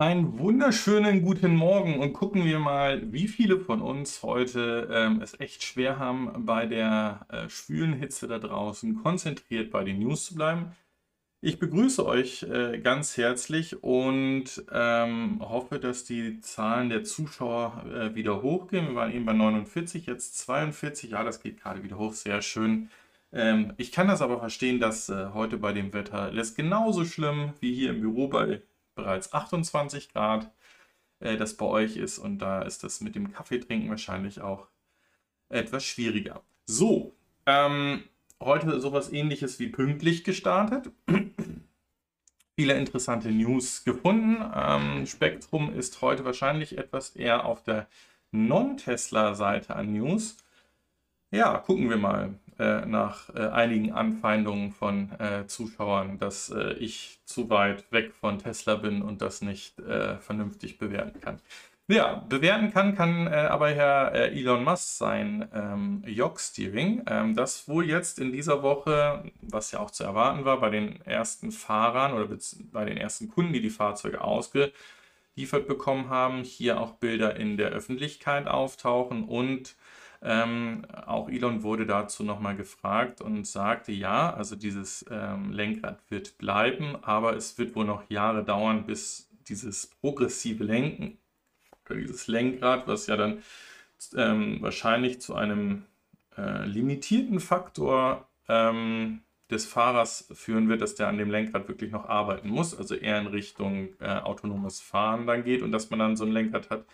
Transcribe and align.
Einen 0.00 0.38
wunderschönen 0.38 1.22
guten 1.22 1.56
Morgen 1.56 1.98
und 1.98 2.12
gucken 2.12 2.44
wir 2.44 2.60
mal, 2.60 3.12
wie 3.12 3.26
viele 3.26 3.58
von 3.58 3.82
uns 3.82 4.22
heute 4.22 4.88
ähm, 4.92 5.20
es 5.20 5.40
echt 5.40 5.64
schwer 5.64 5.98
haben, 5.98 6.46
bei 6.46 6.66
der 6.66 7.26
äh, 7.30 7.48
schwülen 7.48 7.94
Hitze 7.94 8.28
da 8.28 8.38
draußen 8.38 9.02
konzentriert 9.02 9.72
bei 9.72 9.82
den 9.82 9.98
News 9.98 10.26
zu 10.26 10.36
bleiben. 10.36 10.76
Ich 11.40 11.58
begrüße 11.58 12.06
euch 12.06 12.44
äh, 12.44 12.78
ganz 12.78 13.16
herzlich 13.16 13.82
und 13.82 14.64
ähm, 14.70 15.40
hoffe, 15.40 15.80
dass 15.80 16.04
die 16.04 16.40
Zahlen 16.42 16.90
der 16.90 17.02
Zuschauer 17.02 17.84
äh, 17.92 18.14
wieder 18.14 18.40
hochgehen. 18.40 18.86
Wir 18.86 18.94
waren 18.94 19.12
eben 19.12 19.26
bei 19.26 19.32
49, 19.32 20.06
jetzt 20.06 20.38
42. 20.38 21.10
Ja, 21.10 21.24
das 21.24 21.40
geht 21.42 21.60
gerade 21.60 21.82
wieder 21.82 21.98
hoch, 21.98 22.12
sehr 22.12 22.40
schön. 22.40 22.88
Ähm, 23.32 23.72
ich 23.78 23.90
kann 23.90 24.06
das 24.06 24.22
aber 24.22 24.38
verstehen, 24.38 24.78
dass 24.78 25.08
äh, 25.08 25.30
heute 25.34 25.58
bei 25.58 25.72
dem 25.72 25.92
Wetter 25.92 26.32
es 26.34 26.54
genauso 26.54 27.04
schlimm 27.04 27.54
wie 27.58 27.74
hier 27.74 27.90
im 27.90 28.00
Büro 28.00 28.28
bei 28.28 28.62
bereits 28.98 29.32
28 29.32 30.12
Grad 30.12 30.50
äh, 31.20 31.36
das 31.36 31.56
bei 31.56 31.66
euch 31.66 31.96
ist. 31.96 32.18
Und 32.18 32.38
da 32.38 32.62
ist 32.62 32.84
das 32.84 33.00
mit 33.00 33.14
dem 33.14 33.32
Kaffeetrinken 33.32 33.88
wahrscheinlich 33.88 34.40
auch 34.40 34.68
etwas 35.48 35.84
schwieriger. 35.84 36.42
So, 36.66 37.16
ähm, 37.46 38.04
heute 38.42 38.80
sowas 38.80 39.12
ähnliches 39.12 39.58
wie 39.58 39.68
pünktlich 39.68 40.24
gestartet. 40.24 40.90
Viele 42.56 42.74
interessante 42.74 43.30
News 43.30 43.84
gefunden. 43.84 44.44
Ähm, 44.54 45.06
Spektrum 45.06 45.72
ist 45.72 46.02
heute 46.02 46.24
wahrscheinlich 46.24 46.76
etwas 46.76 47.10
eher 47.10 47.44
auf 47.44 47.62
der 47.62 47.88
Non-Tesla-Seite 48.32 49.76
an 49.76 49.92
News. 49.92 50.36
Ja, 51.30 51.58
gucken 51.58 51.88
wir 51.88 51.96
mal 51.96 52.34
äh, 52.58 52.84
nach 52.86 53.32
äh, 53.34 53.48
einigen 53.48 53.92
Anfeindungen 53.92 54.72
von 54.72 55.12
äh, 55.20 55.46
Zuschauern, 55.46 56.18
dass 56.18 56.50
äh, 56.50 56.72
ich 56.72 57.20
zu 57.24 57.50
weit 57.50 57.90
weg 57.92 58.12
von 58.12 58.40
Tesla 58.40 58.74
bin 58.74 59.00
und 59.02 59.22
das 59.22 59.42
nicht 59.42 59.78
äh, 59.78 60.16
vernünftig 60.18 60.76
bewerten 60.78 61.20
kann. 61.20 61.40
Ja, 61.86 62.16
bewerten 62.28 62.70
kann, 62.70 62.96
kann 62.96 63.28
aber 63.28 63.70
Herr 63.70 64.12
Elon 64.12 64.62
Musk 64.62 64.98
sein 64.98 65.48
ähm, 65.54 66.02
Jog-Steering, 66.04 67.04
ähm, 67.06 67.34
das 67.34 67.66
wohl 67.66 67.88
jetzt 67.88 68.18
in 68.18 68.30
dieser 68.30 68.62
Woche, 68.62 69.24
was 69.40 69.72
ja 69.72 69.78
auch 69.78 69.90
zu 69.90 70.04
erwarten 70.04 70.44
war, 70.44 70.60
bei 70.60 70.68
den 70.68 71.00
ersten 71.06 71.50
Fahrern 71.50 72.12
oder 72.12 72.28
bei 72.72 72.84
den 72.84 72.98
ersten 72.98 73.28
Kunden, 73.28 73.54
die 73.54 73.62
die 73.62 73.70
Fahrzeuge 73.70 74.20
ausgeliefert 74.20 75.66
bekommen 75.66 76.10
haben, 76.10 76.42
hier 76.42 76.78
auch 76.78 76.92
Bilder 76.92 77.36
in 77.36 77.56
der 77.56 77.70
Öffentlichkeit 77.70 78.48
auftauchen 78.48 79.24
und 79.24 79.74
ähm, 80.22 80.84
auch 81.06 81.28
Elon 81.28 81.62
wurde 81.62 81.86
dazu 81.86 82.24
nochmal 82.24 82.56
gefragt 82.56 83.20
und 83.20 83.46
sagte, 83.46 83.92
ja, 83.92 84.32
also 84.34 84.56
dieses 84.56 85.04
ähm, 85.10 85.52
Lenkrad 85.52 86.00
wird 86.10 86.38
bleiben, 86.38 86.96
aber 87.02 87.36
es 87.36 87.58
wird 87.58 87.76
wohl 87.76 87.84
noch 87.84 88.08
Jahre 88.10 88.44
dauern, 88.44 88.86
bis 88.86 89.30
dieses 89.48 89.86
progressive 90.00 90.64
Lenken 90.64 91.18
dieses 91.94 92.26
Lenkrad, 92.26 92.86
was 92.86 93.06
ja 93.06 93.16
dann 93.16 93.42
ähm, 94.16 94.58
wahrscheinlich 94.60 95.20
zu 95.20 95.34
einem 95.34 95.84
äh, 96.36 96.66
limitierten 96.66 97.40
Faktor 97.40 98.28
ähm, 98.48 99.20
des 99.50 99.66
Fahrers 99.66 100.28
führen 100.32 100.68
wird, 100.68 100.82
dass 100.82 100.94
der 100.94 101.08
an 101.08 101.18
dem 101.18 101.30
Lenkrad 101.30 101.68
wirklich 101.68 101.90
noch 101.90 102.08
arbeiten 102.08 102.48
muss, 102.48 102.76
also 102.76 102.94
eher 102.94 103.18
in 103.18 103.26
Richtung 103.26 103.88
äh, 104.00 104.18
autonomes 104.18 104.80
Fahren 104.80 105.26
dann 105.26 105.44
geht 105.44 105.62
und 105.62 105.72
dass 105.72 105.90
man 105.90 105.98
dann 105.98 106.16
so 106.16 106.24
ein 106.24 106.32
Lenkrad 106.32 106.70
hat, 106.70 106.84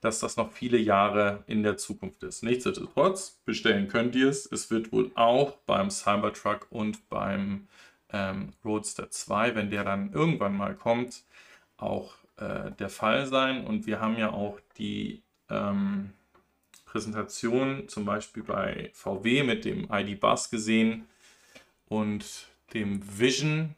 dass 0.00 0.20
das 0.20 0.36
noch 0.36 0.52
viele 0.52 0.78
Jahre 0.78 1.44
in 1.46 1.62
der 1.62 1.76
Zukunft 1.76 2.22
ist. 2.22 2.42
Nichtsdestotrotz, 2.42 3.40
bestellen 3.44 3.88
könnt 3.88 4.14
ihr 4.16 4.28
es. 4.28 4.50
Es 4.50 4.70
wird 4.70 4.92
wohl 4.92 5.10
auch 5.14 5.56
beim 5.66 5.90
Cybertruck 5.90 6.66
und 6.70 7.08
beim 7.08 7.68
ähm, 8.12 8.52
Roadster 8.64 9.10
2, 9.10 9.54
wenn 9.54 9.70
der 9.70 9.84
dann 9.84 10.12
irgendwann 10.12 10.56
mal 10.56 10.74
kommt, 10.74 11.24
auch 11.76 12.14
äh, 12.36 12.70
der 12.72 12.88
Fall 12.88 13.26
sein. 13.26 13.66
Und 13.66 13.86
wir 13.86 14.00
haben 14.00 14.16
ja 14.16 14.30
auch 14.32 14.58
die 14.78 15.22
ähm, 15.50 16.10
Präsentation 16.86 17.88
zum 17.88 18.04
Beispiel 18.04 18.42
bei 18.42 18.90
VW 18.94 19.42
mit 19.42 19.64
dem 19.64 19.88
ID-Bus 19.90 20.50
gesehen 20.50 21.06
und 21.86 22.48
dem 22.74 23.00
Vision 23.18 23.74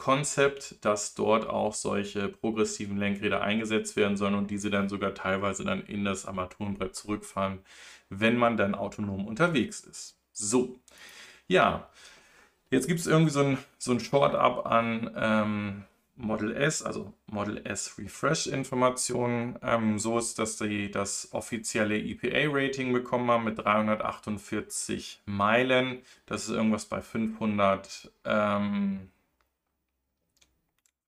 Konzept, 0.00 0.82
dass 0.82 1.14
dort 1.14 1.46
auch 1.46 1.74
solche 1.74 2.28
progressiven 2.28 2.96
Lenkräder 2.96 3.42
eingesetzt 3.42 3.96
werden 3.96 4.16
sollen 4.16 4.34
und 4.34 4.50
diese 4.50 4.70
dann 4.70 4.88
sogar 4.88 5.14
teilweise 5.14 5.62
dann 5.62 5.82
in 5.82 6.06
das 6.06 6.24
Armaturenbrett 6.24 6.96
zurückfahren, 6.96 7.58
wenn 8.08 8.38
man 8.38 8.56
dann 8.56 8.74
autonom 8.74 9.26
unterwegs 9.26 9.80
ist. 9.80 10.16
So, 10.32 10.80
ja, 11.48 11.90
jetzt 12.70 12.88
gibt 12.88 12.98
es 13.00 13.06
irgendwie 13.06 13.30
so 13.30 13.40
ein, 13.40 13.58
so 13.76 13.92
ein 13.92 14.00
Short-Up 14.00 14.64
an 14.64 15.10
ähm, 15.14 15.84
Model 16.16 16.56
S, 16.56 16.82
also 16.82 17.12
Model 17.26 17.60
S 17.66 17.98
Refresh-Informationen. 17.98 19.58
Ähm, 19.62 19.98
so 19.98 20.18
ist, 20.18 20.38
dass 20.38 20.56
sie 20.56 20.90
das 20.90 21.28
offizielle 21.32 21.98
EPA-Rating 21.98 22.90
bekommen 22.94 23.30
haben 23.30 23.44
mit 23.44 23.58
348 23.58 25.20
Meilen. 25.26 25.98
Das 26.24 26.44
ist 26.44 26.50
irgendwas 26.50 26.86
bei 26.86 27.02
500. 27.02 28.10
Ähm, 28.24 29.10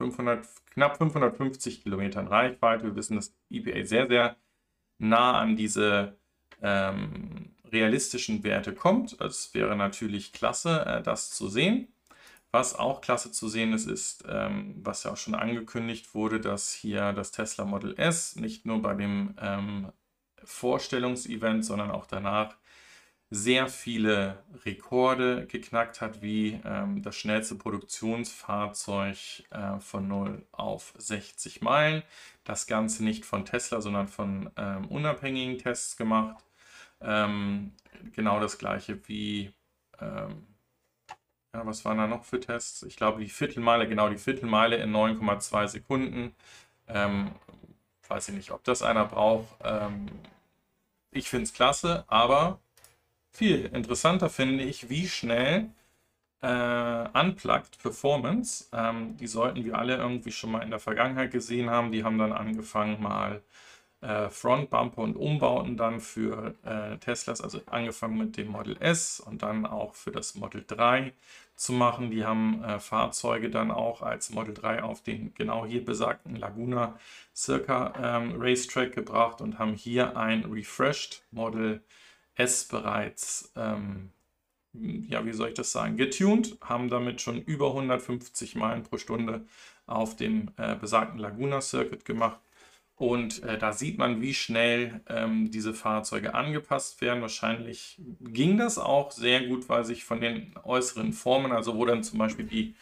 500, 0.02 0.46
knapp 0.70 0.96
550 0.98 1.82
Kilometern 1.82 2.26
Reichweite. 2.26 2.84
Wir 2.84 2.96
wissen, 2.96 3.16
dass 3.16 3.34
EPA 3.50 3.84
sehr, 3.84 4.08
sehr 4.08 4.36
nah 4.98 5.38
an 5.38 5.56
diese 5.56 6.18
ähm, 6.60 7.54
realistischen 7.70 8.44
Werte 8.44 8.74
kommt. 8.74 9.20
Es 9.20 9.54
wäre 9.54 9.76
natürlich 9.76 10.32
klasse, 10.32 10.84
äh, 10.86 11.02
das 11.02 11.30
zu 11.30 11.48
sehen. 11.48 11.88
Was 12.52 12.74
auch 12.74 13.00
klasse 13.00 13.32
zu 13.32 13.48
sehen 13.48 13.72
ist, 13.72 13.86
ist, 13.86 14.24
ähm, 14.28 14.74
was 14.82 15.04
ja 15.04 15.12
auch 15.12 15.16
schon 15.16 15.34
angekündigt 15.34 16.14
wurde, 16.14 16.38
dass 16.38 16.72
hier 16.72 17.12
das 17.14 17.32
Tesla 17.32 17.64
Model 17.64 17.94
S 17.98 18.36
nicht 18.36 18.66
nur 18.66 18.82
bei 18.82 18.94
dem 18.94 19.34
ähm, 19.41 19.92
Vorstellungsevent, 20.44 21.64
sondern 21.64 21.91
auch 21.91 22.06
danach 22.06 22.56
sehr 23.34 23.69
viele 23.69 24.43
Rekorde 24.66 25.47
geknackt 25.47 26.03
hat, 26.03 26.20
wie 26.20 26.60
ähm, 26.66 27.03
das 27.03 27.16
schnellste 27.16 27.54
Produktionsfahrzeug 27.54 29.16
äh, 29.50 29.78
von 29.81 30.06
0 30.06 30.44
auf 30.53 30.93
60 30.98 31.62
Meilen. 31.62 32.03
Das 32.44 32.66
Ganze 32.66 33.03
nicht 33.03 33.25
von 33.25 33.47
Tesla, 33.47 33.81
sondern 33.81 34.09
von 34.09 34.50
ähm, 34.59 34.87
unabhängigen 34.88 35.56
Tests 35.56 35.97
gemacht. 35.97 36.44
Ähm, 37.00 37.72
genau 38.15 38.38
das 38.38 38.59
gleiche 38.59 39.09
wie, 39.09 39.54
ähm, 39.98 40.47
ja, 41.54 41.65
was 41.66 41.87
waren 41.87 41.97
da 41.97 42.06
noch 42.06 42.26
für 42.26 42.38
Tests? 42.38 42.82
Ich 42.82 42.97
glaube, 42.97 43.22
die 43.22 43.31
Viertelmeile, 43.31 43.88
genau 43.88 44.10
die 44.10 44.19
Viertelmeile 44.19 44.76
in 44.76 44.92
9,2 44.94 45.69
Sekunden. 45.69 46.34
Ähm, 46.87 47.31
weiß 48.09 48.28
ich 48.28 48.34
nicht, 48.34 48.50
ob 48.50 48.62
das 48.65 48.82
einer 48.82 49.06
braucht. 49.06 49.48
Ähm, 49.65 50.06
ich 51.10 51.31
finde 51.31 51.44
es 51.44 51.54
klasse, 51.54 52.04
aber 52.09 52.60
viel 53.32 53.66
interessanter 53.66 54.31
finde 54.31 54.65
ich, 54.65 54.88
wie 54.91 55.09
schnell 55.09 55.70
äh, 56.43 57.09
Unplugged 57.19 57.78
Performance, 57.82 58.66
ähm, 58.72 59.16
die 59.16 59.26
sollten 59.26 59.65
wir 59.65 59.78
alle 59.78 59.97
irgendwie 59.97 60.32
schon 60.32 60.50
mal 60.53 60.62
in 60.62 60.70
der 60.70 60.81
Vergangenheit 60.81 61.31
gesehen 61.31 61.71
haben. 61.71 61.92
Die 61.92 62.04
haben 62.04 62.19
dann 62.19 62.32
angefangen 62.32 63.00
mal 63.00 63.42
äh, 64.03 64.28
Frontbumper 64.28 65.03
und 65.03 65.16
Umbauten 65.16 65.76
dann 65.76 66.00
für 66.00 66.54
äh, 66.65 66.98
Teslas, 66.98 67.41
also 67.41 67.60
angefangen 67.66 68.19
mit 68.19 68.37
dem 68.37 68.48
Model 68.48 68.76
S 68.81 69.21
und 69.21 69.42
dann 69.42 69.65
auch 69.65 69.94
für 69.94 70.10
das 70.10 70.34
Model 70.34 70.65
3 70.66 71.12
zu 71.54 71.72
machen. 71.72 72.10
Die 72.10 72.25
haben 72.25 72.62
äh, 72.65 72.81
Fahrzeuge 72.81 73.48
dann 73.48 73.71
auch 73.71 74.03
als 74.03 74.31
Model 74.31 74.54
3 74.54 74.82
auf 74.82 75.03
den 75.03 75.32
genau 75.34 75.65
hier 75.65 75.84
besagten 75.84 76.34
Laguna 76.37 76.98
Circa 77.34 77.94
ähm, 78.03 78.34
Racetrack 78.38 78.92
gebracht 78.92 79.41
und 79.41 79.60
haben 79.60 79.75
hier 79.75 80.16
ein 80.16 80.44
refreshed 80.47 81.22
Model 81.31 81.81
S 82.34 82.66
bereits, 82.69 83.53
ähm, 83.56 84.10
ja, 84.72 85.25
wie 85.26 85.32
soll 85.32 85.48
ich 85.48 85.54
das 85.54 85.72
sagen, 85.72 85.97
getuned, 85.97 86.56
haben 86.62 86.88
damit 86.88 87.20
schon 87.20 87.43
über 87.43 87.69
150 87.69 88.56
Meilen 88.56 88.82
pro 88.84 88.97
Stunde 88.97 89.47
auf 89.87 90.16
dem 90.16 90.50
äh, 90.56 90.76
besagten 90.76 91.19
Laguna 91.19 91.60
Circuit 91.60 92.04
gemacht. 92.04 92.41
Und 92.97 93.42
äh, 93.42 93.59
da 93.59 93.72
sieht 93.72 93.98
man, 93.98 94.21
wie 94.21 94.33
schnell 94.33 95.01
ähm, 95.09 95.51
diese 95.51 95.74
Fahrzeuge 95.74 96.34
angepasst 96.34 97.01
werden. 97.01 97.21
Wahrscheinlich 97.21 98.01
ging 98.21 98.59
das 98.59 98.78
auch 98.78 99.10
sehr 99.10 99.47
gut, 99.47 99.68
weil 99.68 99.84
sich 99.84 100.04
von 100.04 100.21
den 100.21 100.54
äußeren 100.62 101.12
Formen, 101.12 101.53
also 101.53 101.77
wo 101.77 101.84
dann 101.84 102.04
zum 102.04 102.18
Beispiel 102.18 102.45
die 102.45 102.74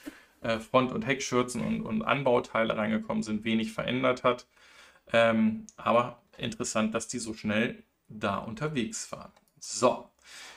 äh, 0.43 0.59
Front- 0.59 0.93
und 0.93 1.07
Heckschürzen 1.07 1.63
und, 1.63 1.83
und, 1.83 2.03
Anbauteile 2.03 2.77
reingekommen 2.77 3.23
sind, 3.23 3.45
wenig 3.45 3.73
verändert 3.73 4.25
hat. 4.25 4.47
Ähm, 5.13 5.67
aber 5.77 6.21
interessant, 6.39 6.95
dass 6.95 7.09
die 7.09 7.19
so 7.19 7.35
schnell 7.35 7.83
da 8.09 8.37
unterwegs 8.39 9.11
waren. 9.13 9.33
So, 9.61 10.11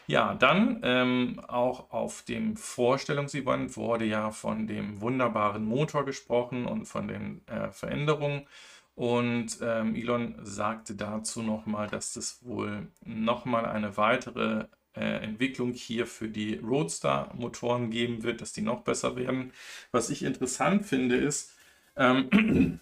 ja, 0.08 0.34
dann 0.36 0.80
ähm, 0.84 1.40
auch 1.48 1.92
auf 1.92 2.24
dem 2.24 2.58
Vorstellungsevent 2.58 3.78
wurde 3.78 4.06
ja 4.06 4.32
von 4.32 4.68
dem 4.68 5.02
wunderbaren 5.02 5.66
Motor 5.66 6.06
gesprochen 6.06 6.66
und 6.66 6.86
von 6.86 7.08
den 7.08 7.48
äh, 7.48 7.72
Veränderungen. 7.72 8.48
Und 8.96 9.58
ähm, 9.62 9.96
Elon 9.96 10.36
sagte 10.44 10.96
dazu 10.96 11.42
nochmal, 11.42 11.88
dass 11.88 12.16
es 12.16 12.44
wohl 12.46 12.88
nochmal 13.06 13.66
eine 13.66 13.98
weitere 13.98 14.68
äh, 14.96 15.24
Entwicklung 15.24 15.74
hier 15.74 16.06
für 16.08 16.30
die 16.30 16.56
Roadster-Motoren 16.58 17.90
geben 17.90 18.24
wird, 18.24 18.42
dass 18.42 18.54
die 18.54 18.62
noch 18.62 18.82
besser 18.84 19.16
werden. 19.16 19.52
Was 19.92 20.10
ich 20.10 20.24
interessant 20.24 20.86
finde, 20.86 21.18
ist, 21.18 21.54
ähm, 21.96 22.80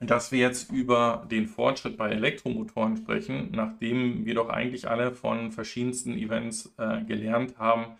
dass 0.00 0.30
wir 0.30 0.38
jetzt 0.38 0.70
über 0.70 1.26
den 1.30 1.46
Fortschritt 1.46 1.96
bei 1.96 2.10
Elektromotoren 2.10 2.96
sprechen, 2.96 3.50
nachdem 3.52 4.24
wir 4.24 4.34
doch 4.34 4.48
eigentlich 4.48 4.88
alle 4.88 5.12
von 5.12 5.50
verschiedensten 5.50 6.16
Events 6.16 6.72
äh, 6.78 7.02
gelernt 7.02 7.58
haben, 7.58 7.98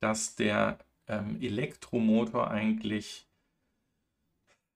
dass 0.00 0.36
der 0.36 0.78
ähm, 1.08 1.38
Elektromotor 1.40 2.50
eigentlich 2.50 3.26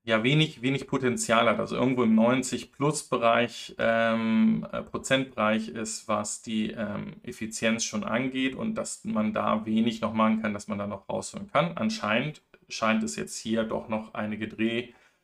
ja 0.09 0.25
wenig, 0.25 0.63
wenig 0.63 0.87
Potenzial 0.87 1.49
hat, 1.49 1.61
also 1.61 1.77
irgendwo 1.77 2.03
im 2.03 2.19
90-Plus-Bereich, 2.19 3.77
ähm, 3.79 4.67
äh, 4.73 4.83
Prozentbereich 4.83 5.69
ist, 5.69 6.09
was 6.09 6.43
die 6.43 6.71
ähm, 6.71 7.17
Effizienz 7.23 7.85
schon 7.85 8.05
angeht 8.05 8.55
und 8.55 8.75
dass 8.75 9.05
man 9.05 9.35
da 9.35 9.67
wenig 9.67 10.01
noch 10.01 10.15
machen 10.15 10.41
kann, 10.41 10.55
dass 10.55 10.67
man 10.67 10.79
da 10.79 10.87
noch 10.87 11.09
rausholen 11.09 11.51
kann. 11.53 11.77
Anscheinend 11.77 12.43
scheint 12.69 13.03
es 13.03 13.17
jetzt 13.17 13.39
hier 13.39 13.65
doch 13.65 13.89
noch 13.89 14.15
einige 14.15 14.49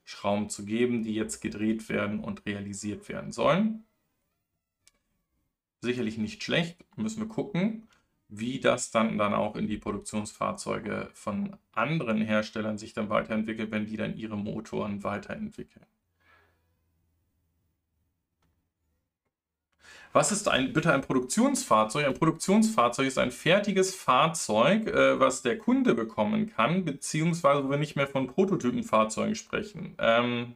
Drehschrauben 0.04 0.48
zu 0.50 0.64
geben, 0.64 1.02
die 1.02 1.14
jetzt 1.14 1.40
gedreht 1.40 1.88
werden 1.88 2.20
und 2.20 2.46
realisiert 2.46 3.08
werden 3.08 3.32
sollen. 3.32 3.84
Sicherlich 5.80 6.18
nicht 6.18 6.42
schlecht, 6.42 6.84
müssen 6.96 7.20
wir 7.20 7.28
gucken 7.28 7.86
wie 8.28 8.60
das 8.60 8.90
dann, 8.90 9.18
dann 9.18 9.34
auch 9.34 9.56
in 9.56 9.68
die 9.68 9.78
Produktionsfahrzeuge 9.78 11.10
von 11.12 11.56
anderen 11.72 12.20
Herstellern 12.20 12.78
sich 12.78 12.92
dann 12.92 13.10
weiterentwickelt, 13.10 13.70
wenn 13.70 13.86
die 13.86 13.96
dann 13.96 14.16
ihre 14.16 14.36
Motoren 14.36 15.04
weiterentwickeln. 15.04 15.86
Was 20.14 20.30
ist 20.30 20.48
ein, 20.48 20.72
bitte 20.72 20.92
ein 20.92 21.00
Produktionsfahrzeug? 21.00 22.06
Ein 22.06 22.14
Produktionsfahrzeug 22.14 23.08
ist 23.08 23.18
ein 23.18 23.32
fertiges 23.32 23.96
Fahrzeug, 23.96 24.86
äh, 24.86 25.18
was 25.18 25.42
der 25.42 25.58
Kunde 25.58 25.92
bekommen 25.96 26.46
kann, 26.46 26.84
beziehungsweise 26.84 27.64
wo 27.64 27.70
wir 27.70 27.78
nicht 27.78 27.96
mehr 27.96 28.06
von 28.06 28.28
Prototypenfahrzeugen 28.28 29.34
sprechen. 29.34 29.96
Ähm, 29.98 30.54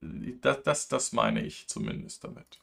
das, 0.00 0.62
das, 0.62 0.86
das 0.86 1.12
meine 1.12 1.44
ich 1.44 1.66
zumindest 1.66 2.22
damit. 2.22 2.60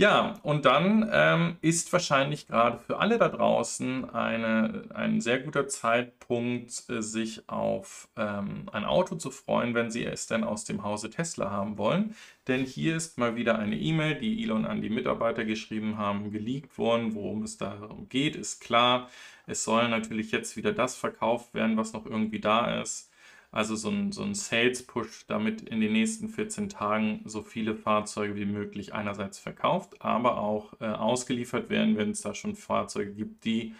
Ja, 0.00 0.34
und 0.44 0.64
dann 0.64 1.10
ähm, 1.12 1.56
ist 1.60 1.92
wahrscheinlich 1.92 2.46
gerade 2.46 2.78
für 2.78 3.00
alle 3.00 3.18
da 3.18 3.28
draußen 3.28 4.08
eine, 4.10 4.84
ein 4.94 5.20
sehr 5.20 5.40
guter 5.40 5.66
Zeitpunkt, 5.66 6.84
äh, 6.88 7.02
sich 7.02 7.48
auf 7.48 8.08
ähm, 8.16 8.68
ein 8.70 8.84
Auto 8.84 9.16
zu 9.16 9.32
freuen, 9.32 9.74
wenn 9.74 9.90
Sie 9.90 10.04
es 10.04 10.28
denn 10.28 10.44
aus 10.44 10.64
dem 10.64 10.84
Hause 10.84 11.10
Tesla 11.10 11.50
haben 11.50 11.78
wollen. 11.78 12.14
Denn 12.46 12.64
hier 12.64 12.94
ist 12.94 13.18
mal 13.18 13.34
wieder 13.34 13.58
eine 13.58 13.76
E-Mail, 13.76 14.14
die 14.20 14.40
Elon 14.44 14.66
an 14.66 14.82
die 14.82 14.88
Mitarbeiter 14.90 15.44
geschrieben 15.44 15.98
haben, 15.98 16.30
geleakt 16.30 16.78
worden. 16.78 17.16
Worum 17.16 17.42
es 17.42 17.56
darum 17.56 18.08
geht, 18.08 18.36
ist 18.36 18.60
klar. 18.60 19.10
Es 19.48 19.64
soll 19.64 19.88
natürlich 19.88 20.30
jetzt 20.30 20.56
wieder 20.56 20.72
das 20.72 20.94
verkauft 20.94 21.54
werden, 21.54 21.76
was 21.76 21.92
noch 21.92 22.06
irgendwie 22.06 22.40
da 22.40 22.80
ist. 22.80 23.07
Also 23.50 23.76
so 23.76 23.88
ein, 23.88 24.12
so 24.12 24.22
ein 24.22 24.34
Sales-Push, 24.34 25.26
damit 25.26 25.62
in 25.62 25.80
den 25.80 25.92
nächsten 25.92 26.28
14 26.28 26.68
Tagen 26.68 27.22
so 27.24 27.42
viele 27.42 27.74
Fahrzeuge 27.74 28.36
wie 28.36 28.44
möglich 28.44 28.92
einerseits 28.94 29.38
verkauft, 29.38 30.02
aber 30.02 30.38
auch 30.38 30.74
äh, 30.80 30.86
ausgeliefert 30.86 31.70
werden, 31.70 31.96
wenn 31.96 32.10
es 32.10 32.20
da 32.20 32.34
schon 32.34 32.54
Fahrzeuge 32.56 33.12
gibt, 33.14 33.44
die 33.44 33.74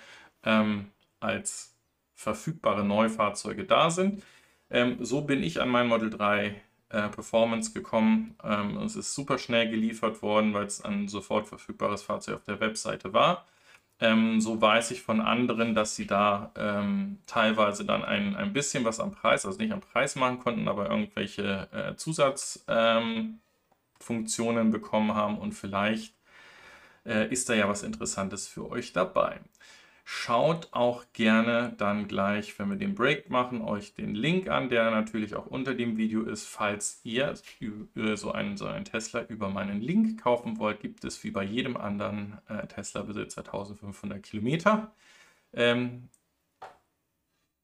ähm, 0.44 0.86
als 1.20 1.76
verfügbare 2.14 2.84
Neufahrzeuge 2.84 3.64
da 3.64 3.90
sind. 3.90 4.22
Ähm, 4.70 5.04
so 5.04 5.22
bin 5.22 5.42
ich 5.42 5.60
an 5.60 5.68
mein 5.68 5.86
Model 5.88 6.10
3 6.10 6.60
äh, 6.90 7.08
Performance 7.10 7.72
gekommen. 7.72 8.36
Ähm, 8.42 8.78
es 8.78 8.96
ist 8.96 9.14
super 9.14 9.38
schnell 9.38 9.68
geliefert 9.70 10.22
worden, 10.22 10.54
weil 10.54 10.66
es 10.66 10.82
ein 10.82 11.08
sofort 11.08 11.46
verfügbares 11.46 12.02
Fahrzeug 12.02 12.36
auf 12.36 12.44
der 12.44 12.60
Webseite 12.60 13.12
war. 13.12 13.46
Ähm, 14.00 14.40
so 14.40 14.60
weiß 14.60 14.92
ich 14.92 15.02
von 15.02 15.20
anderen, 15.20 15.74
dass 15.74 15.96
sie 15.96 16.06
da 16.06 16.52
ähm, 16.56 17.18
teilweise 17.26 17.84
dann 17.84 18.04
ein, 18.04 18.36
ein 18.36 18.52
bisschen 18.52 18.84
was 18.84 19.00
am 19.00 19.10
Preis, 19.10 19.44
also 19.44 19.58
nicht 19.58 19.72
am 19.72 19.80
Preis 19.80 20.14
machen 20.14 20.38
konnten, 20.38 20.68
aber 20.68 20.88
irgendwelche 20.88 21.68
äh, 21.72 21.96
Zusatzfunktionen 21.96 23.40
ähm, 24.66 24.70
bekommen 24.70 25.14
haben 25.14 25.38
und 25.38 25.52
vielleicht 25.52 26.14
äh, 27.04 27.28
ist 27.32 27.48
da 27.48 27.54
ja 27.54 27.68
was 27.68 27.82
Interessantes 27.82 28.46
für 28.46 28.70
euch 28.70 28.92
dabei. 28.92 29.40
Schaut 30.10 30.68
auch 30.72 31.04
gerne 31.12 31.74
dann 31.76 32.08
gleich, 32.08 32.58
wenn 32.58 32.70
wir 32.70 32.78
den 32.78 32.94
Break 32.94 33.28
machen, 33.28 33.60
euch 33.60 33.92
den 33.92 34.14
Link 34.14 34.48
an, 34.48 34.70
der 34.70 34.90
natürlich 34.90 35.34
auch 35.34 35.44
unter 35.44 35.74
dem 35.74 35.98
Video 35.98 36.22
ist. 36.22 36.46
Falls 36.46 37.02
ihr 37.04 37.34
so 38.16 38.32
einen, 38.32 38.56
so 38.56 38.64
einen 38.64 38.86
Tesla 38.86 39.24
über 39.24 39.50
meinen 39.50 39.82
Link 39.82 40.18
kaufen 40.22 40.58
wollt, 40.58 40.80
gibt 40.80 41.04
es 41.04 41.22
wie 41.24 41.30
bei 41.30 41.44
jedem 41.44 41.76
anderen 41.76 42.38
äh, 42.48 42.66
Tesla-Besitzer 42.66 43.42
1500 43.42 44.22
Kilometer. 44.22 44.94
Ähm, 45.52 46.08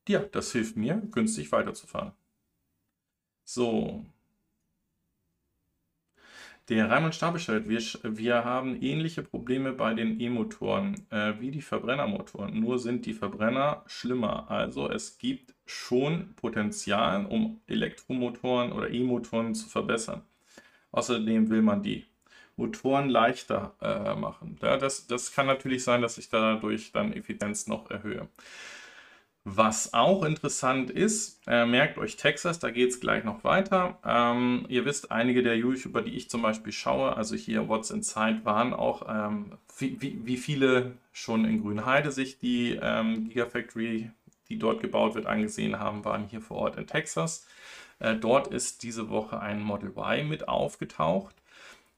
ja, 0.07 0.19
das 0.21 0.53
hilft 0.53 0.77
mir, 0.77 0.97
günstig 1.13 1.51
weiterzufahren. 1.51 2.13
So, 3.45 4.05
der 6.69 6.91
Raimund 6.91 7.15
Stabelstedt, 7.15 7.69
wir, 7.69 7.81
wir 8.03 8.45
haben 8.45 8.81
ähnliche 8.81 9.23
Probleme 9.23 9.73
bei 9.73 9.93
den 9.93 10.19
E-Motoren 10.19 11.07
äh, 11.11 11.35
wie 11.39 11.51
die 11.51 11.61
Verbrennermotoren, 11.61 12.59
nur 12.59 12.79
sind 12.79 13.05
die 13.05 13.13
Verbrenner 13.13 13.83
schlimmer. 13.87 14.51
Also 14.51 14.89
es 14.91 15.19
gibt 15.19 15.55
schon 15.67 16.35
Potenzial, 16.37 17.27
um 17.27 17.61
Elektromotoren 17.67 18.73
oder 18.73 18.91
E-Motoren 18.91 19.55
zu 19.55 19.69
verbessern. 19.69 20.23
Außerdem 20.91 21.51
will 21.51 21.63
man 21.63 21.83
die 21.83 22.07
Motoren 22.57 23.11
leichter 23.11 23.75
äh, 23.83 24.15
machen. 24.15 24.57
Ja, 24.63 24.77
das, 24.77 25.07
das 25.07 25.33
kann 25.33 25.47
natürlich 25.47 25.85
sein, 25.85 26.03
dass 26.03 26.19
ich 26.19 26.29
dadurch 26.29 26.93
dann 26.93 27.13
Effizienz 27.13 27.67
noch 27.67 27.91
erhöhe. 27.91 28.29
Was 29.47 29.93
auch 29.93 30.23
interessant 30.25 30.91
ist, 30.91 31.39
äh, 31.47 31.67
merkt 31.67 31.99
euch 31.99 32.17
Texas, 32.17 32.61
da 32.61 32.71
geht 32.71 32.89
es 32.89 33.01
gleich 33.01 33.25
noch 33.25 33.45
weiter. 33.45 33.99
Ähm, 34.03 34.65
ihr 34.71 34.87
wisst, 34.87 35.13
einige 35.13 35.43
der 35.43 35.59
YouTuber, 35.59 36.01
die 36.01 36.17
ich 36.17 36.31
zum 36.31 36.41
Beispiel 36.41 36.73
schaue, 36.73 37.15
also 37.15 37.37
hier 37.37 37.69
What's 37.69 37.91
Inside, 37.91 38.41
waren 38.45 38.73
auch, 38.73 39.07
ähm, 39.07 39.59
wie, 39.79 40.19
wie, 40.25 40.37
viele 40.39 40.93
schon 41.13 41.45
in 41.45 41.61
Grünheide 41.61 42.11
sich 42.11 42.39
die 42.39 42.79
ähm, 42.81 43.29
Gigafactory, 43.29 44.11
die 44.49 44.59
dort 44.59 44.81
gebaut 44.81 45.15
wird, 45.15 45.27
angesehen 45.27 45.79
haben, 45.79 46.07
waren 46.07 46.25
hier 46.25 46.41
vor 46.41 46.57
Ort 46.57 46.77
in 46.77 46.87
Texas. 46.87 47.47
Äh, 47.99 48.17
dort 48.17 48.47
ist 48.47 48.83
diese 48.83 49.11
Woche 49.11 49.41
ein 49.41 49.63
Model 49.63 49.91
Y 49.91 50.27
mit 50.27 50.49
aufgetaucht 50.49 51.35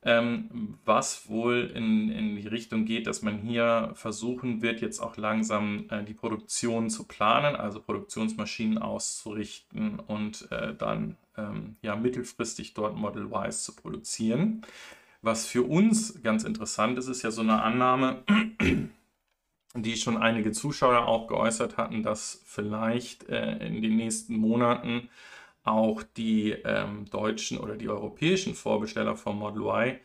ähm, 0.07 0.79
was 0.85 1.29
wohl 1.29 1.73
in, 1.75 2.11
in 2.11 2.37
die 2.37 2.47
Richtung 2.47 2.85
geht, 2.85 3.09
dass 3.09 3.23
man 3.23 3.39
hier 3.39 3.91
versuchen 3.95 4.63
wird, 4.63 4.81
jetzt 4.81 5.01
auch 5.01 5.17
langsam 5.17 5.87
äh, 5.91 6.05
die 6.05 6.15
Produktion 6.15 6.91
zu 6.91 7.05
planen, 7.05 7.57
also 7.57 7.81
Produktionsmaschinen 7.81 8.79
auszurichten 8.79 9.99
und 9.99 10.47
äh, 10.53 10.75
dann 10.77 11.17
ähm, 11.37 11.75
ja 11.83 11.97
mittelfristig 11.97 12.73
dort 12.73 12.95
Model 12.97 13.29
Ys 13.33 13.65
zu 13.65 13.75
produzieren. 13.75 14.63
Was 15.23 15.47
für 15.47 15.65
uns 15.65 16.23
ganz 16.23 16.45
interessant 16.45 16.99
ist, 16.99 17.09
ist 17.09 17.23
ja 17.23 17.33
so 17.33 17.41
eine 17.41 17.61
Annahme, 17.61 18.23
die 19.75 19.97
schon 19.97 20.19
einige 20.19 20.53
Zuschauer 20.53 21.09
auch 21.09 21.27
geäußert 21.27 21.79
hatten, 21.79 22.05
dass 22.05 22.43
vielleicht 22.47 23.29
äh, 23.29 23.57
in 23.67 23.83
den 23.83 23.97
nächsten 23.97 24.37
Monaten 24.37 25.09
auch 25.67 26.03
die 26.03 26.53
ähm, 26.53 27.07
deutschen 27.11 27.59
oder 27.59 27.77
die 27.77 27.89
europäischen 27.89 28.55
Vorbesteller 28.55 29.17
vom 29.17 29.39
Model 29.39 29.63
Y 29.63 30.01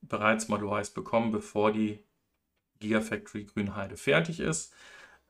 bereits 0.00 0.48
Model 0.48 0.68
Ys 0.68 0.90
bekommen, 0.90 1.30
bevor 1.30 1.72
die 1.72 2.00
Gigafactory 2.80 3.44
Grünheide 3.44 3.96
fertig 3.96 4.40
ist. 4.40 4.74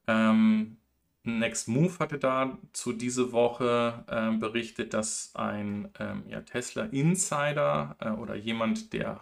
Ähm, 0.07 0.79
Next 1.25 1.69
Move 1.69 1.99
hatte 2.01 2.19
dazu 2.19 2.93
diese 2.93 3.33
Woche 3.33 4.05
äh, 4.09 4.37
berichtet, 4.37 4.93
dass 4.93 5.35
ein 5.37 5.89
ähm, 6.01 6.25
ja, 6.29 6.41
Tesla 6.41 6.85
Insider 6.87 7.97
äh, 8.01 8.11
oder 8.11 8.35
jemand, 8.35 8.93
der 8.93 9.21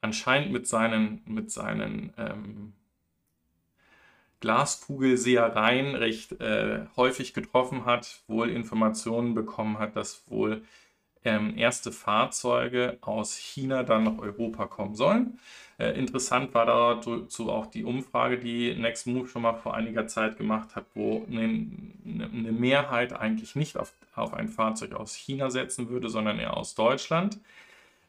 anscheinend 0.00 0.52
mit 0.52 0.66
seinen, 0.66 1.22
mit 1.26 1.50
seinen 1.50 2.12
ähm, 2.16 2.72
Glaskugelsehereien 4.46 5.96
recht 5.96 6.40
äh, 6.40 6.86
häufig 6.96 7.34
getroffen 7.34 7.84
hat, 7.84 8.22
wohl 8.28 8.48
Informationen 8.48 9.34
bekommen 9.34 9.80
hat, 9.80 9.96
dass 9.96 10.22
wohl 10.28 10.62
ähm, 11.24 11.58
erste 11.58 11.90
Fahrzeuge 11.90 12.98
aus 13.00 13.36
China 13.36 13.82
dann 13.82 14.04
nach 14.04 14.18
Europa 14.18 14.66
kommen 14.66 14.94
sollen. 14.94 15.40
Äh, 15.78 15.98
interessant 15.98 16.54
war 16.54 16.64
dazu 16.64 17.50
auch 17.50 17.66
die 17.66 17.82
Umfrage, 17.82 18.38
die 18.38 18.72
Next 18.76 19.08
Move 19.08 19.26
schon 19.26 19.42
mal 19.42 19.54
vor 19.54 19.74
einiger 19.74 20.06
Zeit 20.06 20.36
gemacht 20.36 20.76
hat, 20.76 20.84
wo 20.94 21.26
eine, 21.28 21.42
eine 22.04 22.52
Mehrheit 22.52 23.14
eigentlich 23.14 23.56
nicht 23.56 23.76
auf, 23.76 23.92
auf 24.14 24.32
ein 24.32 24.48
Fahrzeug 24.48 24.92
aus 24.92 25.16
China 25.16 25.50
setzen 25.50 25.88
würde, 25.88 26.08
sondern 26.08 26.38
eher 26.38 26.56
aus 26.56 26.76
Deutschland. 26.76 27.40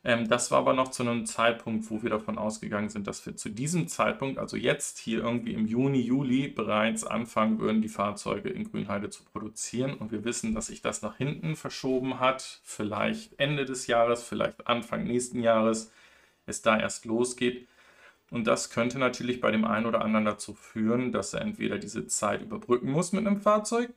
Ähm, 0.08 0.30
das 0.30 0.52
war 0.52 0.60
aber 0.60 0.74
noch 0.74 0.90
zu 0.92 1.04
einem 1.04 1.26
Zeitpunkt, 1.26 1.92
wo 1.92 2.02
wir 2.02 2.10
davon 2.10 2.38
ausgegangen 2.38 2.88
sind, 2.90 3.08
dass 3.08 3.26
wir 3.26 3.36
zu 3.36 3.50
diesem 3.50 3.90
Zeitpunkt, 3.90 4.40
also 4.40 4.56
jetzt 4.56 5.00
hier 5.00 5.20
irgendwie 5.20 5.54
im 5.54 5.68
Juni, 5.68 6.00
Juli, 6.00 6.48
bereits 6.48 7.04
anfangen 7.04 7.60
würden, 7.60 7.82
die 7.82 7.90
Fahrzeuge 7.90 8.48
in 8.50 8.64
Grünheide 8.72 9.10
zu 9.10 9.26
produzieren. 9.26 9.96
Und 9.96 10.14
wir 10.14 10.24
wissen, 10.24 10.56
dass 10.56 10.68
sich 10.68 10.82
das 10.82 11.02
nach 11.02 11.18
hinten 11.18 11.58
verschoben 11.58 12.22
hat. 12.22 12.62
Vielleicht 12.64 13.38
Ende 13.38 13.66
des 13.66 13.88
Jahres, 13.88 14.24
vielleicht 14.24 14.66
Anfang 14.66 15.04
nächsten 15.04 15.42
Jahres, 15.42 15.92
es 16.46 16.62
da 16.62 16.80
erst 16.80 17.06
losgeht. 17.06 17.68
Und 18.32 18.48
das 18.48 18.70
könnte 18.70 19.00
natürlich 19.00 19.42
bei 19.42 19.52
dem 19.52 19.66
einen 19.66 19.86
oder 19.86 20.02
anderen 20.02 20.26
dazu 20.26 20.54
führen, 20.54 21.12
dass 21.12 21.34
er 21.34 21.42
entweder 21.42 21.80
diese 21.80 22.08
Zeit 22.08 22.42
überbrücken 22.42 22.92
muss 22.92 23.12
mit 23.12 23.28
einem 23.28 23.42
Fahrzeug 23.42 23.94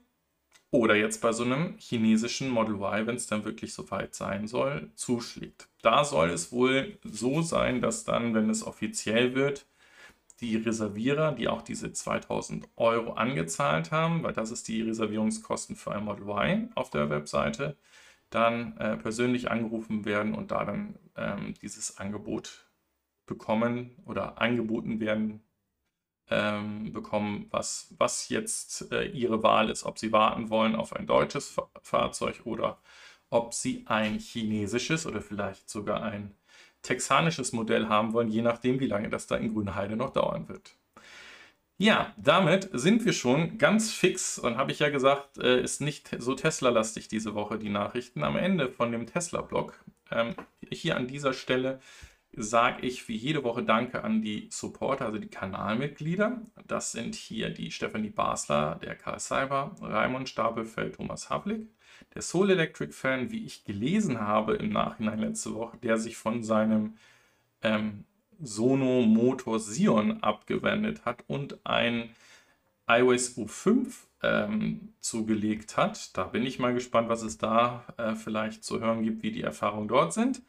oder 0.70 0.94
jetzt 0.94 1.20
bei 1.20 1.32
so 1.32 1.44
einem 1.44 1.76
chinesischen 1.78 2.48
Model 2.48 2.76
Y, 2.76 3.06
wenn 3.06 3.16
es 3.16 3.26
dann 3.26 3.44
wirklich 3.44 3.72
so 3.72 3.90
weit 3.90 4.14
sein 4.14 4.46
soll, 4.46 4.90
zuschlägt. 4.94 5.68
Da 5.82 6.04
soll 6.04 6.30
es 6.30 6.52
wohl 6.52 6.98
so 7.04 7.42
sein, 7.42 7.80
dass 7.80 8.04
dann, 8.04 8.34
wenn 8.34 8.48
es 8.50 8.64
offiziell 8.64 9.34
wird, 9.34 9.66
die 10.40 10.56
Reservierer, 10.56 11.32
die 11.32 11.48
auch 11.48 11.62
diese 11.62 11.92
2000 11.92 12.66
Euro 12.76 13.12
angezahlt 13.12 13.90
haben, 13.90 14.22
weil 14.22 14.32
das 14.32 14.50
ist 14.50 14.68
die 14.68 14.82
Reservierungskosten 14.82 15.76
für 15.76 15.92
ein 15.92 16.04
Model 16.04 16.28
Y 16.28 16.70
auf 16.74 16.90
der 16.90 17.10
Webseite, 17.10 17.76
dann 18.30 18.76
äh, 18.78 18.96
persönlich 18.96 19.50
angerufen 19.50 20.04
werden 20.04 20.34
und 20.34 20.50
da 20.50 20.64
dann 20.64 20.98
ähm, 21.16 21.54
dieses 21.60 21.98
Angebot 21.98 22.66
bekommen 23.26 23.90
oder 24.06 24.40
angeboten 24.40 25.00
werden 25.00 25.42
ähm, 26.30 26.92
bekommen, 26.92 27.46
was, 27.50 27.94
was 27.98 28.28
jetzt 28.28 28.92
äh, 28.92 29.04
ihre 29.06 29.42
Wahl 29.42 29.70
ist, 29.70 29.84
ob 29.84 29.98
sie 29.98 30.12
warten 30.12 30.50
wollen 30.50 30.76
auf 30.76 30.94
ein 30.94 31.06
deutsches 31.06 31.48
Fa 31.48 31.68
Fahrzeug 31.82 32.42
oder 32.44 32.78
ob 33.30 33.54
sie 33.54 33.84
ein 33.86 34.18
chinesisches 34.18 35.06
oder 35.06 35.20
vielleicht 35.20 35.68
sogar 35.70 36.02
ein 36.02 36.34
texanisches 36.82 37.52
Modell 37.52 37.88
haben 37.88 38.12
wollen, 38.12 38.28
je 38.28 38.42
nachdem, 38.42 38.80
wie 38.80 38.86
lange 38.86 39.08
das 39.10 39.26
da 39.26 39.36
in 39.36 39.52
Grünheide 39.52 39.96
noch 39.96 40.10
dauern 40.10 40.48
wird. 40.48 40.74
Ja, 41.78 42.12
damit 42.18 42.68
sind 42.74 43.06
wir 43.06 43.14
schon 43.14 43.56
ganz 43.56 43.90
fix 43.90 44.38
und 44.38 44.58
habe 44.58 44.70
ich 44.70 44.80
ja 44.80 44.90
gesagt, 44.90 45.38
äh, 45.38 45.62
ist 45.62 45.80
nicht 45.80 46.14
so 46.18 46.34
Tesla-lastig 46.34 47.08
diese 47.08 47.34
Woche 47.34 47.58
die 47.58 47.70
Nachrichten. 47.70 48.22
Am 48.22 48.36
Ende 48.36 48.68
von 48.68 48.92
dem 48.92 49.06
Tesla-Blog, 49.06 49.82
ähm, 50.10 50.34
hier 50.70 50.96
an 50.96 51.06
dieser 51.06 51.32
Stelle 51.32 51.80
sage 52.32 52.86
ich 52.86 53.08
wie 53.08 53.16
jede 53.16 53.42
Woche 53.44 53.62
Danke 53.62 54.04
an 54.04 54.22
die 54.22 54.48
Supporter, 54.50 55.06
also 55.06 55.18
die 55.18 55.28
Kanalmitglieder. 55.28 56.40
Das 56.66 56.92
sind 56.92 57.14
hier 57.14 57.50
die 57.50 57.70
Stefanie 57.70 58.10
Basler, 58.10 58.78
der 58.82 58.94
Karl 58.94 59.18
Cyber, 59.18 59.74
Raimund 59.80 60.28
Stapelfeld, 60.28 60.96
Thomas 60.96 61.28
Havlik, 61.28 61.68
der 62.14 62.22
Soul 62.22 62.50
Electric 62.50 62.92
Fan, 62.92 63.30
wie 63.30 63.44
ich 63.44 63.64
gelesen 63.64 64.20
habe 64.20 64.54
im 64.54 64.70
Nachhinein 64.70 65.18
letzte 65.18 65.54
Woche, 65.54 65.76
der 65.78 65.98
sich 65.98 66.16
von 66.16 66.42
seinem 66.42 66.94
ähm, 67.62 68.04
Sono 68.40 69.02
Motor 69.02 69.58
Sion 69.58 70.22
abgewendet 70.22 71.04
hat 71.04 71.24
und 71.26 71.58
ein 71.64 72.10
iOS 72.88 73.36
U5 73.36 74.06
ähm, 74.22 74.94
zugelegt 75.00 75.76
hat. 75.76 76.16
Da 76.16 76.24
bin 76.24 76.44
ich 76.44 76.58
mal 76.58 76.74
gespannt, 76.74 77.08
was 77.08 77.22
es 77.22 77.38
da 77.38 77.84
äh, 77.96 78.14
vielleicht 78.14 78.64
zu 78.64 78.80
hören 78.80 79.02
gibt, 79.02 79.22
wie 79.22 79.32
die 79.32 79.42
Erfahrungen 79.42 79.88
dort 79.88 80.12
sind. 80.12 80.42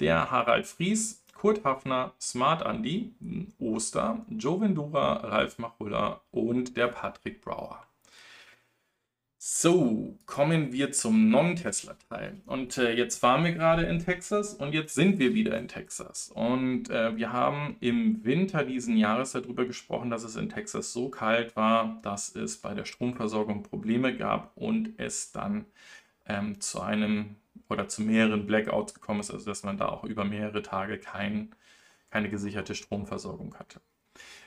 Der 0.00 0.30
Harald 0.30 0.66
Fries 0.66 1.23
Kurt 1.34 1.64
Hafner, 1.64 2.12
Smart 2.20 2.64
Andy, 2.64 3.14
Oster, 3.58 4.24
Joe 4.30 4.60
Vendura, 4.60 5.14
Ralf 5.16 5.58
Machulla 5.58 6.20
und 6.30 6.76
der 6.76 6.88
Patrick 6.88 7.40
Brauer. 7.42 7.84
So, 9.46 10.16
kommen 10.24 10.72
wir 10.72 10.92
zum 10.92 11.28
Non-Tesla-Teil. 11.28 12.40
Und 12.46 12.78
äh, 12.78 12.94
jetzt 12.94 13.22
waren 13.22 13.44
wir 13.44 13.52
gerade 13.52 13.82
in 13.82 13.98
Texas 13.98 14.54
und 14.54 14.72
jetzt 14.72 14.94
sind 14.94 15.18
wir 15.18 15.34
wieder 15.34 15.58
in 15.58 15.68
Texas. 15.68 16.30
Und 16.34 16.88
äh, 16.88 17.14
wir 17.14 17.30
haben 17.30 17.76
im 17.80 18.24
Winter 18.24 18.64
diesen 18.64 18.96
Jahres 18.96 19.32
darüber 19.32 19.66
gesprochen, 19.66 20.08
dass 20.08 20.24
es 20.24 20.36
in 20.36 20.48
Texas 20.48 20.94
so 20.94 21.10
kalt 21.10 21.56
war, 21.56 22.00
dass 22.02 22.34
es 22.34 22.56
bei 22.56 22.72
der 22.72 22.86
Stromversorgung 22.86 23.62
Probleme 23.64 24.16
gab 24.16 24.56
und 24.56 24.94
es 24.96 25.32
dann 25.32 25.66
ähm, 26.26 26.58
zu 26.62 26.80
einem 26.80 27.36
oder 27.68 27.88
zu 27.88 28.02
mehreren 28.02 28.46
Blackouts 28.46 28.94
gekommen 28.94 29.20
ist, 29.20 29.30
also 29.30 29.46
dass 29.46 29.62
man 29.62 29.76
da 29.76 29.88
auch 29.88 30.04
über 30.04 30.24
mehrere 30.24 30.62
Tage 30.62 30.98
kein, 30.98 31.54
keine 32.10 32.30
gesicherte 32.30 32.74
Stromversorgung 32.74 33.54
hatte. 33.58 33.80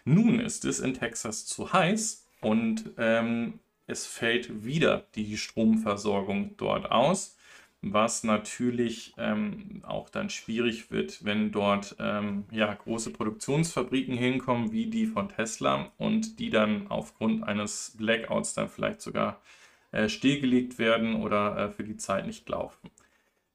Nun 0.06 0.40
ist 0.40 0.66
es 0.66 0.80
in 0.80 0.94
Texas 0.94 1.46
zu 1.46 1.74
heiß 1.74 2.26
und 2.42 2.92
ähm, 2.98 3.60
es 3.88 4.06
fällt 4.06 4.66
wieder 4.66 5.06
die 5.16 5.38
Stromversorgung 5.38 6.56
dort 6.58 6.92
aus, 6.92 7.38
was 7.82 8.24
natürlich 8.24 9.14
ähm, 9.18 9.84
auch 9.86 10.10
dann 10.10 10.30
schwierig 10.30 10.92
wird, 10.92 11.24
wenn 11.24 11.52
dort 11.52 11.96
ähm, 12.00 12.46
ja, 12.52 12.74
große 12.74 13.12
Produktionsfabriken 13.12 14.18
hinkommen, 14.18 14.72
wie 14.72 14.88
die 14.88 15.06
von 15.06 15.30
Tesla 15.30 15.92
und 15.98 16.40
die 16.40 16.50
dann 16.50 16.88
aufgrund 16.88 17.44
eines 17.44 17.96
Blackouts 17.98 18.54
dann 18.54 18.70
vielleicht 18.70 19.02
sogar 19.02 19.42
äh, 19.92 20.10
stillgelegt 20.10 20.80
werden 20.80 21.16
oder 21.16 21.58
äh, 21.58 21.72
für 21.72 21.84
die 21.84 21.98
Zeit 21.98 22.26
nicht 22.26 22.48
laufen. 22.50 22.90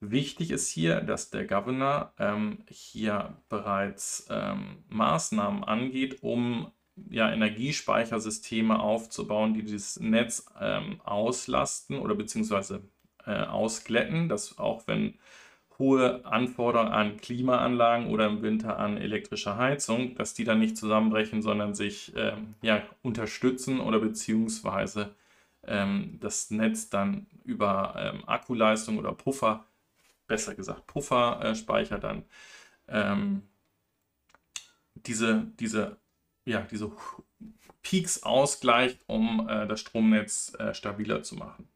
Wichtig 0.04 0.50
ist 0.50 0.68
hier, 0.68 1.00
dass 1.00 1.30
der 1.30 1.46
Governor 1.46 2.12
ähm, 2.18 2.64
hier 2.68 3.36
bereits 3.48 4.26
ähm, 4.30 4.78
Maßnahmen 4.88 5.62
angeht, 5.62 6.24
um 6.24 6.72
ja, 7.08 7.30
Energiespeichersysteme 7.30 8.80
aufzubauen, 8.80 9.54
die 9.54 9.62
dieses 9.62 10.00
Netz 10.00 10.50
ähm, 10.60 11.00
auslasten 11.04 12.00
oder 12.00 12.16
beziehungsweise 12.16 12.82
äh, 13.26 13.44
ausglätten, 13.44 14.28
dass 14.28 14.58
auch 14.58 14.88
wenn 14.88 15.20
hohe 15.78 16.26
Anforderungen 16.26 16.90
an 16.90 17.16
Klimaanlagen 17.18 18.08
oder 18.08 18.26
im 18.26 18.42
Winter 18.42 18.80
an 18.80 18.96
elektrische 18.96 19.56
Heizung, 19.56 20.16
dass 20.16 20.34
die 20.34 20.42
dann 20.42 20.58
nicht 20.58 20.76
zusammenbrechen, 20.76 21.42
sondern 21.42 21.74
sich 21.74 22.12
ähm, 22.16 22.56
ja, 22.60 22.82
unterstützen 23.02 23.78
oder 23.78 24.00
beziehungsweise 24.00 25.14
ähm, 25.64 26.18
das 26.20 26.50
Netz 26.50 26.90
dann 26.90 27.28
über 27.44 27.94
ähm, 27.96 28.28
Akkuleistung 28.28 28.98
oder 28.98 29.12
Puffer 29.12 29.64
besser 30.32 30.54
gesagt 30.54 30.86
Pufferspeicher 30.86 31.98
dann 31.98 32.24
ähm, 32.88 33.42
diese, 34.94 35.52
diese, 35.60 35.98
ja, 36.46 36.66
diese 36.70 36.90
Peaks 37.82 38.22
ausgleicht, 38.22 39.00
um 39.08 39.46
äh, 39.46 39.66
das 39.66 39.80
Stromnetz 39.80 40.54
äh, 40.58 40.72
stabiler 40.72 41.22
zu 41.22 41.34
machen. 41.34 41.68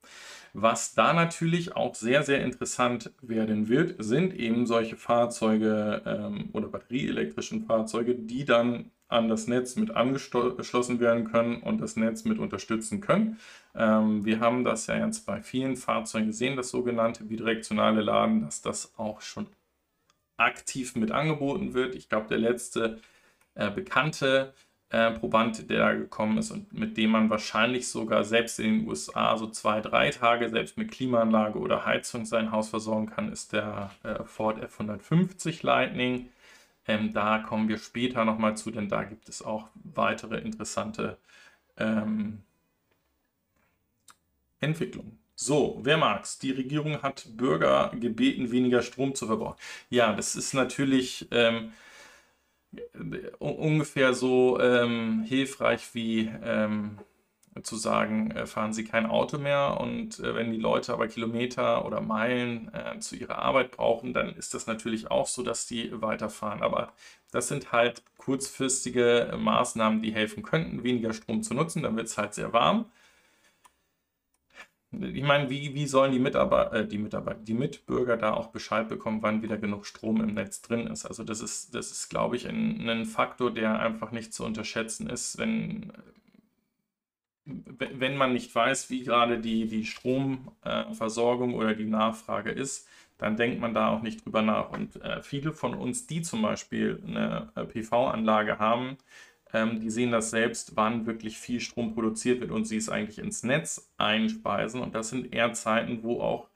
Was 0.54 0.94
da 0.94 1.12
natürlich 1.12 1.76
auch 1.76 1.94
sehr, 1.94 2.22
sehr 2.22 2.42
interessant 2.42 3.12
werden 3.20 3.68
wird, 3.68 3.96
sind 4.02 4.32
eben 4.32 4.64
solche 4.64 4.96
Fahrzeuge 4.96 6.00
ähm, 6.06 6.48
oder 6.54 6.68
batterieelektrischen 6.68 7.66
Fahrzeuge, 7.66 8.14
die 8.14 8.46
dann 8.46 8.90
an 9.08 9.28
das 9.28 9.46
Netz 9.46 9.76
mit 9.76 9.92
angeschlossen 9.92 11.00
werden 11.00 11.30
können 11.30 11.62
und 11.62 11.80
das 11.80 11.96
Netz 11.96 12.24
mit 12.24 12.38
unterstützen 12.38 13.00
können. 13.00 13.38
Ähm, 13.74 14.24
wir 14.24 14.40
haben 14.40 14.64
das 14.64 14.86
ja 14.88 14.96
jetzt 14.96 15.26
bei 15.26 15.42
vielen 15.42 15.76
Fahrzeugen 15.76 16.26
gesehen, 16.26 16.56
das 16.56 16.70
sogenannte 16.70 17.24
bidirektionale 17.24 18.00
Laden, 18.02 18.42
dass 18.42 18.62
das 18.62 18.92
auch 18.96 19.20
schon 19.20 19.46
aktiv 20.36 20.96
mit 20.96 21.12
angeboten 21.12 21.74
wird. 21.74 21.94
Ich 21.94 22.08
glaube, 22.08 22.28
der 22.28 22.38
letzte 22.38 23.00
äh, 23.54 23.70
bekannte 23.70 24.52
äh, 24.90 25.12
Proband, 25.12 25.68
der 25.70 25.78
da 25.78 25.94
gekommen 25.94 26.38
ist 26.38 26.50
und 26.50 26.72
mit 26.72 26.96
dem 26.96 27.10
man 27.10 27.30
wahrscheinlich 27.30 27.88
sogar 27.88 28.24
selbst 28.24 28.58
in 28.60 28.80
den 28.80 28.88
USA 28.88 29.36
so 29.36 29.48
zwei, 29.48 29.80
drei 29.80 30.10
Tage 30.10 30.48
selbst 30.48 30.78
mit 30.78 30.90
Klimaanlage 30.90 31.58
oder 31.58 31.84
Heizung 31.84 32.24
sein 32.24 32.52
Haus 32.52 32.68
versorgen 32.68 33.06
kann, 33.06 33.32
ist 33.32 33.52
der 33.52 33.90
äh, 34.02 34.24
Ford 34.24 34.58
F150 34.62 35.64
Lightning. 35.64 36.28
Ähm, 36.88 37.12
da 37.12 37.38
kommen 37.40 37.68
wir 37.68 37.78
später 37.78 38.24
nochmal 38.24 38.56
zu, 38.56 38.70
denn 38.70 38.88
da 38.88 39.04
gibt 39.04 39.28
es 39.28 39.42
auch 39.42 39.68
weitere 39.74 40.38
interessante 40.38 41.18
ähm, 41.78 42.42
Entwicklungen. 44.60 45.18
So, 45.34 45.80
wer 45.82 45.98
mag's? 45.98 46.38
Die 46.38 46.50
Regierung 46.50 47.02
hat 47.02 47.26
Bürger 47.36 47.92
gebeten, 47.94 48.50
weniger 48.50 48.82
Strom 48.82 49.14
zu 49.14 49.26
verbrauchen. 49.26 49.58
Ja, 49.90 50.14
das 50.14 50.34
ist 50.34 50.54
natürlich 50.54 51.28
ähm, 51.30 51.72
ungefähr 53.38 54.14
so 54.14 54.58
ähm, 54.60 55.22
hilfreich 55.24 55.94
wie 55.94 56.30
ähm, 56.42 56.98
zu 57.62 57.76
sagen, 57.76 58.30
äh, 58.30 58.46
fahren 58.46 58.72
Sie 58.72 58.84
kein 58.84 59.06
Auto 59.06 59.38
mehr 59.38 59.78
und 59.80 60.18
äh, 60.20 60.34
wenn 60.34 60.50
die 60.50 60.58
Leute 60.58 60.92
aber 60.92 61.08
Kilometer 61.08 61.84
oder 61.84 62.00
Meilen 62.00 62.70
äh, 62.74 62.98
zu 63.00 63.16
ihrer 63.16 63.38
Arbeit 63.38 63.72
brauchen, 63.72 64.12
dann 64.12 64.34
ist 64.36 64.54
das 64.54 64.66
natürlich 64.66 65.10
auch 65.10 65.26
so, 65.26 65.42
dass 65.42 65.66
die 65.66 65.90
weiterfahren. 66.00 66.62
Aber 66.62 66.92
das 67.32 67.48
sind 67.48 67.72
halt 67.72 68.02
kurzfristige 68.18 69.34
Maßnahmen, 69.38 70.02
die 70.02 70.12
helfen 70.14 70.42
könnten, 70.42 70.84
weniger 70.84 71.12
Strom 71.12 71.42
zu 71.42 71.54
nutzen. 71.54 71.82
Dann 71.82 71.96
wird 71.96 72.06
es 72.08 72.18
halt 72.18 72.34
sehr 72.34 72.52
warm. 72.52 72.86
Ich 74.92 75.22
meine, 75.24 75.50
wie, 75.50 75.74
wie 75.74 75.86
sollen 75.86 76.12
die 76.12 76.18
Mitarbeiter, 76.18 76.72
äh, 76.72 76.86
die 76.86 76.98
Mitarbeiter, 76.98 77.40
die 77.40 77.54
Mitbürger 77.54 78.16
da 78.16 78.32
auch 78.32 78.48
Bescheid 78.48 78.88
bekommen, 78.88 79.22
wann 79.22 79.42
wieder 79.42 79.58
genug 79.58 79.84
Strom 79.84 80.20
im 80.22 80.34
Netz 80.34 80.62
drin 80.62 80.86
ist? 80.86 81.04
Also 81.04 81.24
das 81.24 81.40
ist, 81.40 81.74
das 81.74 81.90
ist, 81.90 82.08
glaube 82.08 82.36
ich, 82.36 82.48
ein, 82.48 82.88
ein 82.88 83.04
Faktor, 83.04 83.52
der 83.52 83.78
einfach 83.80 84.12
nicht 84.12 84.32
zu 84.32 84.44
unterschätzen 84.44 85.10
ist, 85.10 85.38
wenn 85.38 85.92
wenn 87.46 88.16
man 88.16 88.32
nicht 88.32 88.54
weiß, 88.54 88.90
wie 88.90 89.04
gerade 89.04 89.38
die, 89.38 89.66
die 89.66 89.84
Stromversorgung 89.84 91.54
oder 91.54 91.74
die 91.74 91.84
Nachfrage 91.84 92.50
ist, 92.50 92.88
dann 93.18 93.36
denkt 93.36 93.60
man 93.60 93.72
da 93.72 93.88
auch 93.88 94.02
nicht 94.02 94.24
drüber 94.24 94.42
nach. 94.42 94.70
Und 94.70 94.96
äh, 95.02 95.22
viele 95.22 95.52
von 95.52 95.74
uns, 95.74 96.06
die 96.06 96.22
zum 96.22 96.42
Beispiel 96.42 97.02
eine 97.06 97.50
äh, 97.54 97.64
PV-Anlage 97.64 98.58
haben, 98.58 98.98
ähm, 99.52 99.80
die 99.80 99.90
sehen 99.90 100.10
das 100.10 100.30
selbst, 100.30 100.76
wann 100.76 101.06
wirklich 101.06 101.38
viel 101.38 101.60
Strom 101.60 101.94
produziert 101.94 102.40
wird 102.40 102.50
und 102.50 102.66
sie 102.66 102.76
es 102.76 102.88
eigentlich 102.88 103.18
ins 103.18 103.42
Netz 103.42 103.90
einspeisen. 103.96 104.80
Und 104.82 104.94
das 104.94 105.10
sind 105.10 105.32
eher 105.32 105.52
Zeiten, 105.52 106.02
wo 106.02 106.20
auch 106.20 106.48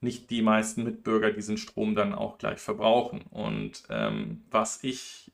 nicht 0.00 0.30
die 0.30 0.42
meisten 0.42 0.84
Mitbürger 0.84 1.32
diesen 1.32 1.56
Strom 1.56 1.94
dann 1.94 2.14
auch 2.14 2.38
gleich 2.38 2.58
verbrauchen. 2.58 3.22
Und 3.30 3.84
ähm, 3.88 4.44
was 4.50 4.84
ich 4.84 5.32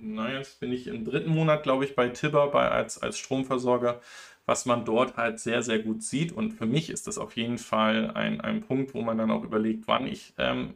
na, 0.00 0.32
jetzt 0.32 0.60
bin 0.60 0.72
ich 0.72 0.86
im 0.86 1.04
dritten 1.04 1.30
Monat, 1.30 1.62
glaube 1.62 1.84
ich, 1.84 1.94
bei 1.94 2.08
Tibber 2.08 2.48
bei, 2.48 2.68
als, 2.70 3.00
als 3.02 3.18
Stromversorger, 3.18 4.00
was 4.46 4.66
man 4.66 4.84
dort 4.84 5.16
halt 5.16 5.40
sehr, 5.40 5.62
sehr 5.62 5.78
gut 5.78 6.02
sieht. 6.02 6.32
Und 6.32 6.52
für 6.52 6.66
mich 6.66 6.90
ist 6.90 7.06
das 7.06 7.18
auf 7.18 7.36
jeden 7.36 7.58
Fall 7.58 8.10
ein, 8.12 8.40
ein 8.40 8.62
Punkt, 8.62 8.94
wo 8.94 9.02
man 9.02 9.18
dann 9.18 9.30
auch 9.30 9.44
überlegt, 9.44 9.86
wann 9.86 10.06
ich 10.06 10.34
ähm, 10.38 10.74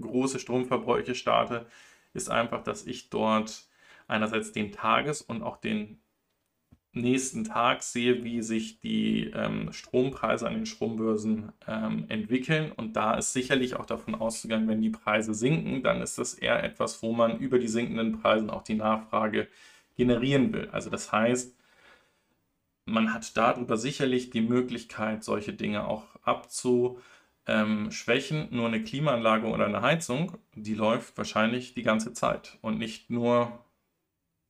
große 0.00 0.38
Stromverbräuche 0.38 1.14
starte, 1.14 1.66
ist 2.14 2.30
einfach, 2.30 2.62
dass 2.62 2.86
ich 2.86 3.10
dort 3.10 3.66
einerseits 4.06 4.52
den 4.52 4.72
Tages- 4.72 5.22
und 5.22 5.42
auch 5.42 5.58
den 5.58 6.00
nächsten 7.00 7.44
Tag 7.44 7.82
sehe, 7.82 8.24
wie 8.24 8.42
sich 8.42 8.80
die 8.80 9.30
ähm, 9.34 9.72
Strompreise 9.72 10.46
an 10.46 10.54
den 10.54 10.66
Strombörsen 10.66 11.52
ähm, 11.66 12.04
entwickeln. 12.08 12.72
Und 12.72 12.96
da 12.96 13.14
ist 13.14 13.32
sicherlich 13.32 13.76
auch 13.76 13.86
davon 13.86 14.14
auszugehen, 14.14 14.68
wenn 14.68 14.80
die 14.80 14.90
Preise 14.90 15.34
sinken, 15.34 15.82
dann 15.82 16.02
ist 16.02 16.18
das 16.18 16.34
eher 16.34 16.62
etwas, 16.62 17.02
wo 17.02 17.12
man 17.12 17.38
über 17.38 17.58
die 17.58 17.68
sinkenden 17.68 18.20
Preise 18.20 18.52
auch 18.52 18.62
die 18.62 18.74
Nachfrage 18.74 19.48
generieren 19.96 20.52
will. 20.52 20.68
Also 20.70 20.90
das 20.90 21.12
heißt, 21.12 21.54
man 22.84 23.12
hat 23.12 23.36
darüber 23.36 23.76
sicherlich 23.76 24.30
die 24.30 24.40
Möglichkeit, 24.40 25.24
solche 25.24 25.52
Dinge 25.52 25.86
auch 25.86 26.04
abzuschwächen. 26.22 28.48
Nur 28.50 28.68
eine 28.68 28.82
Klimaanlage 28.82 29.46
oder 29.48 29.66
eine 29.66 29.82
Heizung, 29.82 30.38
die 30.54 30.74
läuft 30.74 31.16
wahrscheinlich 31.18 31.74
die 31.74 31.82
ganze 31.82 32.12
Zeit 32.12 32.58
und 32.62 32.78
nicht 32.78 33.10
nur 33.10 33.64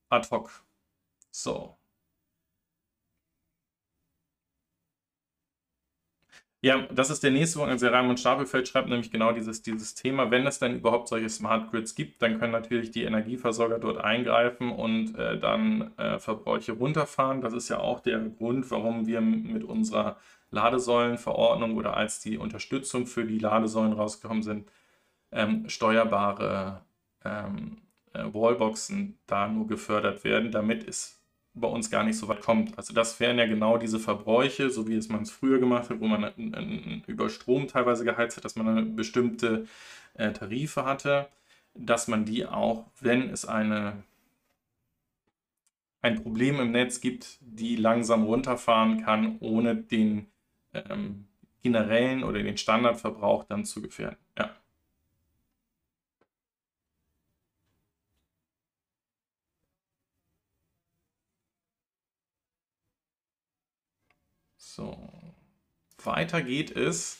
ad 0.09 0.27
hoc. 0.31 0.63
So. 1.31 1.78
Ja, 6.61 6.81
das 6.91 7.09
ist 7.09 7.23
der 7.23 7.31
nächste 7.31 7.57
Punkt. 7.57 7.71
Also 7.71 7.87
Raimund 7.87 8.19
Stapelfeld 8.19 8.67
schreibt 8.67 8.89
nämlich 8.89 9.11
genau 9.11 9.31
dieses, 9.31 9.61
dieses 9.61 9.95
Thema. 9.95 10.29
Wenn 10.29 10.45
es 10.45 10.59
dann 10.59 10.75
überhaupt 10.75 11.07
solche 11.07 11.29
Smart 11.29 11.71
Grids 11.71 11.95
gibt, 11.95 12.21
dann 12.21 12.37
können 12.37 12.51
natürlich 12.51 12.91
die 12.91 13.03
Energieversorger 13.03 13.79
dort 13.79 13.97
eingreifen 13.97 14.69
und 14.69 15.17
äh, 15.17 15.39
dann 15.39 15.97
äh, 15.97 16.19
Verbräuche 16.19 16.73
runterfahren. 16.73 17.39
Das 17.39 17.53
ist 17.53 17.69
ja 17.69 17.79
auch 17.79 18.01
der 18.01 18.19
Grund, 18.19 18.69
warum 18.71 19.07
wir 19.07 19.21
mit 19.21 19.63
unserer 19.63 20.17
Ladesäulenverordnung 20.51 21.77
oder 21.77 21.95
als 21.95 22.19
die 22.19 22.37
Unterstützung 22.37 23.07
für 23.07 23.23
die 23.23 23.39
Ladesäulen 23.39 23.93
rausgekommen 23.93 24.43
sind, 24.43 24.69
ähm, 25.31 25.69
steuerbare 25.69 26.81
ähm, 27.23 27.77
äh, 28.13 28.23
Wallboxen 28.33 29.17
da 29.27 29.47
nur 29.47 29.67
gefördert 29.67 30.25
werden, 30.25 30.51
damit 30.51 30.87
es 30.87 31.18
bei 31.53 31.67
uns 31.67 31.89
gar 31.89 32.03
nicht 32.03 32.17
so 32.17 32.27
weit 32.27 32.41
kommt. 32.41 32.77
Also 32.77 32.93
das 32.93 33.19
wären 33.19 33.37
ja 33.37 33.45
genau 33.45 33.77
diese 33.77 33.99
Verbräuche, 33.99 34.69
so 34.69 34.87
wie 34.87 34.95
es 34.95 35.09
man 35.09 35.23
es 35.23 35.31
früher 35.31 35.59
gemacht 35.59 35.89
hat, 35.89 35.99
wo 35.99 36.07
man 36.07 37.03
über 37.07 37.29
Strom 37.29 37.67
teilweise 37.67 38.05
geheizt 38.05 38.37
hat, 38.37 38.45
dass 38.45 38.55
man 38.55 38.67
eine 38.67 38.83
bestimmte 38.83 39.67
äh, 40.13 40.31
Tarife 40.31 40.85
hatte, 40.85 41.27
dass 41.73 42.07
man 42.07 42.25
die 42.25 42.45
auch, 42.45 42.85
wenn 42.99 43.29
es 43.29 43.45
eine, 43.45 44.03
ein 46.01 46.21
Problem 46.21 46.59
im 46.59 46.71
Netz 46.71 47.01
gibt, 47.01 47.37
die 47.41 47.75
langsam 47.75 48.23
runterfahren 48.23 49.03
kann, 49.03 49.37
ohne 49.39 49.75
den 49.75 50.27
ähm, 50.73 51.27
generellen 51.61 52.23
oder 52.23 52.41
den 52.41 52.57
Standardverbrauch 52.57 53.43
dann 53.43 53.65
zu 53.65 53.81
gefährden. 53.81 54.17
Ja. 54.37 54.51
So. 64.79 64.97
Weiter 66.05 66.41
geht 66.41 66.71
es 66.71 67.19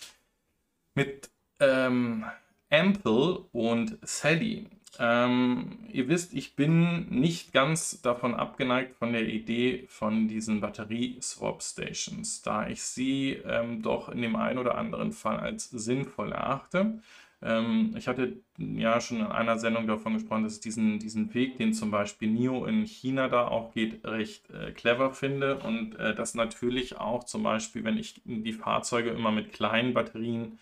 mit 0.96 1.30
ähm, 1.60 2.24
Ample 2.70 3.39
und 3.51 3.98
Sally. 4.01 4.70
Ähm, 4.98 5.80
ihr 5.92 6.08
wisst, 6.08 6.34
ich 6.34 6.56
bin 6.56 7.10
nicht 7.10 7.51
ganz 7.51 8.01
davon 8.01 8.34
abgeneigt 8.34 8.96
von 8.96 9.12
der 9.12 9.28
Idee 9.28 9.88
von 9.89 10.30
diesen 10.30 10.62
Batterie-Swap-Stations, 10.62 12.44
da 12.44 12.70
ich 12.70 12.82
sie 12.82 13.32
ähm, 13.46 13.82
doch 13.82 14.08
in 14.08 14.22
dem 14.22 14.38
einen 14.38 14.58
oder 14.58 14.78
anderen 14.78 15.12
Fall 15.12 15.42
als 15.42 15.70
sinnvoll 15.70 16.32
erachte. 16.32 17.01
Ähm, 17.41 17.93
ich 17.98 18.08
hatte 18.08 18.41
ja 18.58 19.00
schon 19.00 19.17
in 19.17 19.25
einer 19.25 19.58
Sendung 19.58 19.88
davon 19.88 20.13
gesprochen, 20.13 20.43
dass 20.43 20.56
ich 20.56 20.62
diesen, 20.62 20.99
diesen 20.99 21.34
Weg, 21.34 21.58
den 21.58 21.73
zum 21.73 21.91
Beispiel 21.91 22.30
NIO 22.30 22.65
in 22.65 22.86
China 22.86 23.30
da 23.30 23.47
auch 23.47 23.73
geht, 23.73 24.06
recht 24.06 24.49
äh, 24.49 24.71
clever 24.71 25.13
finde 25.13 25.60
und 25.60 25.95
äh, 25.95 26.13
das 26.15 26.36
natürlich 26.36 26.97
auch 26.97 27.23
zum 27.23 27.43
Beispiel, 27.43 27.84
wenn 27.84 27.97
ich 27.97 28.21
die 28.25 28.54
Fahrzeuge 28.54 29.12
immer 29.12 29.32
mit 29.32 29.54
kleinen 29.54 29.93
Batterien 29.93 30.60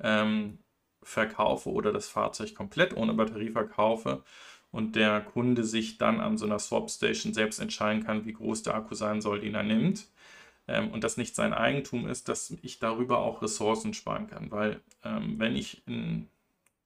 ähm, 0.00 0.58
verkaufe 1.02 1.70
oder 1.70 1.92
das 1.92 2.08
Fahrzeug 2.08 2.54
komplett 2.54 2.96
ohne 2.96 3.14
Batterie 3.14 3.50
verkaufe 3.50 4.22
und 4.70 4.96
der 4.96 5.20
Kunde 5.22 5.64
sich 5.64 5.98
dann 5.98 6.20
an 6.20 6.36
so 6.36 6.44
einer 6.46 6.58
Swap-Station 6.58 7.32
selbst 7.32 7.58
entscheiden 7.60 8.04
kann, 8.04 8.26
wie 8.26 8.34
groß 8.34 8.62
der 8.64 8.74
Akku 8.74 8.94
sein 8.94 9.22
soll, 9.22 9.40
den 9.40 9.54
er 9.54 9.62
nimmt 9.62 10.08
ähm, 10.68 10.90
und 10.90 11.04
das 11.04 11.16
nicht 11.16 11.34
sein 11.34 11.52
Eigentum 11.52 12.06
ist, 12.06 12.28
dass 12.28 12.54
ich 12.62 12.78
darüber 12.78 13.18
auch 13.18 13.42
Ressourcen 13.42 13.94
sparen 13.94 14.28
kann. 14.28 14.50
Weil 14.50 14.80
ähm, 15.04 15.38
wenn 15.38 15.56
ich 15.56 15.82
in, 15.86 16.28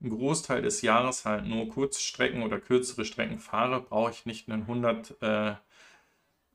einen 0.00 0.10
Großteil 0.10 0.62
des 0.62 0.82
Jahres 0.82 1.24
halt 1.24 1.46
nur 1.46 1.68
Kurzstrecken 1.68 2.42
oder 2.42 2.58
kürzere 2.58 3.04
Strecken 3.04 3.38
fahre, 3.38 3.80
brauche 3.80 4.10
ich 4.10 4.26
nicht 4.26 4.48
einen 4.48 4.62
100 4.62 5.22
äh, 5.22 5.54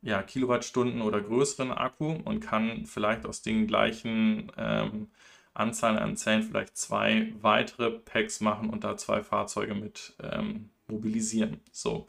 ja, 0.02 0.24
Kilowattstunden 0.24 1.02
oder 1.02 1.22
größeren 1.22 1.72
Akku 1.72 2.18
und 2.24 2.40
kann 2.40 2.86
vielleicht 2.86 3.26
aus 3.26 3.42
den 3.42 3.68
gleichen 3.68 4.52
ähm, 4.58 5.08
Anzahl 5.54 5.98
an 5.98 6.16
Zellen 6.18 6.44
vielleicht 6.44 6.78
zwei 6.78 7.34
weitere 7.42 7.92
Packs 7.92 8.42
machen 8.42 8.70
und 8.70 8.84
da 8.84 8.96
zwei 8.96 9.24
Fahrzeuge 9.24 9.74
mit 9.74 10.14
ähm, 10.22 10.70
mobilisieren. 10.88 11.60
So. 11.72 12.08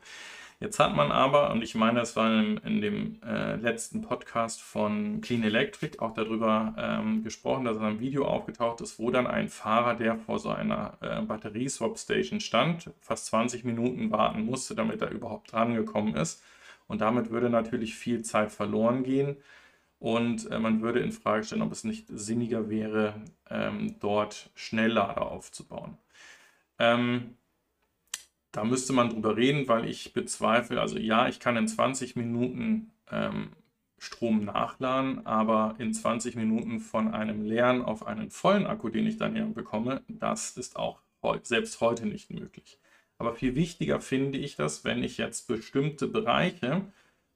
Jetzt 0.60 0.80
hat 0.80 0.96
man 0.96 1.12
aber, 1.12 1.52
und 1.52 1.62
ich 1.62 1.76
meine, 1.76 2.00
das 2.00 2.16
war 2.16 2.32
in, 2.32 2.56
in 2.58 2.80
dem 2.80 3.22
äh, 3.22 3.54
letzten 3.56 4.02
Podcast 4.02 4.60
von 4.60 5.20
Clean 5.20 5.44
Electric 5.44 6.00
auch 6.00 6.14
darüber 6.14 6.74
ähm, 6.76 7.22
gesprochen, 7.22 7.64
dass 7.64 7.78
ein 7.78 8.00
Video 8.00 8.26
aufgetaucht 8.26 8.80
ist, 8.80 8.98
wo 8.98 9.12
dann 9.12 9.28
ein 9.28 9.48
Fahrer, 9.48 9.94
der 9.94 10.16
vor 10.16 10.40
so 10.40 10.50
einer 10.50 10.98
äh, 11.00 11.22
Batterieswap-Station 11.22 12.40
stand, 12.40 12.90
fast 13.00 13.26
20 13.26 13.62
Minuten 13.62 14.10
warten 14.10 14.44
musste, 14.44 14.74
damit 14.74 15.00
er 15.00 15.10
überhaupt 15.12 15.52
drangekommen 15.52 16.16
ist. 16.16 16.42
Und 16.88 17.02
damit 17.02 17.30
würde 17.30 17.50
natürlich 17.50 17.94
viel 17.94 18.22
Zeit 18.22 18.50
verloren 18.50 19.04
gehen. 19.04 19.36
Und 20.00 20.50
äh, 20.50 20.58
man 20.58 20.82
würde 20.82 21.00
in 21.00 21.12
Frage 21.12 21.44
stellen, 21.44 21.62
ob 21.62 21.70
es 21.70 21.84
nicht 21.84 22.08
sinniger 22.08 22.68
wäre, 22.68 23.14
ähm, 23.48 23.96
dort 24.00 24.50
Schnelllader 24.56 25.30
aufzubauen. 25.30 25.98
Ähm, 26.80 27.38
da 28.58 28.64
müsste 28.64 28.92
man 28.92 29.08
drüber 29.08 29.36
reden, 29.36 29.68
weil 29.68 29.88
ich 29.88 30.12
bezweifle, 30.12 30.80
also 30.80 30.98
ja, 30.98 31.28
ich 31.28 31.38
kann 31.38 31.56
in 31.56 31.68
20 31.68 32.16
Minuten 32.16 32.90
ähm, 33.08 33.50
Strom 33.98 34.44
nachladen, 34.44 35.24
aber 35.24 35.76
in 35.78 35.94
20 35.94 36.34
Minuten 36.34 36.80
von 36.80 37.14
einem 37.14 37.44
leeren 37.44 37.82
auf 37.82 38.04
einen 38.04 38.32
vollen 38.32 38.66
Akku, 38.66 38.88
den 38.88 39.06
ich 39.06 39.16
dann 39.16 39.36
hier 39.36 39.44
bekomme, 39.44 40.02
das 40.08 40.56
ist 40.56 40.74
auch 40.74 40.98
selbst 41.42 41.80
heute 41.80 42.06
nicht 42.06 42.30
möglich. 42.32 42.80
Aber 43.18 43.32
viel 43.32 43.54
wichtiger 43.54 44.00
finde 44.00 44.38
ich 44.38 44.56
das, 44.56 44.84
wenn 44.84 45.04
ich 45.04 45.18
jetzt 45.18 45.46
bestimmte 45.46 46.08
Bereiche, 46.08 46.82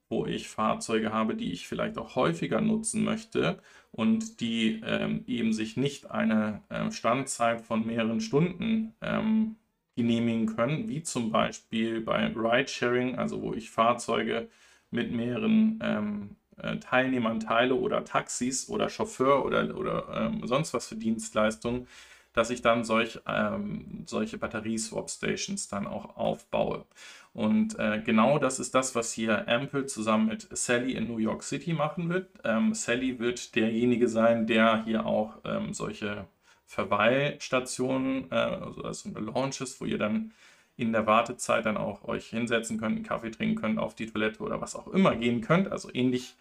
wo 0.08 0.26
ich 0.26 0.48
Fahrzeuge 0.48 1.12
habe, 1.12 1.37
die 1.37 1.52
ich 1.52 1.68
vielleicht 1.68 1.98
auch 1.98 2.16
häufiger 2.16 2.61
nutzen 2.61 3.04
möchte 3.04 3.62
und 3.92 4.40
die 4.40 4.82
ähm, 4.85 5.22
eben 5.28 5.52
sich 5.52 5.76
nicht 5.76 6.11
eine 6.11 6.62
äh, 6.68 6.90
Standzeit 6.90 7.61
von 7.61 7.87
mehreren 7.87 8.20
Stunden 8.20 8.96
ähm, 9.00 9.54
genehmigen 9.96 10.46
können, 10.46 10.88
wie 10.88 11.02
zum 11.02 11.31
Beispiel 11.31 12.00
bei 12.00 12.26
Ridesharing, 12.26 13.18
also 13.18 13.42
wo 13.42 13.52
ich 13.55 13.70
Fahrzeuge 13.70 14.48
mit 14.90 15.12
mehreren 15.12 15.78
ähm, 15.83 16.37
äh, 16.59 16.76
Teilnehmern 16.78 17.40
teile 17.40 17.74
oder 17.74 18.05
Taxis 18.05 18.68
oder 18.68 18.88
Chauffeur 18.88 19.44
oder, 19.44 19.76
oder 19.76 20.09
ähm, 20.14 20.46
sonst 20.46 20.74
was 20.74 20.87
für 20.87 20.96
Dienstleistungen, 20.96 21.87
dass 22.33 22.50
ich 22.50 22.62
dann 22.62 22.85
solch, 22.85 23.20
ähm, 23.26 24.05
solche 24.07 24.38
Batterieswap-Stations 24.38 25.68
dann 25.68 25.87
auch 25.87 26.16
aufbaue. 26.16 26.87
Und 27.35 27.78
äh, 27.78 28.00
genau 28.05 28.38
das 28.38 28.59
ist 28.59 28.74
das, 28.74 28.94
was 28.94 29.12
hier 29.12 29.48
Ample 29.48 29.87
zusammen 29.87 30.28
mit 30.28 30.48
Sally 30.57 30.92
in 30.92 31.09
New 31.09 31.18
York 31.18 31.42
City 31.42 31.72
machen 31.72 32.09
wird. 32.09 32.28
Ähm, 32.44 32.74
Sally 32.74 33.18
wird 33.18 33.55
derjenige 33.55 34.09
sein, 34.09 34.46
der 34.46 34.85
hier 34.85 35.07
auch 35.07 35.38
ähm, 35.44 35.72
solche 35.72 36.26
Verweilstationen, 36.72 38.30
äh, 38.30 38.35
also, 38.35 38.82
also 38.82 39.11
Launches, 39.18 39.78
wo 39.78 39.85
ihr 39.85 39.98
dann 39.98 40.32
in 40.78 40.92
der 40.92 41.06
Wartezeit 41.06 41.66
dann 41.66 41.76
auch 41.76 42.08
euch 42.08 42.28
hinsetzen 42.28 42.80
könnt, 42.80 42.96
einen 42.96 43.04
Kaffee 43.04 43.30
trinken 43.30 43.56
könnt, 43.56 43.78
auf 43.78 43.94
die 43.94 44.06
Toilette 44.06 44.42
oder 44.42 44.62
was 44.62 44.74
auch 44.74 44.88
immer 44.88 45.14
gehen 45.14 45.42
könnt. 45.42 45.70
Also 45.70 45.90
ähnlich 45.92 46.35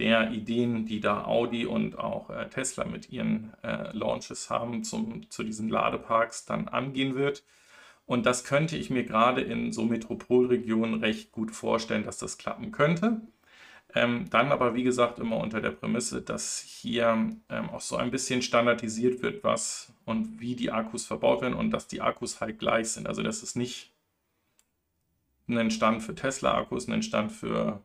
der 0.00 0.32
Ideen, 0.32 0.86
die 0.86 0.98
da 0.98 1.24
Audi 1.24 1.66
und 1.66 2.00
auch 2.00 2.30
äh, 2.30 2.48
Tesla 2.48 2.84
mit 2.84 3.10
ihren 3.10 3.54
äh, 3.62 3.96
Launches 3.96 4.50
haben 4.50 4.82
zum, 4.82 5.30
zu 5.30 5.44
diesen 5.44 5.68
Ladeparks 5.68 6.44
dann 6.46 6.66
angehen 6.66 7.14
wird. 7.14 7.44
Und 8.06 8.26
das 8.26 8.42
könnte 8.42 8.76
ich 8.76 8.90
mir 8.90 9.04
gerade 9.04 9.40
in 9.40 9.72
so 9.72 9.84
Metropolregionen 9.84 10.98
recht 10.98 11.30
gut 11.30 11.52
vorstellen, 11.52 12.04
dass 12.04 12.18
das 12.18 12.38
klappen 12.38 12.72
könnte. 12.72 13.20
Ähm, 13.96 14.28
dann 14.28 14.52
aber, 14.52 14.74
wie 14.74 14.82
gesagt, 14.82 15.18
immer 15.18 15.38
unter 15.38 15.62
der 15.62 15.70
Prämisse, 15.70 16.20
dass 16.20 16.60
hier 16.60 17.32
ähm, 17.48 17.70
auch 17.70 17.80
so 17.80 17.96
ein 17.96 18.10
bisschen 18.10 18.42
standardisiert 18.42 19.22
wird, 19.22 19.42
was 19.42 19.90
und 20.04 20.38
wie 20.38 20.54
die 20.54 20.70
Akkus 20.70 21.06
verbaut 21.06 21.40
werden 21.40 21.54
und 21.54 21.70
dass 21.70 21.88
die 21.88 22.02
Akkus 22.02 22.42
halt 22.42 22.58
gleich 22.58 22.90
sind. 22.90 23.08
Also, 23.08 23.22
das 23.22 23.42
ist 23.42 23.56
nicht 23.56 23.94
ein 25.48 25.70
Stand 25.70 26.02
für 26.02 26.14
Tesla-Akkus, 26.14 26.88
ein 26.88 27.02
Stand 27.02 27.32
für 27.32 27.80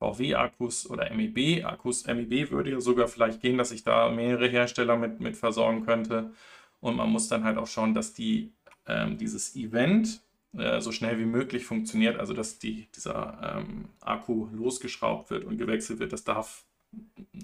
VW-Akkus 0.00 0.90
oder 0.90 1.08
MEB-Akkus. 1.14 2.04
MEB 2.08 2.50
würde 2.50 2.72
ja 2.72 2.80
sogar 2.80 3.06
vielleicht 3.06 3.40
gehen, 3.40 3.56
dass 3.56 3.70
ich 3.70 3.84
da 3.84 4.10
mehrere 4.10 4.48
Hersteller 4.48 4.96
mit, 4.96 5.20
mit 5.20 5.36
versorgen 5.36 5.86
könnte. 5.86 6.32
Und 6.80 6.96
man 6.96 7.10
muss 7.10 7.28
dann 7.28 7.44
halt 7.44 7.58
auch 7.58 7.68
schauen, 7.68 7.94
dass 7.94 8.12
die, 8.12 8.50
ähm, 8.88 9.18
dieses 9.18 9.54
Event 9.54 10.20
äh, 10.56 10.80
so 10.80 10.92
schnell 10.92 11.18
wie 11.18 11.26
möglich 11.26 11.64
funktioniert, 11.64 12.18
also 12.18 12.32
dass 12.32 12.58
die, 12.58 12.88
dieser 12.94 13.56
ähm, 13.58 13.88
Akku 14.00 14.48
losgeschraubt 14.52 15.30
wird 15.30 15.44
und 15.44 15.58
gewechselt 15.58 15.98
wird. 15.98 16.12
Das 16.12 16.24
darf 16.24 16.64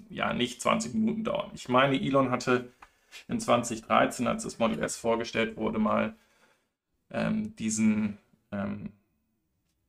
ja 0.09 0.33
nicht 0.33 0.61
20 0.61 0.93
Minuten 0.93 1.23
dauern. 1.23 1.51
Ich 1.53 1.69
meine, 1.69 1.99
Elon 2.01 2.31
hatte 2.31 2.71
in 3.27 3.39
2013, 3.39 4.27
als 4.27 4.43
das 4.43 4.59
Model 4.59 4.81
S 4.81 4.97
vorgestellt 4.97 5.57
wurde, 5.57 5.79
mal 5.79 6.15
ähm, 7.11 7.55
diesen 7.57 8.17
ähm, 8.51 8.91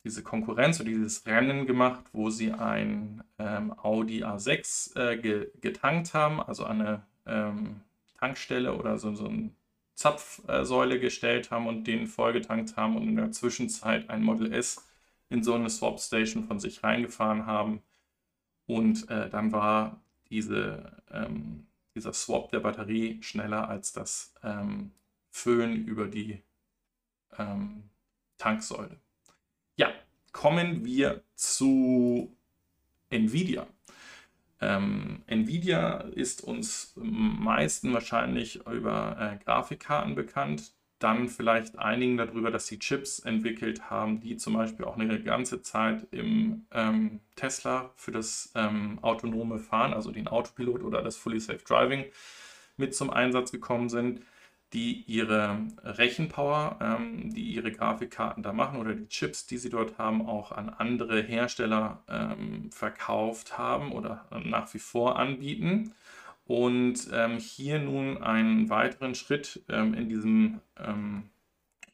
diese 0.05 0.23
Konkurrenz 0.23 0.81
oder 0.81 0.89
dieses 0.89 1.27
Rennen 1.27 1.67
gemacht, 1.67 2.05
wo 2.13 2.31
sie 2.31 2.53
ein 2.53 3.23
ähm, 3.39 3.73
Audi 3.79 4.25
A6 4.25 4.99
äh, 4.99 5.17
ge 5.17 5.51
getankt 5.61 6.13
haben, 6.15 6.41
also 6.41 6.65
eine 6.65 7.03
ähm, 7.27 7.83
Tankstelle 8.19 8.75
oder 8.75 8.99
so, 8.99 9.15
so 9.15 9.29
eine 9.29 9.51
Zapfsäule 9.95 10.99
gestellt 10.99 11.51
haben 11.51 11.67
und 11.67 11.85
den 11.85 12.07
vollgetankt 12.07 12.77
haben 12.77 12.97
und 12.97 13.09
in 13.09 13.17
der 13.17 13.33
Zwischenzeit 13.33 14.11
ein 14.11 14.23
Model 14.23 14.53
S 14.53 14.87
in 15.29 15.43
so 15.43 15.55
eine 15.55 15.71
Swap 15.71 16.01
Station 16.01 16.45
von 16.45 16.61
sich 16.61 16.83
reingefahren 16.83 17.47
haben. 17.47 17.83
Und 18.67 19.09
äh, 19.11 19.29
dann 19.29 19.53
war 19.53 20.01
diese, 20.29 21.03
ähm, 21.11 21.67
dieser 21.95 22.13
Swap 22.13 22.51
der 22.51 22.61
Batterie 22.61 23.23
schneller 23.23 23.69
als 23.69 23.93
das 23.93 24.35
ähm, 24.43 24.93
Füllen 25.31 25.87
über 25.87 26.07
die 26.07 26.43
ähm, 27.39 27.85
Tanksäule. 28.39 28.99
Ja, 29.77 29.93
kommen 30.33 30.85
wir 30.85 31.23
zu 31.35 32.37
Nvidia. 33.11 33.67
Ähm, 34.62 35.22
Nvidia 35.27 35.98
ist 36.14 36.44
uns 36.44 36.94
meisten 36.96 37.92
wahrscheinlich 37.92 38.64
über 38.66 39.16
äh, 39.18 39.44
Grafikkarten 39.44 40.14
bekannt. 40.14 40.72
Dann 41.01 41.29
vielleicht 41.29 41.77
einigen 41.81 42.16
darüber, 42.16 42.53
dass 42.53 42.68
sie 42.68 42.79
Chips 42.79 43.18
entwickelt 43.18 43.90
haben, 43.90 44.20
die 44.20 44.37
zum 44.37 44.55
Beispiel 44.55 44.85
auch 44.85 44.96
eine 44.96 45.20
ganze 45.20 45.61
Zeit 45.62 46.07
im 46.12 46.64
ähm, 46.70 47.18
Tesla 47.35 47.90
für 47.96 48.12
das 48.12 48.53
ähm, 48.55 49.01
autonome 49.03 49.59
Fahren, 49.59 49.92
also 49.92 50.12
den 50.12 50.29
Autopilot 50.29 50.85
oder 50.85 51.03
das 51.03 51.16
Fully 51.16 51.40
Safe 51.40 51.59
Driving, 51.66 52.05
mit 52.77 52.94
zum 52.94 53.11
Einsatz 53.11 53.51
gekommen 53.51 53.88
sind 53.88 54.20
die 54.73 55.05
ihre 55.07 55.59
Rechenpower, 55.83 56.79
ähm, 56.81 57.33
die 57.35 57.43
ihre 57.43 57.73
Grafikkarten 57.73 58.43
da 58.43 58.53
machen 58.53 58.79
oder 58.79 58.95
die 58.95 59.09
Chips, 59.09 59.47
die 59.47 59.59
sie 59.59 59.69
dort 59.69 59.99
haben, 59.99 60.27
auch 60.27 60.53
an 60.53 60.71
andere 60.71 61.23
Hersteller 61.23 62.03
ähm, 62.09 62.71
verkauft 62.71 63.59
haben 63.59 63.93
oder 63.93 64.27
nach 64.45 64.73
wie 64.73 64.79
vor 64.79 65.19
anbieten. 65.19 65.93
Und 66.47 67.09
ähm, 67.13 67.39
hier 67.39 67.79
nun 67.79 68.23
einen 68.23 68.71
weiteren 68.71 69.15
Schritt 69.15 69.63
ähm, 69.69 69.95
in 69.95 70.09
diesem 70.09 70.61
ähm, 70.79 71.25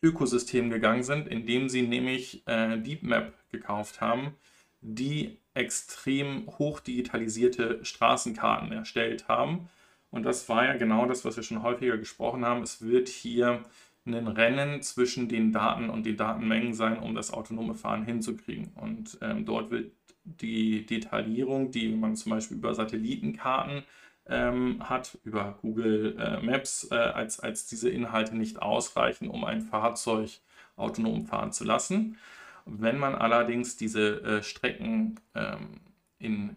Ökosystem 0.02 0.70
gegangen 0.70 1.02
sind, 1.02 1.28
indem 1.28 1.68
sie 1.68 1.82
nämlich 1.82 2.46
äh, 2.46 2.78
DeepMap 2.78 3.32
gekauft 3.50 4.00
haben, 4.00 4.34
die 4.80 5.38
extrem 5.54 6.46
hoch 6.58 6.78
digitalisierte 6.78 7.84
Straßenkarten 7.84 8.70
erstellt 8.70 9.26
haben 9.26 9.68
und 10.10 10.24
das 10.24 10.48
war 10.48 10.64
ja 10.64 10.76
genau 10.76 11.06
das, 11.06 11.24
was 11.24 11.36
wir 11.36 11.42
schon 11.42 11.62
häufiger 11.62 11.98
gesprochen 11.98 12.44
haben. 12.44 12.62
Es 12.62 12.82
wird 12.82 13.08
hier 13.08 13.62
ein 14.06 14.26
Rennen 14.26 14.80
zwischen 14.82 15.28
den 15.28 15.52
Daten 15.52 15.90
und 15.90 16.06
den 16.06 16.16
Datenmengen 16.16 16.72
sein, 16.72 16.98
um 16.98 17.14
das 17.14 17.32
autonome 17.32 17.74
Fahren 17.74 18.04
hinzukriegen. 18.04 18.72
Und 18.74 19.18
ähm, 19.20 19.44
dort 19.44 19.70
wird 19.70 19.92
die 20.24 20.86
Detaillierung, 20.86 21.70
die 21.70 21.88
man 21.88 22.16
zum 22.16 22.30
Beispiel 22.30 22.56
über 22.56 22.74
Satellitenkarten 22.74 23.82
ähm, 24.26 24.88
hat, 24.88 25.18
über 25.24 25.58
Google 25.60 26.16
äh, 26.18 26.40
Maps, 26.42 26.88
äh, 26.90 26.94
als, 26.94 27.40
als 27.40 27.66
diese 27.66 27.90
Inhalte 27.90 28.36
nicht 28.36 28.60
ausreichen, 28.62 29.28
um 29.28 29.44
ein 29.44 29.62
Fahrzeug 29.62 30.30
autonom 30.76 31.26
fahren 31.26 31.52
zu 31.52 31.64
lassen. 31.64 32.18
Wenn 32.64 32.98
man 32.98 33.14
allerdings 33.14 33.76
diese 33.76 34.22
äh, 34.22 34.42
Strecken 34.42 35.18
ähm, 35.34 35.80
in 36.18 36.56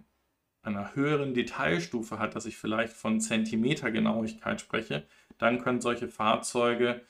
einer 0.64 0.96
höheren 0.96 1.34
Detailstufe 1.34 2.20
hat, 2.20 2.36
dass 2.36 2.46
ich 2.46 2.58
vielleicht 2.58 2.94
von 2.94 3.20
Zentimetergenauigkeit 3.20 4.62
spreche, 4.62 5.06
dann 5.38 5.62
können 5.62 5.82
solche 5.82 6.08
Fahrzeuge 6.08 7.02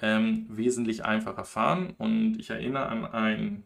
ähm, 0.00 0.46
wesentlich 0.48 1.04
einfacher 1.04 1.44
fahren. 1.44 1.94
Und 1.98 2.36
ich 2.38 2.50
erinnere 2.50 2.86
an 2.86 3.04
ein, 3.04 3.64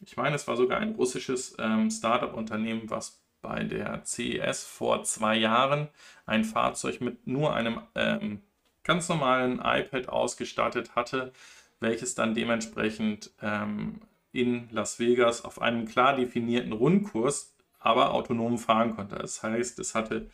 ich 0.00 0.16
meine, 0.16 0.36
es 0.36 0.46
war 0.46 0.56
sogar 0.56 0.78
ein 0.78 0.94
russisches 0.94 1.56
ähm, 1.58 1.90
Startup-Unternehmen, 1.90 2.88
was 2.88 3.22
bei 3.42 3.64
der 3.64 4.02
CES 4.04 4.64
vor 4.64 5.04
zwei 5.04 5.36
Jahren 5.36 5.88
ein 6.24 6.44
Fahrzeug 6.44 7.00
mit 7.00 7.26
nur 7.26 7.54
einem 7.54 7.80
ähm, 7.94 8.42
ganz 8.82 9.08
normalen 9.08 9.60
iPad 9.62 10.08
ausgestattet 10.08 10.94
hatte, 10.94 11.32
welches 11.80 12.14
dann 12.14 12.34
dementsprechend 12.34 13.30
ähm, 13.42 14.00
in 14.32 14.68
Las 14.70 14.98
Vegas 14.98 15.44
auf 15.44 15.60
einem 15.60 15.86
klar 15.86 16.16
definierten 16.16 16.72
Rundkurs 16.72 17.55
aber 17.86 18.12
autonom 18.12 18.58
fahren 18.58 18.94
konnte. 18.94 19.16
Das 19.16 19.42
heißt, 19.42 19.78
es 19.78 19.94
hatte 19.94 20.30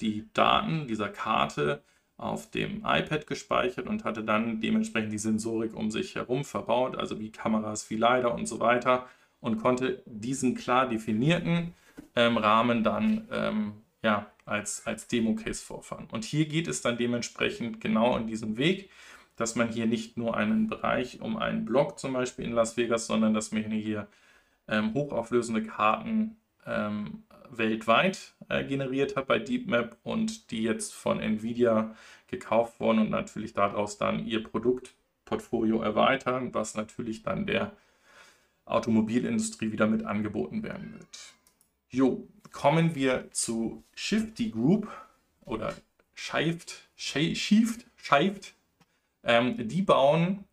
die 0.00 0.28
Daten 0.32 0.86
dieser 0.86 1.08
Karte 1.08 1.82
auf 2.16 2.50
dem 2.50 2.84
iPad 2.84 3.26
gespeichert 3.26 3.86
und 3.86 4.04
hatte 4.04 4.22
dann 4.22 4.60
dementsprechend 4.60 5.12
die 5.12 5.18
Sensorik 5.18 5.74
um 5.74 5.90
sich 5.90 6.14
herum 6.14 6.44
verbaut, 6.44 6.96
also 6.96 7.18
wie 7.18 7.32
Kameras, 7.32 7.90
wie 7.90 7.96
LiDAR 7.96 8.34
und 8.34 8.46
so 8.46 8.60
weiter 8.60 9.08
und 9.40 9.58
konnte 9.58 10.02
diesen 10.06 10.54
klar 10.54 10.88
definierten 10.88 11.74
ähm, 12.16 12.38
Rahmen 12.38 12.82
dann 12.82 13.28
ähm, 13.30 13.72
ja, 14.02 14.30
als, 14.46 14.86
als 14.86 15.06
Demo-Case 15.08 15.64
vorfahren. 15.64 16.08
Und 16.10 16.24
hier 16.24 16.46
geht 16.46 16.68
es 16.68 16.82
dann 16.82 16.96
dementsprechend 16.96 17.80
genau 17.80 18.16
in 18.16 18.26
diesem 18.26 18.56
Weg, 18.56 18.90
dass 19.36 19.54
man 19.54 19.68
hier 19.68 19.86
nicht 19.86 20.16
nur 20.16 20.36
einen 20.36 20.68
Bereich 20.68 21.20
um 21.20 21.36
einen 21.36 21.64
Block 21.64 21.98
zum 21.98 22.12
Beispiel 22.12 22.44
in 22.44 22.52
Las 22.52 22.76
Vegas, 22.76 23.06
sondern 23.06 23.34
dass 23.34 23.52
man 23.52 23.64
hier 23.64 24.06
ähm, 24.68 24.94
hochauflösende 24.94 25.62
Karten 25.62 26.36
ähm, 26.66 27.24
weltweit 27.50 28.34
äh, 28.48 28.64
generiert 28.64 29.16
hat 29.16 29.26
bei 29.26 29.38
DeepMap 29.38 29.96
und 30.02 30.50
die 30.50 30.62
jetzt 30.62 30.94
von 30.94 31.20
Nvidia 31.20 31.94
gekauft 32.28 32.80
wurden 32.80 33.00
und 33.00 33.10
natürlich 33.10 33.52
daraus 33.52 33.98
dann 33.98 34.26
ihr 34.26 34.42
Produktportfolio 34.42 35.82
erweitern, 35.82 36.52
was 36.54 36.74
natürlich 36.74 37.22
dann 37.22 37.46
der 37.46 37.72
Automobilindustrie 38.64 39.72
wieder 39.72 39.86
mit 39.86 40.04
angeboten 40.04 40.62
werden 40.62 40.94
wird. 40.94 41.34
Jo, 41.90 42.26
kommen 42.50 42.94
wir 42.94 43.30
zu 43.30 43.84
Shifty 43.94 44.50
Group 44.50 44.90
oder 45.42 45.74
Shift, 46.14 46.88
Shift, 46.96 47.86
Shift. 47.96 48.54
Ähm, 49.22 49.68
die 49.68 49.82
bauen 49.82 50.44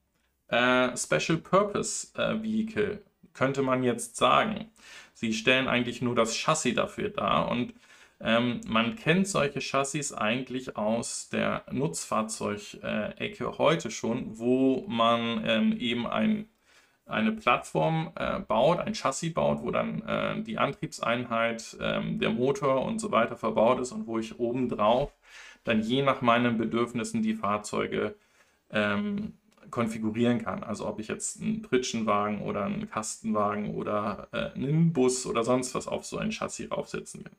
äh, 0.48 0.96
Special 0.96 1.38
Purpose 1.38 2.08
äh, 2.16 2.42
Vehicle, 2.42 3.02
könnte 3.34 3.62
man 3.62 3.84
jetzt 3.84 4.16
sagen. 4.18 4.72
Sie 5.14 5.34
stellen 5.34 5.68
eigentlich 5.68 6.02
nur 6.02 6.16
das 6.16 6.36
Chassis 6.36 6.76
dafür 6.76 7.10
dar 7.10 7.50
und 7.50 7.74
ähm, 8.20 8.62
man 8.68 8.96
kennt 8.96 9.28
solche 9.28 9.62
Chassis 9.62 10.14
eigentlich 10.14 10.78
aus 10.78 11.30
der 11.30 11.66
Nutzfahrzeugecke 11.72 13.58
heute 13.58 13.90
schon, 13.92 14.38
wo 14.38 14.86
man 14.88 15.44
ähm, 15.46 15.78
eben 15.78 16.06
ein, 16.08 16.48
eine 17.06 17.32
Plattform 17.32 18.12
äh, 18.16 18.40
baut, 18.40 18.80
ein 18.80 18.94
Chassis 18.94 19.34
baut, 19.34 19.64
wo 19.64 19.72
dann 19.72 20.02
äh, 20.04 20.42
die 20.44 20.60
Antriebseinheit, 20.60 21.78
ähm, 21.82 22.20
der 22.20 22.30
Motor 22.30 22.84
und 22.86 23.00
so 23.00 23.12
weiter 23.12 23.38
verbaut 23.38 23.80
ist 23.80 23.92
und 23.92 24.08
wo 24.08 24.20
ich 24.20 24.40
obendrauf 24.40 25.12
dann 25.64 25.82
je 25.82 26.02
nach 26.02 26.22
meinen 26.22 26.58
Bedürfnissen 26.58 27.22
die 27.22 27.36
Fahrzeuge 27.36 28.16
ähm, 28.72 29.34
konfigurieren 29.72 30.44
kann. 30.44 30.64
Also 30.64 30.88
ob 30.88 31.00
ich 31.00 31.08
jetzt 31.08 31.42
einen 31.42 31.62
Pritschenwagen 31.62 32.42
oder 32.42 32.66
einen 32.66 32.90
Kastenwagen 32.90 33.74
oder 33.74 34.28
äh, 34.32 34.52
einen 34.54 34.94
Bus 34.94 35.26
oder 35.26 35.44
sonst 35.44 35.74
was 35.74 35.88
auf 35.88 36.06
so 36.06 36.18
ein 36.18 36.32
Chassis 36.32 36.70
raufsetzen 36.70 37.26
will. 37.26 37.32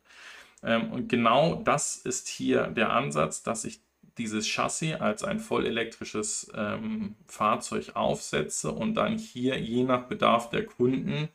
Ähm, 0.64 0.92
und 0.92 1.08
genau 1.08 1.56
das 1.56 1.96
ist 1.96 2.28
hier 2.28 2.68
der 2.68 2.92
Ansatz, 2.92 3.42
dass 3.42 3.64
ich 3.64 3.80
dieses 4.18 4.46
Chassis 4.46 4.94
als 4.94 5.24
ein 5.24 5.38
vollelektrisches 5.38 6.50
ähm, 6.54 7.14
Fahrzeug 7.26 7.92
aufsetze 7.94 8.70
und 8.70 8.94
dann 8.94 9.16
hier 9.18 9.58
je 9.58 9.84
nach 9.84 10.04
Bedarf 10.04 10.50
der 10.50 10.66
Kunden 10.66 11.28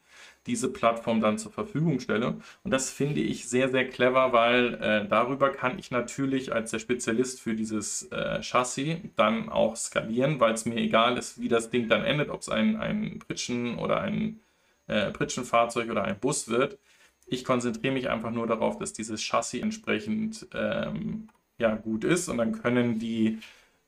diese 0.47 0.69
Plattform 0.69 1.21
dann 1.21 1.37
zur 1.37 1.51
Verfügung 1.51 1.99
stelle. 1.99 2.37
Und 2.63 2.71
das 2.71 2.89
finde 2.89 3.21
ich 3.21 3.47
sehr, 3.47 3.69
sehr 3.69 3.87
clever, 3.87 4.33
weil 4.33 4.75
äh, 4.75 5.07
darüber 5.07 5.49
kann 5.51 5.77
ich 5.77 5.91
natürlich 5.91 6.53
als 6.53 6.71
der 6.71 6.79
Spezialist 6.79 7.41
für 7.41 7.55
dieses 7.55 8.03
äh, 8.11 8.41
Chassis 8.41 8.97
dann 9.15 9.49
auch 9.49 9.75
skalieren, 9.75 10.39
weil 10.39 10.53
es 10.53 10.65
mir 10.65 10.77
egal 10.77 11.17
ist, 11.17 11.39
wie 11.39 11.49
das 11.49 11.69
Ding 11.69 11.87
dann 11.89 12.03
endet, 12.03 12.29
ob 12.29 12.41
es 12.41 12.49
ein, 12.49 12.77
ein 12.77 13.19
Pritschen 13.19 13.77
oder 13.77 14.01
ein 14.01 14.39
äh, 14.87 15.11
Pritschenfahrzeug 15.11 15.89
oder 15.89 16.03
ein 16.03 16.19
Bus 16.19 16.47
wird. 16.47 16.79
Ich 17.25 17.43
konzentriere 17.43 17.93
mich 17.93 18.09
einfach 18.09 18.31
nur 18.31 18.47
darauf, 18.47 18.77
dass 18.77 18.93
dieses 18.93 19.21
Chassis 19.21 19.61
entsprechend 19.61 20.47
ähm, 20.53 21.27
ja, 21.59 21.75
gut 21.75 22.03
ist 22.03 22.29
und 22.29 22.37
dann 22.37 22.53
können 22.53 22.99
die 22.99 23.39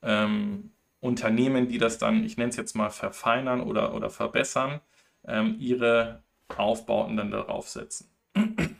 ähm, 0.02 0.72
Unternehmen, 1.02 1.68
die 1.68 1.78
das 1.78 1.98
dann, 1.98 2.24
ich 2.24 2.38
nenne 2.38 2.50
es 2.50 2.58
jetzt 2.58 2.76
mal 2.76 2.90
verfeinern 2.90 3.62
oder, 3.62 3.94
oder 3.94 4.10
verbessern, 4.10 4.82
ähm, 5.26 5.56
ihre 5.60 6.22
Aufbauten 6.58 7.18
dann 7.18 7.32
darauf 7.32 7.70
setzen. 7.70 8.10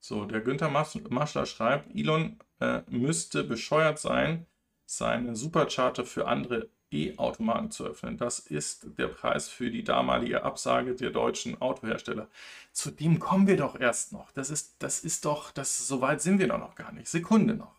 So, 0.00 0.24
der 0.24 0.40
Günther 0.40 0.70
Maschler 0.70 1.44
schreibt, 1.44 1.94
Elon 1.94 2.38
äh, 2.60 2.80
müsste 2.88 3.44
bescheuert 3.44 3.98
sein, 3.98 4.46
seine 4.86 5.36
Supercharter 5.36 6.06
für 6.06 6.26
andere 6.26 6.70
E-Automaten 6.90 7.70
zu 7.70 7.84
öffnen. 7.84 8.16
Das 8.16 8.38
ist 8.38 8.98
der 8.98 9.08
Preis 9.08 9.48
für 9.50 9.70
die 9.70 9.84
damalige 9.84 10.42
Absage 10.44 10.94
der 10.94 11.10
deutschen 11.10 11.60
Autohersteller. 11.60 12.28
Zu 12.72 12.90
dem 12.90 13.18
kommen 13.18 13.46
wir 13.46 13.58
doch 13.58 13.78
erst 13.78 14.12
noch. 14.12 14.32
Das 14.32 14.48
ist, 14.48 14.76
das 14.78 15.00
ist 15.04 15.26
doch, 15.26 15.50
das, 15.50 15.86
so 15.86 16.00
weit 16.00 16.22
sind 16.22 16.38
wir 16.38 16.48
doch 16.48 16.58
noch 16.58 16.74
gar 16.74 16.92
nicht. 16.92 17.08
Sekunde 17.08 17.54
noch. 17.54 17.74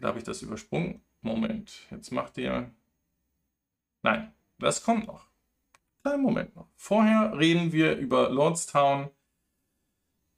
Da 0.00 0.08
habe 0.08 0.18
ich 0.18 0.24
das 0.24 0.42
übersprungen. 0.42 1.00
Moment, 1.22 1.86
jetzt 1.90 2.12
macht 2.12 2.36
ihr. 2.36 2.70
Nein, 4.02 4.34
das 4.58 4.82
kommt 4.82 5.06
noch. 5.06 5.26
Kleinen 6.04 6.22
Moment 6.22 6.54
noch. 6.54 6.68
Vorher 6.76 7.38
reden 7.38 7.72
wir 7.72 7.96
über 7.96 8.28
Lordstown. 8.28 9.08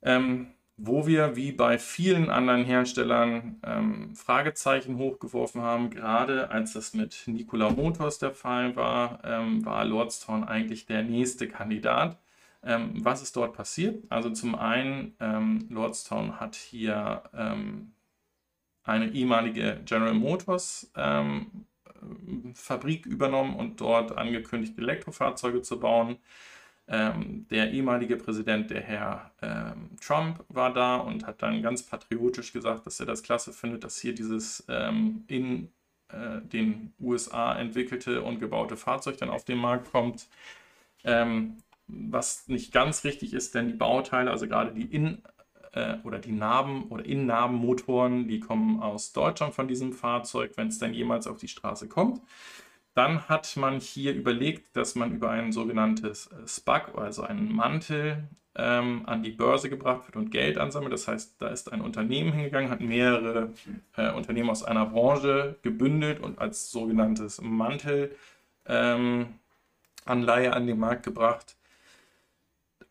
Ähm, 0.00 0.54
wo 0.76 1.08
wir 1.08 1.34
wie 1.34 1.50
bei 1.50 1.78
vielen 1.78 2.30
anderen 2.30 2.64
Herstellern 2.64 3.60
ähm, 3.64 4.14
Fragezeichen 4.14 4.96
hochgeworfen 4.98 5.62
haben, 5.62 5.90
gerade 5.90 6.50
als 6.50 6.74
das 6.74 6.94
mit 6.94 7.24
Nikola 7.26 7.70
Motors 7.70 8.18
der 8.18 8.32
Fall 8.32 8.76
war, 8.76 9.18
ähm, 9.24 9.64
war 9.64 9.84
Lordstown 9.84 10.44
eigentlich 10.44 10.86
der 10.86 11.02
nächste 11.02 11.48
Kandidat. 11.48 12.16
Ähm, 12.62 13.04
was 13.04 13.22
ist 13.22 13.34
dort 13.34 13.54
passiert? 13.54 14.04
Also 14.08 14.30
zum 14.30 14.54
einen, 14.54 15.16
ähm, 15.18 15.66
Lordstown 15.70 16.38
hat 16.38 16.54
hier 16.54 17.24
ähm, 17.34 17.92
eine 18.84 19.10
ehemalige 19.10 19.80
General 19.84 20.14
Motors 20.14 20.92
ähm, 20.94 21.66
Fabrik 22.54 23.06
übernommen 23.06 23.56
und 23.56 23.80
dort 23.80 24.16
angekündigt, 24.16 24.78
Elektrofahrzeuge 24.78 25.62
zu 25.62 25.80
bauen. 25.80 26.18
Ähm, 26.88 27.46
der 27.50 27.72
ehemalige 27.72 28.16
Präsident, 28.16 28.70
der 28.70 28.80
Herr 28.82 29.32
ähm, 29.42 29.90
Trump, 30.00 30.44
war 30.48 30.72
da 30.72 30.96
und 30.96 31.26
hat 31.26 31.42
dann 31.42 31.62
ganz 31.62 31.82
patriotisch 31.82 32.52
gesagt, 32.52 32.86
dass 32.86 33.00
er 33.00 33.06
das 33.06 33.22
klasse 33.24 33.52
findet, 33.52 33.82
dass 33.84 33.98
hier 33.98 34.14
dieses 34.14 34.64
ähm, 34.68 35.24
in 35.26 35.72
äh, 36.08 36.40
den 36.42 36.92
USA 37.00 37.56
entwickelte 37.58 38.22
und 38.22 38.38
gebaute 38.38 38.76
Fahrzeug 38.76 39.18
dann 39.18 39.30
auf 39.30 39.44
den 39.44 39.58
Markt 39.58 39.90
kommt. 39.90 40.28
Ähm, 41.04 41.58
was 41.88 42.48
nicht 42.48 42.72
ganz 42.72 43.04
richtig 43.04 43.32
ist, 43.34 43.54
denn 43.54 43.68
die 43.68 43.74
Bauteile, 43.74 44.30
also 44.30 44.48
gerade 44.48 44.72
die 44.72 44.84
In- 44.86 45.22
äh, 45.76 45.98
oder 46.04 46.18
die 46.18 46.32
Narben- 46.32 46.84
oder 46.88 47.04
Innennabenmotoren, 47.04 48.26
die 48.28 48.40
kommen 48.40 48.82
aus 48.82 49.12
Deutschland 49.12 49.54
von 49.54 49.68
diesem 49.68 49.92
Fahrzeug, 49.92 50.52
wenn 50.56 50.68
es 50.68 50.78
dann 50.78 50.94
jemals 50.94 51.26
auf 51.26 51.38
die 51.38 51.48
Straße 51.48 51.86
kommt. 51.88 52.22
Dann 52.94 53.28
hat 53.28 53.56
man 53.56 53.78
hier 53.78 54.14
überlegt, 54.14 54.74
dass 54.74 54.94
man 54.94 55.12
über 55.12 55.30
ein 55.30 55.52
sogenanntes 55.52 56.28
äh, 56.28 56.46
SPAC, 56.46 56.96
also 56.96 57.22
einen 57.22 57.52
Mantel, 57.54 58.28
ähm, 58.58 59.02
an 59.04 59.22
die 59.22 59.32
Börse 59.32 59.68
gebracht 59.68 60.06
wird 60.06 60.16
und 60.16 60.30
Geld 60.30 60.56
ansammelt. 60.56 60.94
Das 60.94 61.06
heißt, 61.06 61.34
da 61.38 61.48
ist 61.48 61.70
ein 61.72 61.82
Unternehmen 61.82 62.32
hingegangen, 62.32 62.70
hat 62.70 62.80
mehrere 62.80 63.52
äh, 63.96 64.10
Unternehmen 64.12 64.48
aus 64.48 64.62
einer 64.64 64.86
Branche 64.86 65.56
gebündelt 65.60 66.20
und 66.20 66.38
als 66.38 66.70
sogenanntes 66.70 67.42
Mantelanleihe 67.42 68.10
ähm, 68.66 69.28
an 70.06 70.66
den 70.66 70.78
Markt 70.78 71.02
gebracht 71.02 71.56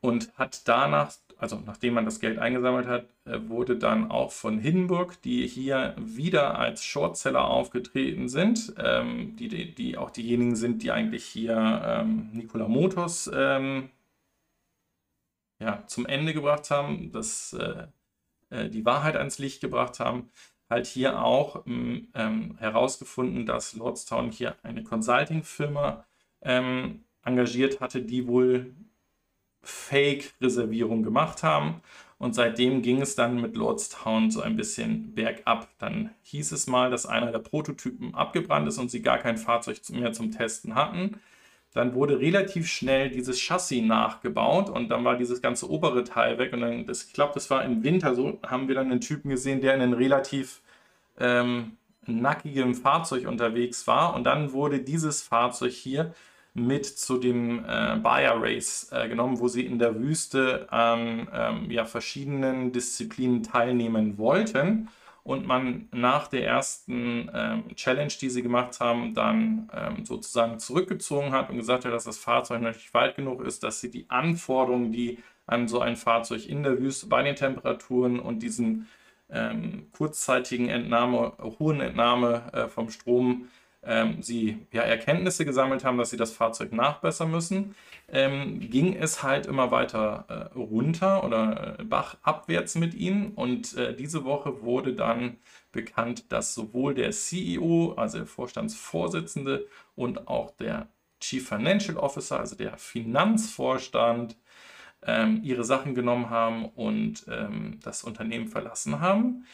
und 0.01 0.31
hat 0.37 0.67
danach 0.67 1.13
also 1.37 1.61
nachdem 1.65 1.93
man 1.95 2.05
das 2.05 2.19
Geld 2.19 2.39
eingesammelt 2.39 2.87
hat, 2.87 3.05
äh, 3.25 3.39
wurde 3.47 3.77
dann 3.77 4.09
auch 4.11 4.31
von 4.31 4.59
Hindenburg, 4.59 5.21
die 5.21 5.47
hier 5.47 5.95
wieder 5.97 6.57
als 6.57 6.83
Shortseller 6.83 7.45
aufgetreten 7.45 8.29
sind, 8.29 8.73
ähm, 8.77 9.35
die, 9.37 9.47
die, 9.47 9.73
die, 9.73 9.97
auch 9.97 10.11
diejenigen 10.11 10.55
sind, 10.55 10.83
die 10.83 10.91
eigentlich 10.91 11.25
hier 11.25 11.81
ähm, 11.85 12.29
Nikola 12.33 12.67
Motors 12.67 13.29
ähm, 13.33 13.89
ja, 15.59 15.83
zum 15.87 16.05
Ende 16.05 16.33
gebracht 16.33 16.69
haben, 16.71 17.11
das, 17.11 17.53
äh, 17.53 17.87
äh, 18.49 18.69
die 18.69 18.85
Wahrheit 18.85 19.15
ans 19.15 19.39
Licht 19.39 19.61
gebracht 19.61 19.99
haben, 19.99 20.29
halt 20.69 20.87
hier 20.87 21.21
auch 21.23 21.65
ähm, 21.67 22.55
herausgefunden, 22.59 23.45
dass 23.45 23.75
Lordstown 23.75 24.31
hier 24.31 24.55
eine 24.63 24.83
Consulting-Firma 24.83 26.05
ähm, 26.41 27.03
engagiert 27.23 27.81
hatte, 27.81 28.01
die 28.01 28.27
wohl 28.27 28.73
Fake-Reservierung 29.65 31.03
gemacht 31.03 31.43
haben. 31.43 31.81
Und 32.17 32.33
seitdem 32.33 32.81
ging 32.81 33.01
es 33.01 33.15
dann 33.15 33.41
mit 33.41 33.57
Lordstown 33.57 34.31
so 34.31 34.41
ein 34.41 34.55
bisschen 34.55 35.13
bergab. 35.13 35.67
Dann 35.79 36.11
hieß 36.23 36.53
es 36.53 36.67
mal, 36.67 36.89
dass 36.89 37.05
einer 37.05 37.31
der 37.31 37.39
Prototypen 37.39 38.15
abgebrannt 38.15 38.67
ist 38.67 38.77
und 38.77 38.89
sie 38.89 39.01
gar 39.01 39.17
kein 39.17 39.37
Fahrzeug 39.37 39.81
mehr 39.89 40.13
zum 40.13 40.31
Testen 40.31 40.75
hatten. 40.75 41.19
Dann 41.73 41.93
wurde 41.93 42.19
relativ 42.19 42.67
schnell 42.67 43.09
dieses 43.09 43.37
Chassis 43.41 43.83
nachgebaut 43.83 44.69
und 44.69 44.87
dann 44.87 45.03
war 45.03 45.17
dieses 45.17 45.41
ganze 45.41 45.69
obere 45.69 46.05
Teil 46.05 46.37
weg. 46.37 46.53
Und 46.53 46.61
dann, 46.61 46.85
das, 46.85 47.03
ich 47.03 47.13
glaube, 47.13 47.33
das 47.33 47.49
war 47.49 47.65
im 47.65 47.83
Winter 47.83 48.15
so, 48.15 48.39
haben 48.47 48.69
wir 48.69 48.75
dann 48.75 48.89
einen 48.89 49.01
Typen 49.01 49.29
gesehen, 49.29 49.59
der 49.59 49.75
in 49.75 49.81
einem 49.81 49.93
relativ 49.93 50.61
ähm, 51.19 51.75
nackigem 52.05 52.75
Fahrzeug 52.75 53.27
unterwegs 53.27 53.87
war. 53.87 54.15
Und 54.15 54.23
dann 54.23 54.53
wurde 54.53 54.79
dieses 54.79 55.21
Fahrzeug 55.21 55.73
hier 55.73 56.13
mit 56.55 56.85
zu 56.85 57.17
dem 57.17 57.59
äh, 57.59 57.97
Bayer 57.97 58.41
Race 58.41 58.89
äh, 58.91 59.09
genommen, 59.09 59.39
wo 59.39 59.47
sie 59.49 59.65
in 59.65 59.77
der 59.77 59.99
Wüste 59.99 60.71
an 60.71 61.27
ähm, 61.33 61.69
ja, 61.69 61.83
verschiedenen 61.85 62.71
Disziplinen 62.71 63.43
teilnehmen 63.43 64.17
wollten 64.17 64.87
und 65.23 65.45
man 65.45 65.89
nach 65.91 66.27
der 66.29 66.45
ersten 66.45 67.29
ähm, 67.33 67.75
Challenge, 67.75 68.13
die 68.21 68.29
sie 68.29 68.41
gemacht 68.41 68.79
haben, 68.79 69.13
dann 69.13 69.69
ähm, 69.73 70.05
sozusagen 70.05 70.57
zurückgezogen 70.57 71.33
hat 71.33 71.49
und 71.49 71.57
gesagt 71.57 71.83
hat, 71.83 71.91
dass 71.91 72.05
das 72.05 72.19
Fahrzeug 72.19 72.61
nicht 72.61 72.93
weit 72.93 73.15
genug 73.15 73.43
ist, 73.43 73.61
dass 73.63 73.81
sie 73.81 73.91
die 73.91 74.09
Anforderungen, 74.09 74.93
die 74.93 75.19
an 75.47 75.67
so 75.67 75.81
ein 75.81 75.97
Fahrzeug 75.97 76.47
in 76.47 76.63
der 76.63 76.79
Wüste 76.79 77.07
bei 77.07 77.21
den 77.21 77.35
Temperaturen 77.35 78.19
und 78.19 78.43
diesen 78.43 78.87
ähm, 79.29 79.87
kurzzeitigen 79.91 80.69
Entnahme, 80.69 81.33
hohen 81.59 81.81
Entnahme 81.81 82.43
äh, 82.53 82.67
vom 82.69 82.89
Strom 82.89 83.49
ähm, 83.85 84.21
sie 84.21 84.65
ja, 84.71 84.81
Erkenntnisse 84.81 85.45
gesammelt 85.45 85.83
haben, 85.83 85.97
dass 85.97 86.09
sie 86.09 86.17
das 86.17 86.31
Fahrzeug 86.31 86.71
nachbessern 86.71 87.31
müssen, 87.31 87.75
ähm, 88.07 88.59
ging 88.59 88.95
es 88.95 89.23
halt 89.23 89.45
immer 89.45 89.71
weiter 89.71 90.25
äh, 90.53 90.57
runter 90.57 91.23
oder 91.23 91.79
äh, 91.79 91.83
bachabwärts 91.83 92.75
mit 92.75 92.93
ihnen. 92.93 93.33
Und 93.33 93.75
äh, 93.75 93.95
diese 93.95 94.23
Woche 94.25 94.61
wurde 94.61 94.93
dann 94.93 95.37
bekannt, 95.71 96.31
dass 96.31 96.53
sowohl 96.53 96.93
der 96.93 97.11
CEO, 97.11 97.93
also 97.97 98.19
der 98.19 98.27
Vorstandsvorsitzende, 98.27 99.67
und 99.95 100.27
auch 100.27 100.51
der 100.51 100.87
Chief 101.19 101.47
Financial 101.47 101.97
Officer, 101.97 102.39
also 102.39 102.55
der 102.55 102.77
Finanzvorstand, 102.77 104.35
ähm, 105.07 105.41
ihre 105.43 105.63
Sachen 105.63 105.95
genommen 105.95 106.29
haben 106.29 106.65
und 106.65 107.25
ähm, 107.29 107.79
das 107.83 108.03
Unternehmen 108.03 108.47
verlassen 108.47 108.99
haben. 108.99 109.45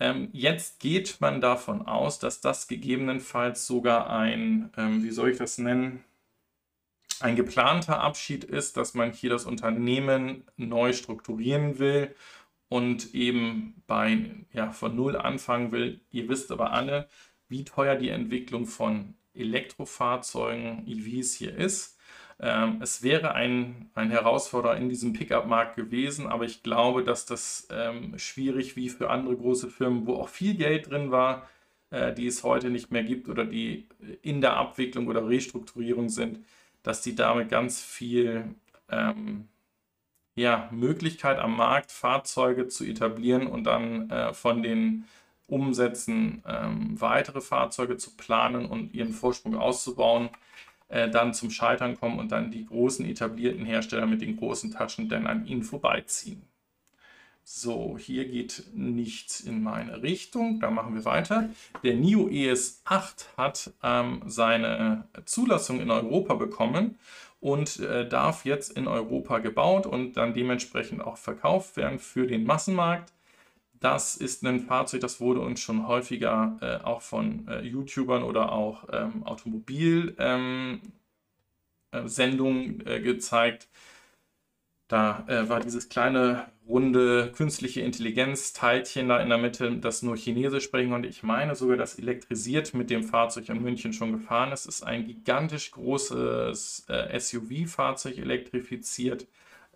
Ähm, 0.00 0.28
jetzt 0.32 0.80
geht 0.80 1.20
man 1.20 1.40
davon 1.40 1.86
aus, 1.86 2.18
dass 2.18 2.40
das 2.40 2.68
gegebenenfalls 2.68 3.66
sogar 3.66 4.10
ein, 4.10 4.70
ähm, 4.76 5.02
wie 5.02 5.10
soll 5.10 5.30
ich 5.30 5.38
das 5.38 5.58
nennen, 5.58 6.04
ein 7.20 7.36
geplanter 7.36 8.00
Abschied 8.00 8.44
ist, 8.44 8.76
dass 8.76 8.94
man 8.94 9.12
hier 9.12 9.30
das 9.30 9.44
Unternehmen 9.44 10.44
neu 10.56 10.92
strukturieren 10.92 11.78
will 11.78 12.14
und 12.68 13.14
eben 13.14 13.82
bei, 13.86 14.30
ja, 14.52 14.70
von 14.72 14.94
Null 14.94 15.16
anfangen 15.16 15.72
will. 15.72 16.00
Ihr 16.10 16.28
wisst 16.28 16.52
aber 16.52 16.72
alle, 16.72 17.08
wie 17.48 17.64
teuer 17.64 17.96
die 17.96 18.10
Entwicklung 18.10 18.66
von 18.66 19.14
Elektrofahrzeugen, 19.34 20.86
EVs 20.86 21.34
hier 21.34 21.56
ist. 21.56 21.97
Ähm, 22.40 22.78
es 22.80 23.02
wäre 23.02 23.34
ein, 23.34 23.90
ein 23.94 24.10
Herausforderer 24.10 24.76
in 24.76 24.88
diesem 24.88 25.12
Pickup-Markt 25.12 25.76
gewesen, 25.76 26.26
aber 26.28 26.44
ich 26.44 26.62
glaube, 26.62 27.02
dass 27.02 27.26
das 27.26 27.66
ähm, 27.70 28.16
schwierig 28.18 28.76
wie 28.76 28.88
für 28.90 29.10
andere 29.10 29.36
große 29.36 29.68
Firmen, 29.70 30.06
wo 30.06 30.14
auch 30.14 30.28
viel 30.28 30.54
Geld 30.54 30.90
drin 30.90 31.10
war, 31.10 31.48
äh, 31.90 32.12
die 32.14 32.26
es 32.26 32.44
heute 32.44 32.70
nicht 32.70 32.92
mehr 32.92 33.02
gibt 33.02 33.28
oder 33.28 33.44
die 33.44 33.88
in 34.22 34.40
der 34.40 34.56
Abwicklung 34.56 35.08
oder 35.08 35.28
Restrukturierung 35.28 36.08
sind, 36.08 36.44
dass 36.82 37.02
die 37.02 37.14
damit 37.16 37.48
ganz 37.48 37.82
viel 37.82 38.54
ähm, 38.88 39.48
ja, 40.36 40.68
Möglichkeit 40.72 41.38
am 41.38 41.56
Markt, 41.56 41.90
Fahrzeuge 41.90 42.68
zu 42.68 42.84
etablieren 42.84 43.46
und 43.48 43.64
dann 43.64 44.10
äh, 44.10 44.32
von 44.32 44.62
den 44.62 45.04
Umsätzen 45.48 46.42
ähm, 46.46 47.00
weitere 47.00 47.40
Fahrzeuge 47.40 47.96
zu 47.96 48.16
planen 48.16 48.66
und 48.66 48.94
ihren 48.94 49.12
Vorsprung 49.12 49.56
auszubauen, 49.56 50.30
äh, 50.88 51.10
dann 51.10 51.34
zum 51.34 51.50
Scheitern 51.50 51.98
kommen 51.98 52.18
und 52.18 52.32
dann 52.32 52.50
die 52.50 52.66
großen 52.66 53.04
etablierten 53.06 53.64
Hersteller 53.64 54.06
mit 54.06 54.22
den 54.22 54.36
großen 54.36 54.72
Taschen 54.72 55.08
dann 55.08 55.26
an 55.26 55.46
ihnen 55.46 55.62
vorbeiziehen. 55.62 56.42
So, 57.50 57.96
hier 57.98 58.26
geht 58.26 58.64
nichts 58.74 59.40
in 59.40 59.62
meine 59.62 60.02
Richtung. 60.02 60.60
Da 60.60 60.70
machen 60.70 60.94
wir 60.94 61.06
weiter. 61.06 61.48
Der 61.82 61.94
NIO 61.94 62.28
ES8 62.28 63.24
hat 63.38 63.72
ähm, 63.82 64.20
seine 64.26 65.08
Zulassung 65.24 65.80
in 65.80 65.90
Europa 65.90 66.34
bekommen 66.34 66.98
und 67.40 67.80
äh, 67.80 68.06
darf 68.06 68.44
jetzt 68.44 68.76
in 68.76 68.86
Europa 68.86 69.38
gebaut 69.38 69.86
und 69.86 70.18
dann 70.18 70.34
dementsprechend 70.34 71.00
auch 71.00 71.16
verkauft 71.16 71.78
werden 71.78 71.98
für 71.98 72.26
den 72.26 72.44
Massenmarkt. 72.44 73.12
Das 73.80 74.16
ist 74.16 74.44
ein 74.44 74.60
Fahrzeug, 74.60 75.00
das 75.00 75.20
wurde 75.20 75.40
uns 75.40 75.60
schon 75.60 75.86
häufiger 75.86 76.56
äh, 76.60 76.84
auch 76.84 77.02
von 77.02 77.46
äh, 77.46 77.60
YouTubern 77.62 78.24
oder 78.24 78.50
auch 78.52 78.88
ähm, 78.92 79.22
Automobilsendungen 79.24 80.80
ähm, 81.92 82.80
äh, 82.86 82.96
äh, 82.96 83.00
gezeigt. 83.00 83.68
Da 84.88 85.24
äh, 85.28 85.48
war 85.48 85.60
dieses 85.60 85.88
kleine 85.88 86.46
runde 86.66 87.30
künstliche 87.36 87.82
Intelligenz-Teilchen 87.82 89.08
da 89.08 89.20
in 89.20 89.28
der 89.28 89.38
Mitte, 89.38 89.76
das 89.76 90.02
nur 90.02 90.16
Chinesisch 90.16 90.64
sprechen 90.64 90.92
und 90.92 91.04
ich 91.04 91.22
meine 91.22 91.54
sogar, 91.54 91.76
dass 91.76 91.98
elektrisiert 91.98 92.74
mit 92.74 92.90
dem 92.90 93.04
Fahrzeug 93.04 93.48
in 93.48 93.62
München 93.62 93.92
schon 93.92 94.12
gefahren 94.12 94.50
ist. 94.52 94.66
Es 94.66 94.76
ist 94.76 94.82
ein 94.82 95.06
gigantisch 95.06 95.70
großes 95.70 96.86
SUV-Fahrzeug 97.18 98.18
elektrifiziert, 98.18 99.26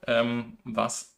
ähm, 0.06 0.58
was 0.64 1.11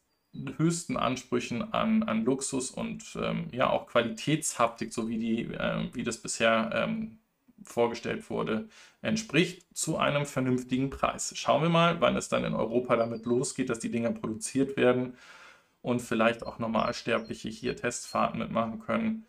höchsten 0.57 0.97
Ansprüchen 0.97 1.73
an, 1.73 2.03
an 2.03 2.25
Luxus 2.25 2.71
und 2.71 3.17
ähm, 3.21 3.49
ja 3.53 3.71
auch 3.71 3.87
Qualitätshaptik, 3.87 4.93
so 4.93 5.09
wie, 5.09 5.19
die, 5.19 5.43
äh, 5.55 5.89
wie 5.93 6.03
das 6.03 6.19
bisher 6.19 6.71
ähm, 6.75 7.19
vorgestellt 7.63 8.29
wurde, 8.31 8.69
entspricht 9.03 9.67
zu 9.77 9.97
einem 9.97 10.27
vernünftigen 10.27 10.91
Preis. 10.91 11.33
Schauen 11.37 11.63
wir 11.63 11.69
mal, 11.69 12.01
wann 12.01 12.17
es 12.17 12.29
dann 12.29 12.45
in 12.45 12.55
Europa 12.55 12.97
damit 12.97 13.27
losgeht, 13.27 13.71
dass 13.71 13.79
die 13.79 13.91
Dinger 13.91 14.13
produziert 14.13 14.77
werden 14.77 15.17
und 15.83 16.01
vielleicht 16.01 16.45
auch 16.45 16.59
Normalsterbliche 16.59 17.49
hier 17.49 17.77
Testfahrten 17.77 18.39
mitmachen 18.39 18.81
können. 18.81 19.27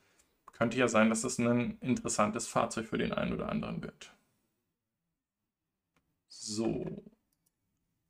Könnte 0.53 0.77
ja 0.77 0.87
sein, 0.87 1.09
dass 1.09 1.23
es 1.23 1.37
ein 1.37 1.77
interessantes 1.81 2.47
Fahrzeug 2.47 2.87
für 2.87 2.97
den 2.97 3.11
einen 3.11 3.33
oder 3.33 3.49
anderen 3.49 3.83
wird. 3.83 4.13
So. 6.27 7.03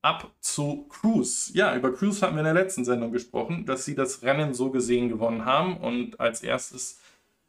Ab 0.05 0.31
zu 0.39 0.85
Cruise. 0.87 1.51
Ja, 1.55 1.75
über 1.75 1.91
Cruise 1.91 2.21
hatten 2.21 2.35
wir 2.35 2.41
in 2.41 2.45
der 2.45 2.53
letzten 2.53 2.85
Sendung 2.85 3.11
gesprochen, 3.11 3.65
dass 3.65 3.85
sie 3.85 3.95
das 3.95 4.21
Rennen 4.21 4.53
so 4.53 4.69
gesehen 4.69 5.09
gewonnen 5.09 5.45
haben 5.45 5.77
und 5.77 6.19
als 6.19 6.43
erstes 6.43 6.99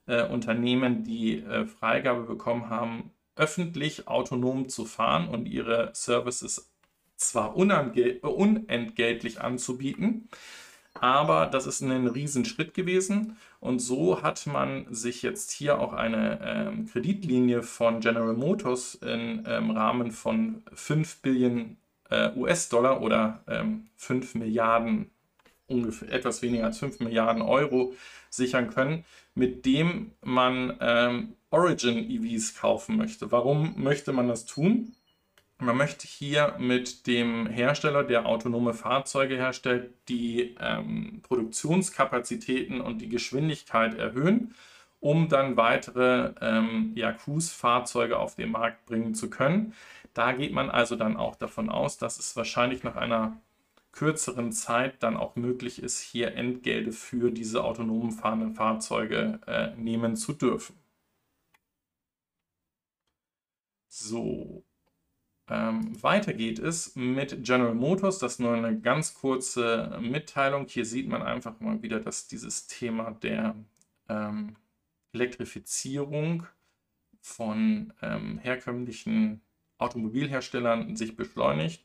äh, 0.06 0.26
Unternehmen, 0.26 1.04
die 1.04 1.40
äh, 1.40 1.66
Freigabe 1.66 2.22
bekommen 2.22 2.70
haben, 2.70 3.10
öffentlich 3.36 4.08
autonom 4.08 4.70
zu 4.70 4.86
fahren 4.86 5.28
und 5.28 5.44
ihre 5.48 5.90
Services 5.92 6.72
zwar 7.16 7.56
unentgeltlich 7.56 9.42
anzubieten, 9.42 10.30
aber 10.94 11.48
das 11.48 11.66
ist 11.66 11.82
ein 11.82 12.06
Riesenschritt 12.06 12.72
gewesen 12.72 13.36
und 13.60 13.80
so 13.80 14.22
hat 14.22 14.46
man 14.46 14.86
sich 14.94 15.20
jetzt 15.20 15.50
hier 15.50 15.78
auch 15.78 15.92
eine 15.92 16.40
ähm, 16.42 16.86
Kreditlinie 16.86 17.62
von 17.62 18.00
General 18.00 18.32
Motors 18.32 18.94
im 18.94 19.44
ähm, 19.46 19.72
Rahmen 19.72 20.10
von 20.10 20.62
5 20.72 21.20
Billionen 21.20 21.76
äh, 22.10 22.30
US-Dollar 22.36 23.00
oder 23.02 23.42
ähm, 23.48 23.88
5 23.96 24.36
Milliarden 24.36 25.10
ungefähr 25.68 26.12
etwas 26.12 26.42
weniger 26.42 26.64
als 26.64 26.78
5 26.78 27.00
Milliarden 27.00 27.42
Euro 27.42 27.94
sichern 28.30 28.70
können, 28.70 29.04
mit 29.34 29.66
dem 29.66 30.12
man 30.22 30.76
ähm, 30.80 31.34
Origin 31.50 31.98
EVs 31.98 32.54
kaufen 32.54 32.96
möchte. 32.96 33.32
Warum 33.32 33.74
möchte 33.82 34.12
man 34.12 34.28
das 34.28 34.46
tun? 34.46 34.94
Man 35.58 35.76
möchte 35.76 36.06
hier 36.06 36.54
mit 36.58 37.06
dem 37.06 37.46
Hersteller, 37.46 38.04
der 38.04 38.26
autonome 38.26 38.74
Fahrzeuge 38.74 39.36
herstellt, 39.36 39.90
die 40.08 40.54
ähm, 40.60 41.20
Produktionskapazitäten 41.22 42.82
und 42.82 42.98
die 42.98 43.08
Geschwindigkeit 43.08 43.94
erhöhen, 43.94 44.54
um 45.00 45.28
dann 45.28 45.56
weitere 45.56 46.34
ähm, 46.42 46.92
ja, 46.94 47.12
Cruise-Fahrzeuge 47.12 48.18
auf 48.18 48.34
den 48.34 48.50
Markt 48.50 48.84
bringen 48.84 49.14
zu 49.14 49.30
können. 49.30 49.72
Da 50.16 50.32
geht 50.32 50.52
man 50.54 50.70
also 50.70 50.96
dann 50.96 51.18
auch 51.18 51.36
davon 51.36 51.68
aus, 51.68 51.98
dass 51.98 52.18
es 52.18 52.36
wahrscheinlich 52.36 52.82
nach 52.82 52.96
einer 52.96 53.38
kürzeren 53.92 54.50
Zeit 54.50 55.02
dann 55.02 55.14
auch 55.14 55.36
möglich 55.36 55.82
ist, 55.82 56.00
hier 56.00 56.34
Entgelte 56.34 56.92
für 56.92 57.30
diese 57.30 57.62
autonomen 57.62 58.12
fahrenden 58.12 58.54
Fahrzeuge 58.54 59.40
äh, 59.46 59.74
nehmen 59.76 60.16
zu 60.16 60.32
dürfen. 60.32 60.74
So, 63.88 64.64
ähm, 65.48 66.02
weiter 66.02 66.32
geht 66.32 66.60
es 66.60 66.96
mit 66.96 67.44
General 67.44 67.74
Motors. 67.74 68.18
Das 68.18 68.32
ist 68.34 68.40
nur 68.40 68.54
eine 68.54 68.80
ganz 68.80 69.12
kurze 69.14 69.98
Mitteilung. 70.00 70.66
Hier 70.66 70.86
sieht 70.86 71.08
man 71.08 71.22
einfach 71.22 71.60
mal 71.60 71.82
wieder, 71.82 72.00
dass 72.00 72.26
dieses 72.26 72.66
Thema 72.68 73.10
der 73.22 73.54
ähm, 74.08 74.56
Elektrifizierung 75.12 76.46
von 77.20 77.92
ähm, 78.00 78.38
herkömmlichen 78.38 79.42
Automobilherstellern 79.78 80.96
sich 80.96 81.16
beschleunigt. 81.16 81.84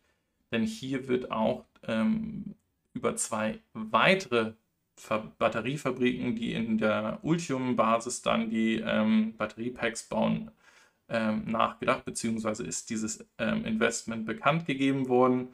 Denn 0.51 0.63
hier 0.63 1.07
wird 1.07 1.31
auch 1.31 1.65
ähm, 1.83 2.55
über 2.93 3.15
zwei 3.15 3.59
weitere 3.73 4.53
Ver 4.97 5.31
Batteriefabriken, 5.39 6.35
die 6.35 6.53
in 6.53 6.77
der 6.77 7.19
Ultium-Basis 7.23 8.21
dann 8.21 8.49
die 8.49 8.75
ähm, 8.75 9.35
Batteriepacks 9.37 10.03
bauen, 10.03 10.51
ähm, 11.09 11.45
nachgedacht, 11.45 12.05
beziehungsweise 12.05 12.63
ist 12.63 12.89
dieses 12.89 13.25
ähm, 13.39 13.65
Investment 13.65 14.25
bekannt 14.25 14.65
gegeben 14.67 15.07
worden 15.07 15.49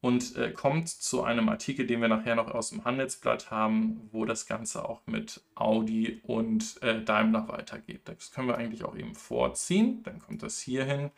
und 0.00 0.36
äh, 0.36 0.50
kommt 0.50 0.88
zu 0.88 1.22
einem 1.22 1.48
Artikel, 1.48 1.86
den 1.86 2.00
wir 2.00 2.08
nachher 2.08 2.34
noch 2.34 2.50
aus 2.50 2.70
dem 2.70 2.84
Handelsblatt 2.84 3.50
haben, 3.50 4.08
wo 4.12 4.24
das 4.24 4.46
Ganze 4.46 4.88
auch 4.88 5.02
mit 5.06 5.42
Audi 5.54 6.20
und 6.22 6.82
äh, 6.82 7.02
Daimler 7.04 7.48
weitergeht. 7.48 8.02
Das 8.04 8.32
können 8.32 8.48
wir 8.48 8.56
eigentlich 8.56 8.84
auch 8.84 8.96
eben 8.96 9.14
vorziehen. 9.14 10.02
Dann 10.02 10.18
kommt 10.18 10.42
das 10.42 10.58
hier 10.58 10.84
hin. 10.84 11.10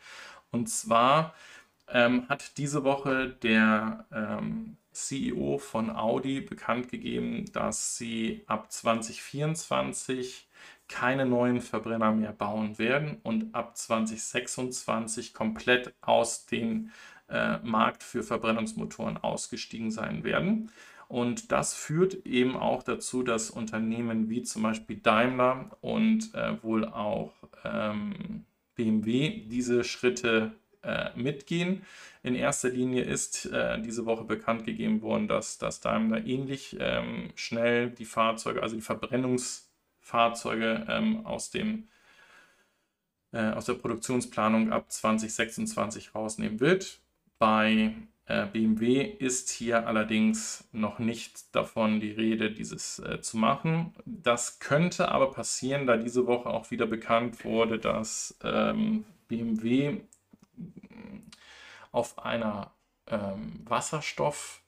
Und 0.53 0.69
zwar 0.69 1.33
ähm, 1.89 2.29
hat 2.29 2.57
diese 2.57 2.83
Woche 2.83 3.29
der 3.29 4.05
ähm, 4.13 4.77
CEO 4.91 5.57
von 5.57 5.89
Audi 5.89 6.41
bekannt 6.41 6.89
gegeben, 6.89 7.45
dass 7.51 7.97
sie 7.97 8.43
ab 8.47 8.71
2024 8.71 10.47
keine 10.87 11.25
neuen 11.25 11.59
Verbrenner 11.59 12.11
mehr 12.11 12.33
bauen 12.33 12.77
werden 12.77 13.17
und 13.23 13.55
ab 13.55 13.75
2026 13.75 15.33
komplett 15.33 15.93
aus 16.01 16.45
dem 16.45 16.91
äh, 17.29 17.57
Markt 17.59 18.03
für 18.03 18.21
Verbrennungsmotoren 18.21 19.17
ausgestiegen 19.17 19.89
sein 19.89 20.23
werden. 20.23 20.71
Und 21.07 21.51
das 21.51 21.73
führt 21.73 22.25
eben 22.25 22.55
auch 22.55 22.83
dazu, 22.83 23.23
dass 23.23 23.49
Unternehmen 23.49 24.29
wie 24.29 24.43
zum 24.43 24.61
Beispiel 24.63 24.97
Daimler 24.97 25.77
und 25.81 26.33
äh, 26.35 26.61
wohl 26.63 26.85
auch 26.85 27.33
ähm, 27.63 28.45
BMW 28.75 29.41
diese 29.47 29.83
Schritte 29.83 30.53
äh, 30.83 31.09
mitgehen. 31.15 31.83
In 32.23 32.35
erster 32.35 32.69
Linie 32.69 33.03
ist 33.03 33.45
äh, 33.47 33.81
diese 33.81 34.05
Woche 34.05 34.23
bekannt 34.23 34.65
gegeben 34.65 35.01
worden, 35.01 35.27
dass, 35.27 35.57
dass 35.57 35.81
Daimler 35.81 36.25
ähnlich 36.25 36.77
ähm, 36.79 37.31
schnell 37.35 37.89
die 37.89 38.05
Fahrzeuge, 38.05 38.63
also 38.63 38.75
die 38.75 38.81
Verbrennungsfahrzeuge 38.81 40.85
ähm, 40.89 41.25
aus, 41.25 41.51
dem, 41.51 41.89
äh, 43.31 43.51
aus 43.51 43.65
der 43.65 43.73
Produktionsplanung 43.73 44.71
ab 44.71 44.91
2026 44.91 46.15
rausnehmen 46.15 46.59
wird. 46.59 46.99
Bei 47.39 47.93
BMW 48.25 49.01
ist 49.01 49.49
hier 49.49 49.85
allerdings 49.85 50.67
noch 50.71 50.97
nicht 50.97 51.53
davon 51.53 51.99
die 51.99 52.11
Rede, 52.11 52.51
dieses 52.51 52.99
äh, 52.99 53.19
zu 53.19 53.37
machen. 53.37 53.93
Das 54.05 54.59
könnte 54.59 55.09
aber 55.09 55.31
passieren, 55.31 55.85
da 55.87 55.97
diese 55.97 56.25
Woche 56.25 56.49
auch 56.49 56.71
wieder 56.71 56.85
bekannt 56.85 57.43
wurde, 57.43 57.79
dass 57.79 58.37
ähm, 58.41 59.03
BMW 59.27 59.99
auf 61.91 62.23
einer 62.23 62.71
ähm, 63.07 63.61
Wasserstoff- 63.65 64.61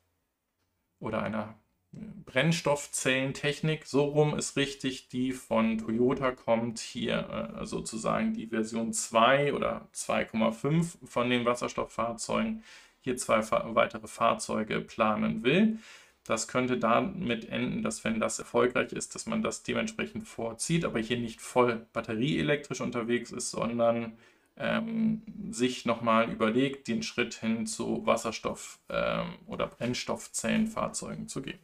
oder 0.99 1.23
einer 1.23 1.55
äh, 1.93 1.97
Brennstoffzellentechnik, 2.25 3.85
so 3.85 4.03
rum 4.03 4.37
ist 4.37 4.57
richtig, 4.57 5.09
die 5.09 5.31
von 5.31 5.77
Toyota 5.77 6.31
kommt, 6.31 6.79
hier 6.79 7.57
äh, 7.59 7.65
sozusagen 7.65 8.33
die 8.33 8.47
Version 8.47 8.93
2 8.93 9.53
oder 9.53 9.87
2,5 9.93 11.05
von 11.05 11.29
den 11.29 11.45
Wasserstofffahrzeugen, 11.45 12.63
hier 13.05 13.17
zwei 13.17 13.39
weitere 13.75 14.07
Fahrzeuge 14.07 14.81
planen 14.81 15.43
will. 15.43 15.77
Das 16.25 16.47
könnte 16.47 16.79
damit 16.79 17.47
enden, 17.49 17.83
dass 17.83 18.03
wenn 18.03 18.19
das 18.19 18.39
erfolgreich 18.39 18.93
ist, 18.93 19.13
dass 19.13 19.27
man 19.27 19.43
das 19.43 19.61
dementsprechend 19.61 20.27
vorzieht, 20.27 20.83
aber 20.83 20.99
hier 20.99 21.19
nicht 21.19 21.39
voll 21.39 21.85
batterieelektrisch 21.93 22.81
unterwegs 22.81 23.31
ist, 23.31 23.51
sondern 23.51 24.17
ähm, 24.57 25.21
sich 25.51 25.85
nochmal 25.85 26.31
überlegt, 26.31 26.87
den 26.87 27.03
Schritt 27.03 27.35
hin 27.35 27.67
zu 27.67 28.05
Wasserstoff- 28.07 28.79
ähm, 28.89 29.35
oder 29.45 29.67
Brennstoffzellenfahrzeugen 29.67 31.27
zu 31.27 31.43
gehen. 31.43 31.59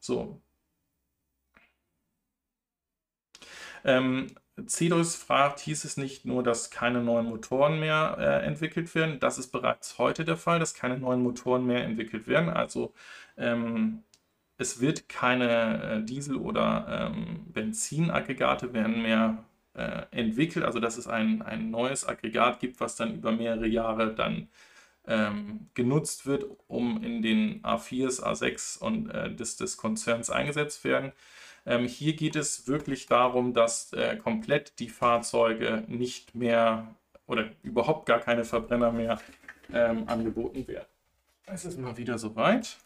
So. 0.00 0.40
Ähm, 3.84 4.26
CEDOS 4.66 5.16
fragt, 5.16 5.60
hieß 5.60 5.84
es 5.84 5.96
nicht 5.96 6.24
nur, 6.24 6.42
dass 6.42 6.70
keine 6.70 7.02
neuen 7.02 7.26
Motoren 7.26 7.80
mehr 7.80 8.16
äh, 8.18 8.46
entwickelt 8.46 8.94
werden? 8.94 9.20
Das 9.20 9.38
ist 9.38 9.52
bereits 9.52 9.98
heute 9.98 10.24
der 10.24 10.36
Fall, 10.36 10.58
dass 10.58 10.74
keine 10.74 10.98
neuen 10.98 11.22
Motoren 11.22 11.66
mehr 11.66 11.84
entwickelt 11.84 12.26
werden. 12.26 12.48
Also 12.50 12.92
ähm, 13.36 14.02
es 14.58 14.80
wird 14.80 15.08
keine 15.08 16.00
äh, 16.00 16.04
Diesel- 16.04 16.36
oder 16.36 17.12
ähm, 17.14 17.44
Benzinaggregate 17.52 18.72
werden 18.74 19.02
mehr 19.02 19.44
äh, 19.74 20.02
entwickelt, 20.10 20.64
also 20.64 20.80
dass 20.80 20.98
es 20.98 21.06
ein, 21.06 21.42
ein 21.42 21.70
neues 21.70 22.06
Aggregat 22.06 22.60
gibt, 22.60 22.80
was 22.80 22.96
dann 22.96 23.14
über 23.14 23.32
mehrere 23.32 23.68
Jahre 23.68 24.14
dann 24.14 24.48
ähm, 25.06 25.70
genutzt 25.74 26.26
wird, 26.26 26.44
um 26.66 27.02
in 27.02 27.22
den 27.22 27.62
A4s, 27.62 28.22
A6 28.22 28.78
und 28.78 29.10
äh, 29.10 29.34
des, 29.34 29.56
des 29.56 29.76
Konzerns 29.76 30.30
eingesetzt 30.30 30.84
werden. 30.84 31.12
Ähm, 31.68 31.86
hier 31.86 32.14
geht 32.14 32.34
es 32.34 32.66
wirklich 32.66 33.06
darum, 33.06 33.52
dass 33.52 33.92
äh, 33.92 34.16
komplett 34.16 34.78
die 34.78 34.88
Fahrzeuge 34.88 35.84
nicht 35.86 36.34
mehr 36.34 36.94
oder 37.26 37.50
überhaupt 37.62 38.06
gar 38.06 38.20
keine 38.20 38.44
Verbrenner 38.44 38.90
mehr 38.90 39.20
ähm, 39.70 40.08
angeboten 40.08 40.66
werden. 40.66 40.86
Es 41.44 41.66
ist 41.66 41.78
mal 41.78 41.98
wieder 41.98 42.16
soweit. 42.16 42.78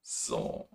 So, 0.00 0.68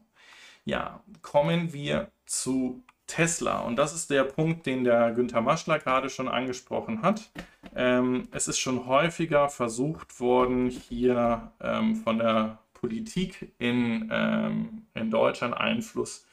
ja, 0.65 1.01
kommen 1.21 1.71
wir 1.71 2.11
zu 2.25 2.83
Tesla. 3.07 3.61
Und 3.61 3.77
das 3.77 3.95
ist 3.95 4.09
der 4.09 4.25
Punkt, 4.25 4.65
den 4.65 4.83
der 4.83 5.11
Günther 5.11 5.41
Maschler 5.41 5.79
gerade 5.79 6.09
schon 6.09 6.27
angesprochen 6.27 7.01
hat. 7.01 7.31
Ähm, 7.73 8.27
es 8.31 8.49
ist 8.49 8.59
schon 8.59 8.85
häufiger 8.85 9.47
versucht 9.47 10.19
worden, 10.19 10.69
hier 10.69 11.53
ähm, 11.61 11.95
von 11.95 12.19
der 12.19 12.59
Politik 12.73 13.53
in, 13.59 14.09
ähm, 14.11 14.87
in 14.93 15.09
Deutschland 15.09 15.55
Einfluss 15.55 16.25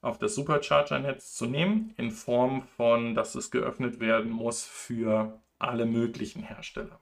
auf 0.00 0.18
das 0.18 0.34
Supercharger-Netz 0.34 1.34
zu 1.34 1.46
nehmen, 1.46 1.94
in 1.96 2.10
Form 2.10 2.62
von, 2.76 3.14
dass 3.14 3.34
es 3.34 3.50
geöffnet 3.50 4.00
werden 4.00 4.30
muss 4.30 4.64
für 4.64 5.40
alle 5.58 5.86
möglichen 5.86 6.42
Hersteller. 6.42 7.00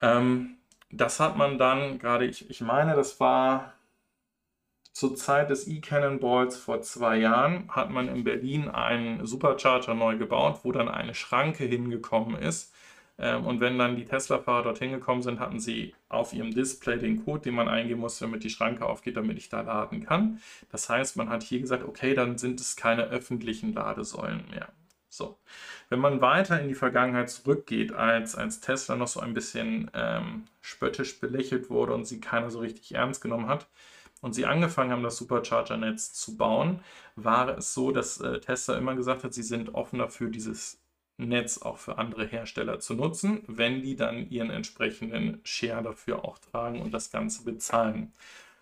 Ähm, 0.00 0.58
das 0.90 1.20
hat 1.20 1.36
man 1.36 1.58
dann 1.58 1.98
gerade, 1.98 2.26
ich, 2.26 2.48
ich 2.50 2.60
meine, 2.60 2.94
das 2.94 3.18
war 3.20 3.72
zur 4.92 5.14
Zeit 5.14 5.50
des 5.50 5.68
E-Cannonballs 5.68 6.56
vor 6.56 6.80
zwei 6.80 7.18
Jahren, 7.18 7.68
hat 7.68 7.90
man 7.90 8.08
in 8.08 8.24
Berlin 8.24 8.68
einen 8.68 9.26
Supercharger 9.26 9.94
neu 9.94 10.16
gebaut, 10.16 10.60
wo 10.62 10.72
dann 10.72 10.88
eine 10.88 11.14
Schranke 11.14 11.64
hingekommen 11.64 12.40
ist. 12.40 12.74
Ähm, 13.18 13.46
und 13.46 13.60
wenn 13.60 13.78
dann 13.78 13.96
die 13.96 14.04
Tesla-Fahrer 14.04 14.64
dorthin 14.64 14.92
gekommen 14.92 15.22
sind, 15.22 15.40
hatten 15.40 15.60
sie 15.60 15.94
auf 16.08 16.32
ihrem 16.32 16.52
Display 16.52 16.98
den 16.98 17.24
Code, 17.24 17.42
den 17.42 17.54
man 17.54 17.68
eingeben 17.68 18.00
muss, 18.00 18.18
damit 18.18 18.44
die 18.44 18.50
Schranke 18.50 18.84
aufgeht, 18.86 19.16
damit 19.16 19.38
ich 19.38 19.48
da 19.48 19.62
laden 19.62 20.04
kann. 20.04 20.40
Das 20.70 20.88
heißt, 20.88 21.16
man 21.16 21.28
hat 21.28 21.42
hier 21.42 21.60
gesagt, 21.60 21.84
okay, 21.84 22.14
dann 22.14 22.38
sind 22.38 22.60
es 22.60 22.76
keine 22.76 23.04
öffentlichen 23.04 23.72
Ladesäulen 23.72 24.44
mehr. 24.50 24.68
So. 25.08 25.38
Wenn 25.88 26.00
man 26.00 26.20
weiter 26.20 26.60
in 26.60 26.68
die 26.68 26.74
Vergangenheit 26.74 27.30
zurückgeht, 27.30 27.92
als, 27.92 28.34
als 28.34 28.60
Tesla 28.60 28.96
noch 28.96 29.08
so 29.08 29.20
ein 29.20 29.34
bisschen 29.34 29.90
ähm, 29.94 30.44
spöttisch 30.60 31.20
belächelt 31.20 31.70
wurde 31.70 31.94
und 31.94 32.06
sie 32.06 32.20
keiner 32.20 32.50
so 32.50 32.58
richtig 32.58 32.94
ernst 32.94 33.22
genommen 33.22 33.48
hat 33.48 33.66
und 34.20 34.34
sie 34.34 34.46
angefangen 34.46 34.90
haben, 34.90 35.02
das 35.02 35.16
Supercharger-Netz 35.16 36.12
zu 36.12 36.36
bauen, 36.36 36.80
war 37.14 37.56
es 37.56 37.72
so, 37.72 37.92
dass 37.92 38.20
äh, 38.20 38.40
Tesla 38.40 38.76
immer 38.76 38.94
gesagt 38.94 39.24
hat, 39.24 39.32
sie 39.32 39.42
sind 39.42 39.74
offen 39.74 40.00
dafür, 40.00 40.28
dieses 40.28 40.80
Netz 41.18 41.58
auch 41.58 41.78
für 41.78 41.98
andere 41.98 42.26
Hersteller 42.26 42.78
zu 42.78 42.94
nutzen, 42.94 43.42
wenn 43.46 43.82
die 43.82 43.96
dann 43.96 44.28
ihren 44.30 44.50
entsprechenden 44.50 45.40
Share 45.44 45.82
dafür 45.82 46.24
auch 46.24 46.38
tragen 46.38 46.80
und 46.82 46.92
das 46.92 47.10
Ganze 47.10 47.44
bezahlen. 47.44 48.12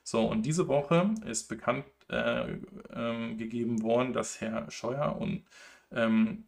So, 0.04 0.24
und 0.26 0.42
diese 0.42 0.68
Woche 0.68 1.14
ist 1.26 1.48
bekannt 1.48 1.84
äh, 2.08 2.58
ähm, 2.94 3.38
gegeben 3.38 3.82
worden, 3.82 4.12
dass 4.12 4.40
Herr 4.40 4.70
Scheuer 4.70 5.16
und 5.18 5.44
ähm, 5.90 6.44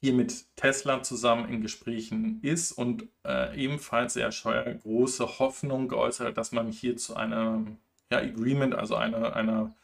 hier 0.00 0.12
mit 0.12 0.44
Tesla 0.56 1.02
zusammen 1.02 1.48
in 1.48 1.62
Gesprächen 1.62 2.38
ist 2.42 2.72
und 2.72 3.08
äh, 3.24 3.56
ebenfalls 3.58 4.14
sehr 4.14 4.32
scheuer 4.32 4.62
große 4.74 5.38
Hoffnung 5.38 5.88
geäußert 5.88 6.28
hat, 6.28 6.38
dass 6.38 6.52
man 6.52 6.70
hier 6.70 6.96
zu 6.96 7.16
einem 7.16 7.78
ja, 8.10 8.18
Agreement, 8.18 8.74
also 8.74 8.96
einer, 8.96 9.34
einer 9.34 9.74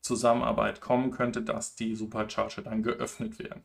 Zusammenarbeit 0.00 0.80
kommen 0.80 1.10
könnte, 1.10 1.42
dass 1.42 1.74
die 1.74 1.94
Supercharger 1.94 2.62
dann 2.62 2.82
geöffnet 2.82 3.38
werden. 3.38 3.62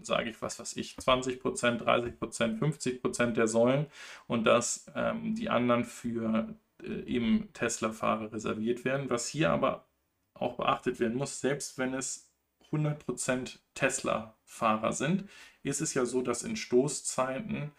sage 0.03 0.29
ich 0.29 0.41
was 0.41 0.59
was 0.59 0.75
ich, 0.77 0.95
20%, 0.97 1.39
30%, 1.41 2.59
50% 2.59 3.31
der 3.31 3.47
Säulen 3.47 3.87
und 4.27 4.45
dass 4.45 4.91
ähm, 4.95 5.35
die 5.35 5.49
anderen 5.49 5.83
für 5.83 6.55
äh, 6.83 7.03
eben 7.05 7.49
Tesla-Fahrer 7.53 8.31
reserviert 8.31 8.85
werden. 8.85 9.09
Was 9.09 9.27
hier 9.27 9.49
aber 9.51 9.85
auch 10.33 10.57
beachtet 10.57 10.99
werden 10.99 11.17
muss, 11.17 11.39
selbst 11.39 11.77
wenn 11.77 11.93
es 11.93 12.29
100% 12.71 13.59
Tesla-Fahrer 13.73 14.91
sind, 14.93 15.29
ist 15.63 15.81
es 15.81 15.93
ja 15.93 16.05
so, 16.05 16.21
dass 16.21 16.43
in 16.43 16.55
Stoßzeiten 16.55 17.71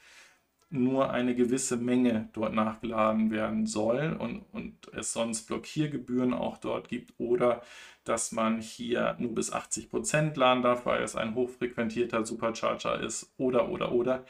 nur 0.71 1.11
eine 1.11 1.35
gewisse 1.35 1.77
Menge 1.77 2.29
dort 2.33 2.53
nachgeladen 2.55 3.31
werden 3.31 3.67
soll 3.67 4.17
und, 4.19 4.45
und 4.53 4.89
es 4.93 5.13
sonst 5.13 5.47
Blockiergebühren 5.47 6.35
auch 6.35 6.59
dort 6.59 6.89
gibt 6.89 7.15
oder 7.19 7.63
dass 8.05 8.33
man 8.33 8.61
hier 8.61 9.17
nur 9.19 9.35
bis 9.35 9.53
80 9.53 9.91
Prozent 9.91 10.37
laden 10.37 10.63
darf, 10.63 10.87
weil 10.87 11.03
es 11.03 11.17
ein 11.17 11.35
hochfrequentierter 11.35 12.25
Supercharger 12.25 13.01
ist 13.01 13.33
oder 13.37 13.69
oder 13.69 13.93
oder. 13.93 14.25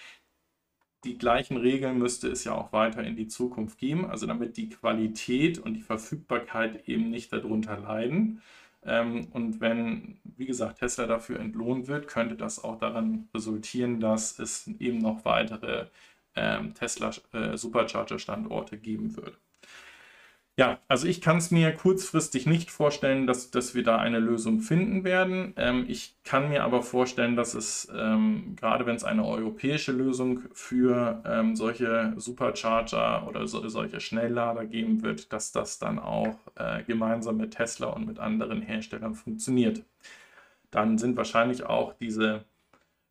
Die 1.05 1.19
gleichen 1.19 1.57
Regeln 1.57 1.99
müsste 1.99 2.29
es 2.29 2.45
ja 2.45 2.53
auch 2.53 2.73
weiter 2.73 3.03
in 3.05 3.17
die 3.17 3.29
Zukunft 3.29 3.79
geben, 3.79 4.07
also 4.07 4.27
damit 4.27 4.57
die 4.57 4.69
Qualität 4.71 5.59
und 5.59 5.75
die 5.75 5.81
Verfügbarkeit 5.83 6.89
eben 6.89 7.11
nicht 7.11 7.33
darunter 7.33 7.79
leiden. 7.79 8.43
Ähm, 8.83 9.29
und 9.33 9.61
wenn, 9.61 10.19
wie 10.25 10.47
gesagt, 10.47 10.79
Tesla 10.81 11.07
dafür 11.07 11.41
entlohnt 11.41 11.87
wird, 11.89 12.09
könnte 12.09 12.37
das 12.37 12.63
auch 12.63 12.79
daran 12.79 13.29
resultieren, 13.35 14.01
dass 14.01 14.39
es 14.39 14.69
eben 14.79 14.99
noch 14.99 15.25
weitere 15.25 15.87
ähm, 16.37 16.75
Tesla 16.75 17.11
äh, 17.33 17.57
Supercharger 17.57 18.19
Standorte 18.19 18.79
geben 18.79 19.17
würde. 19.17 19.37
Ja, 20.59 20.79
also 20.89 21.07
ich 21.07 21.21
kann 21.21 21.37
es 21.37 21.51
mir 21.51 21.71
kurzfristig 21.75 22.47
nicht 22.47 22.71
vorstellen, 22.71 23.27
dass, 23.27 23.51
dass 23.51 23.75
wir 23.75 23.83
da 23.83 23.99
eine 23.99 24.19
Lösung 24.21 24.61
finden 24.61 25.05
werden. 25.05 25.53
Ähm, 25.59 25.85
ich 25.87 26.17
kann 26.25 26.49
mir 26.49 26.65
aber 26.65 26.83
vorstellen, 26.83 27.37
dass 27.37 27.53
es, 27.53 27.93
ähm, 27.95 28.57
gerade 28.57 28.87
wenn 28.87 28.97
es 28.97 29.05
eine 29.05 29.27
europäische 29.27 29.93
Lösung 29.93 30.45
für 30.55 31.23
ähm, 31.27 31.57
solche 31.57 32.15
Supercharger 32.17 33.29
oder 33.29 33.47
so, 33.47 33.69
solche 33.69 34.01
Schnelllader 34.01 34.65
geben 34.65 35.03
wird, 35.03 35.31
dass 35.31 35.53
das 35.53 35.79
dann 35.79 35.99
auch 35.99 36.39
äh, 36.55 36.83
gemeinsam 36.85 37.37
mit 37.37 37.51
Tesla 37.55 37.89
und 37.89 38.07
mit 38.07 38.19
anderen 38.19 38.63
Herstellern 38.63 39.15
funktioniert. 39.15 39.83
Dann 40.71 40.97
sind 40.97 41.19
wahrscheinlich 41.19 41.65
auch 41.65 41.93
diese 41.93 42.47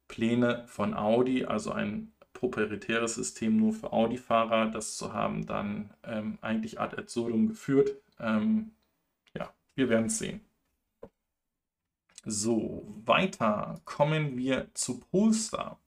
Pläne 0.07 0.63
von 0.67 0.95
Audi, 0.95 1.45
also 1.45 1.71
ein 1.71 2.11
proprietäres 2.49 3.15
System 3.15 3.57
nur 3.57 3.73
für 3.73 3.91
Audi-Fahrer, 3.91 4.67
das 4.67 4.97
zu 4.97 5.13
haben, 5.13 5.45
dann 5.45 5.93
ähm, 6.03 6.37
eigentlich 6.41 6.79
ad 6.79 6.97
absurdum 6.97 7.47
geführt. 7.47 7.91
Ähm, 8.19 8.71
ja, 9.35 9.53
wir 9.75 9.89
werden 9.89 10.07
es 10.07 10.19
sehen. 10.19 10.41
So, 12.25 12.85
weiter 13.05 13.79
kommen 13.85 14.37
wir 14.37 14.67
zu 14.73 14.99
Polestar. 14.99 15.79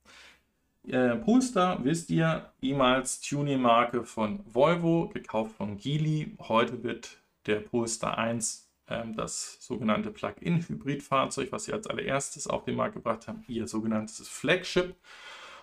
Äh, 0.86 1.16
Polestar, 1.16 1.84
wisst 1.84 2.10
ihr, 2.10 2.52
ehemals 2.62 3.20
Tuning-Marke 3.20 4.04
von 4.04 4.40
Volvo, 4.46 5.08
gekauft 5.08 5.56
von 5.56 5.76
Geely. 5.76 6.36
Heute 6.40 6.82
wird 6.82 7.18
der 7.46 7.60
Polestar 7.60 8.18
1 8.18 8.68
ähm, 8.88 9.14
das 9.14 9.58
sogenannte 9.60 10.10
Plug-in-Hybrid-Fahrzeug, 10.10 11.52
was 11.52 11.64
sie 11.64 11.72
als 11.72 11.86
allererstes 11.86 12.46
auf 12.46 12.64
den 12.64 12.76
Markt 12.76 12.94
gebracht 12.94 13.28
haben, 13.28 13.44
ihr 13.48 13.66
sogenanntes 13.66 14.28
Flagship. 14.28 14.94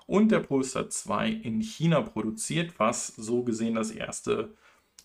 Und 0.08 0.32
der 0.32 0.40
Polestar 0.40 0.90
2 0.90 1.30
in 1.30 1.62
China 1.62 2.02
produziert, 2.02 2.74
was 2.78 3.08
so 3.08 3.44
gesehen 3.44 3.76
das 3.76 3.92
erste 3.92 4.54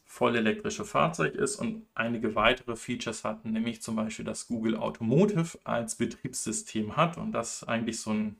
vollelektrische 0.04 0.84
Fahrzeug 0.84 1.36
ist 1.36 1.56
und 1.56 1.86
einige 1.94 2.34
weitere 2.34 2.74
Features 2.74 3.22
hat, 3.24 3.44
nämlich 3.44 3.80
zum 3.80 3.96
Beispiel, 3.96 4.24
dass 4.24 4.48
Google 4.48 4.76
Automotive 4.76 5.58
als 5.64 5.94
Betriebssystem 5.94 6.96
hat 6.96 7.16
und 7.16 7.32
das 7.32 7.62
eigentlich 7.64 8.00
so 8.00 8.10
ein 8.10 8.36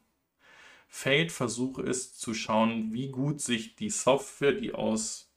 Feldversuch 0.89 1.79
ist, 1.79 2.21
zu 2.21 2.35
schauen, 2.35 2.93
wie 2.93 3.09
gut 3.09 3.41
sich 3.41 3.77
die 3.77 3.91
Software, 3.91 4.53
die 4.53 4.75
aus 4.75 5.31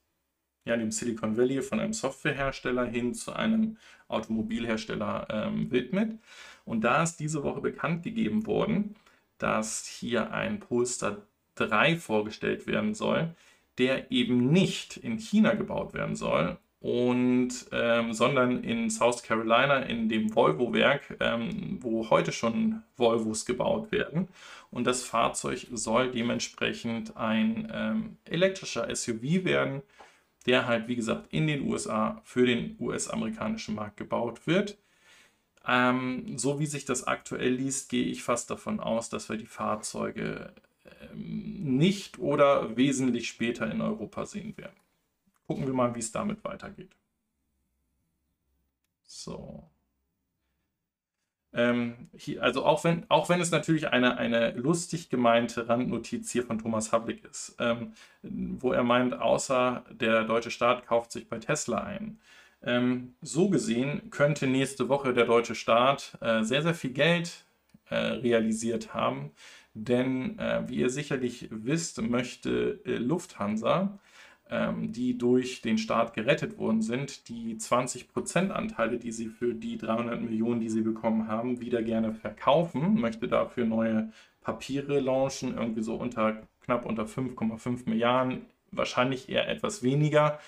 ja, 0.66 0.76
dem 0.76 0.92
Silicon 0.92 1.38
Valley 1.38 1.62
von 1.62 1.80
einem 1.80 1.94
Softwarehersteller 1.94 2.86
hin 2.86 3.14
zu 3.14 3.34
einem 3.34 3.78
Automobilhersteller 4.08 5.28
ähm, 5.30 5.70
widmet. 5.72 6.20
Und 6.66 6.82
da 6.82 7.04
ist 7.04 7.18
diese 7.18 7.44
Woche 7.44 7.62
bekannt 7.62 8.04
gegeben 8.04 8.48
worden, 8.48 8.96
dass 9.38 9.86
hier 9.86 10.32
ein 10.32 10.60
Polestar 10.60 11.18
3 11.56 11.98
vorgestellt 11.98 12.68
werden 12.68 12.94
soll, 12.94 13.36
der 13.78 14.12
eben 14.12 14.52
nicht 14.52 14.98
in 14.98 15.18
China 15.18 15.54
gebaut 15.54 15.94
werden 15.94 16.16
soll, 16.16 16.58
und, 16.84 17.50
ähm, 17.72 18.12
sondern 18.12 18.62
in 18.62 18.90
South 18.90 19.24
Carolina 19.24 19.78
in 19.84 20.10
dem 20.10 20.36
Volvo-Werk, 20.36 21.16
ähm, 21.22 21.78
wo 21.82 22.10
heute 22.10 22.34
schon 22.34 22.84
Volvos 22.98 23.46
gebaut 23.46 23.94
werden. 23.94 24.28
Und 24.70 24.86
das 24.86 25.02
Fahrzeug 25.02 25.66
soll 25.72 26.12
dementsprechend 26.12 27.16
ein 27.16 27.72
ähm, 27.74 28.18
elektrischer 28.26 28.94
SUV 28.94 29.46
werden, 29.46 29.82
der 30.46 30.68
halt, 30.68 30.90
wie 30.90 30.98
gesagt, 30.98 31.28
in 31.32 31.48
den 31.48 31.72
USA 31.72 32.22
für 32.26 32.46
den 32.46 32.76
US-amerikanischen 32.82 33.76
Markt 33.76 33.96
gebaut 33.96 34.46
wird. 34.46 34.78
Ähm, 35.66 36.38
so 36.38 36.60
wie 36.60 36.66
sich 36.66 36.86
das 36.86 37.08
aktuell 37.08 37.54
liest, 37.54 37.90
gehe 37.90 38.06
ich 38.06 38.24
fast 38.24 38.50
davon 38.50 38.80
aus, 38.80 39.10
dass 39.10 39.30
wir 39.30 39.38
die 39.38 39.46
Fahrzeuge 39.46 40.54
ähm, 41.02 41.78
nicht 41.78 42.20
oder 42.20 42.76
wesentlich 42.76 43.28
später 43.30 43.70
in 43.72 43.82
Europa 43.82 44.26
sehen 44.26 44.58
werden. 44.58 44.76
Gucken 45.48 45.66
wir 45.66 45.74
mal, 45.74 45.96
wie 45.96 46.00
es 46.00 46.12
damit 46.12 46.44
weitergeht. 46.44 46.96
So. 49.04 49.70
Ähm, 51.54 52.10
hier, 52.18 52.42
also 52.42 52.66
auch 52.66 52.84
wenn, 52.84 53.06
auch 53.10 53.30
wenn 53.30 53.40
es 53.40 53.52
natürlich 53.52 53.90
eine, 53.90 54.18
eine 54.18 54.52
lustig 54.54 55.10
gemeinte 55.10 55.70
Randnotiz 55.70 56.32
hier 56.32 56.44
von 56.44 56.58
Thomas 56.58 56.92
Hablik 56.92 57.24
ist, 57.26 57.56
ähm, 57.60 57.94
wo 58.24 58.74
er 58.74 58.84
meint, 58.84 59.14
außer 59.14 59.86
der 59.92 60.24
deutsche 60.24 60.50
Staat 60.50 60.88
kauft 60.88 61.12
sich 61.12 61.30
bei 61.30 61.38
Tesla 61.38 61.78
ein. 61.84 62.20
Ähm, 62.64 63.16
so 63.22 63.50
gesehen 63.50 64.10
könnte 64.10 64.48
nächste 64.48 64.90
Woche 64.90 65.14
der 65.14 65.26
deutsche 65.26 65.56
Staat 65.56 66.18
äh, 66.22 66.44
sehr, 66.44 66.62
sehr 66.62 66.74
viel 66.74 66.92
Geld 66.92 67.46
äh, 67.90 67.96
realisiert 67.96 68.94
haben, 68.94 69.32
denn 69.74 70.40
äh, 70.40 70.64
wie 70.68 70.78
ihr 70.78 70.90
sicherlich 70.90 71.50
wisst, 71.52 72.02
möchte 72.02 72.80
äh, 72.86 72.96
Lufthansa 72.96 74.00
ähm, 74.54 74.92
die 74.92 75.18
durch 75.18 75.62
den 75.62 75.78
Staat 75.78 76.14
gerettet 76.14 76.58
worden 76.58 76.82
sind, 76.82 77.28
die 77.30 77.56
20% 77.56 78.50
Anteile, 78.50 79.00
die 79.00 79.12
sie 79.12 79.28
für 79.28 79.54
die 79.54 79.78
300 79.78 80.22
Millionen, 80.22 80.60
die 80.60 80.70
sie 80.70 80.82
bekommen 80.82 81.28
haben, 81.28 81.60
wieder 81.60 81.82
gerne 81.82 82.14
verkaufen, 82.14 83.00
möchte 83.00 83.28
dafür 83.28 83.66
neue 83.66 84.12
Papiere 84.42 85.00
launchen, 85.00 85.56
irgendwie 85.58 85.82
so 85.82 85.96
unter 85.96 86.44
knapp 86.66 86.86
unter 86.86 87.06
5,5 87.06 87.90
Milliarden, 87.90 88.46
wahrscheinlich 88.72 89.28
eher 89.30 89.48
etwas 89.48 89.82
weniger, 89.82 90.40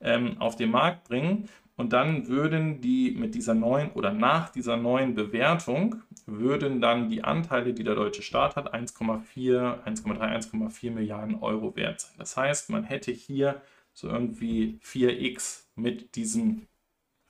ähm, 0.00 0.40
auf 0.40 0.56
den 0.56 0.70
Markt 0.70 1.08
bringen. 1.08 1.48
Und 1.76 1.92
dann 1.92 2.26
würden 2.26 2.80
die 2.80 3.10
mit 3.10 3.34
dieser 3.34 3.54
neuen 3.54 3.90
oder 3.90 4.12
nach 4.12 4.48
dieser 4.48 4.78
neuen 4.78 5.14
Bewertung 5.14 5.96
würden 6.24 6.80
dann 6.80 7.10
die 7.10 7.22
Anteile, 7.22 7.74
die 7.74 7.84
der 7.84 7.94
deutsche 7.94 8.22
Staat 8.22 8.56
hat, 8.56 8.74
1,4, 8.74 9.84
1,3, 9.84 10.50
1,4 10.50 10.90
Milliarden 10.90 11.36
Euro 11.36 11.76
wert 11.76 12.00
sein. 12.00 12.14
Das 12.18 12.36
heißt, 12.36 12.70
man 12.70 12.84
hätte 12.84 13.12
hier 13.12 13.60
so 13.92 14.08
irgendwie 14.08 14.80
4x 14.82 15.64
mit 15.76 16.16
diesem 16.16 16.66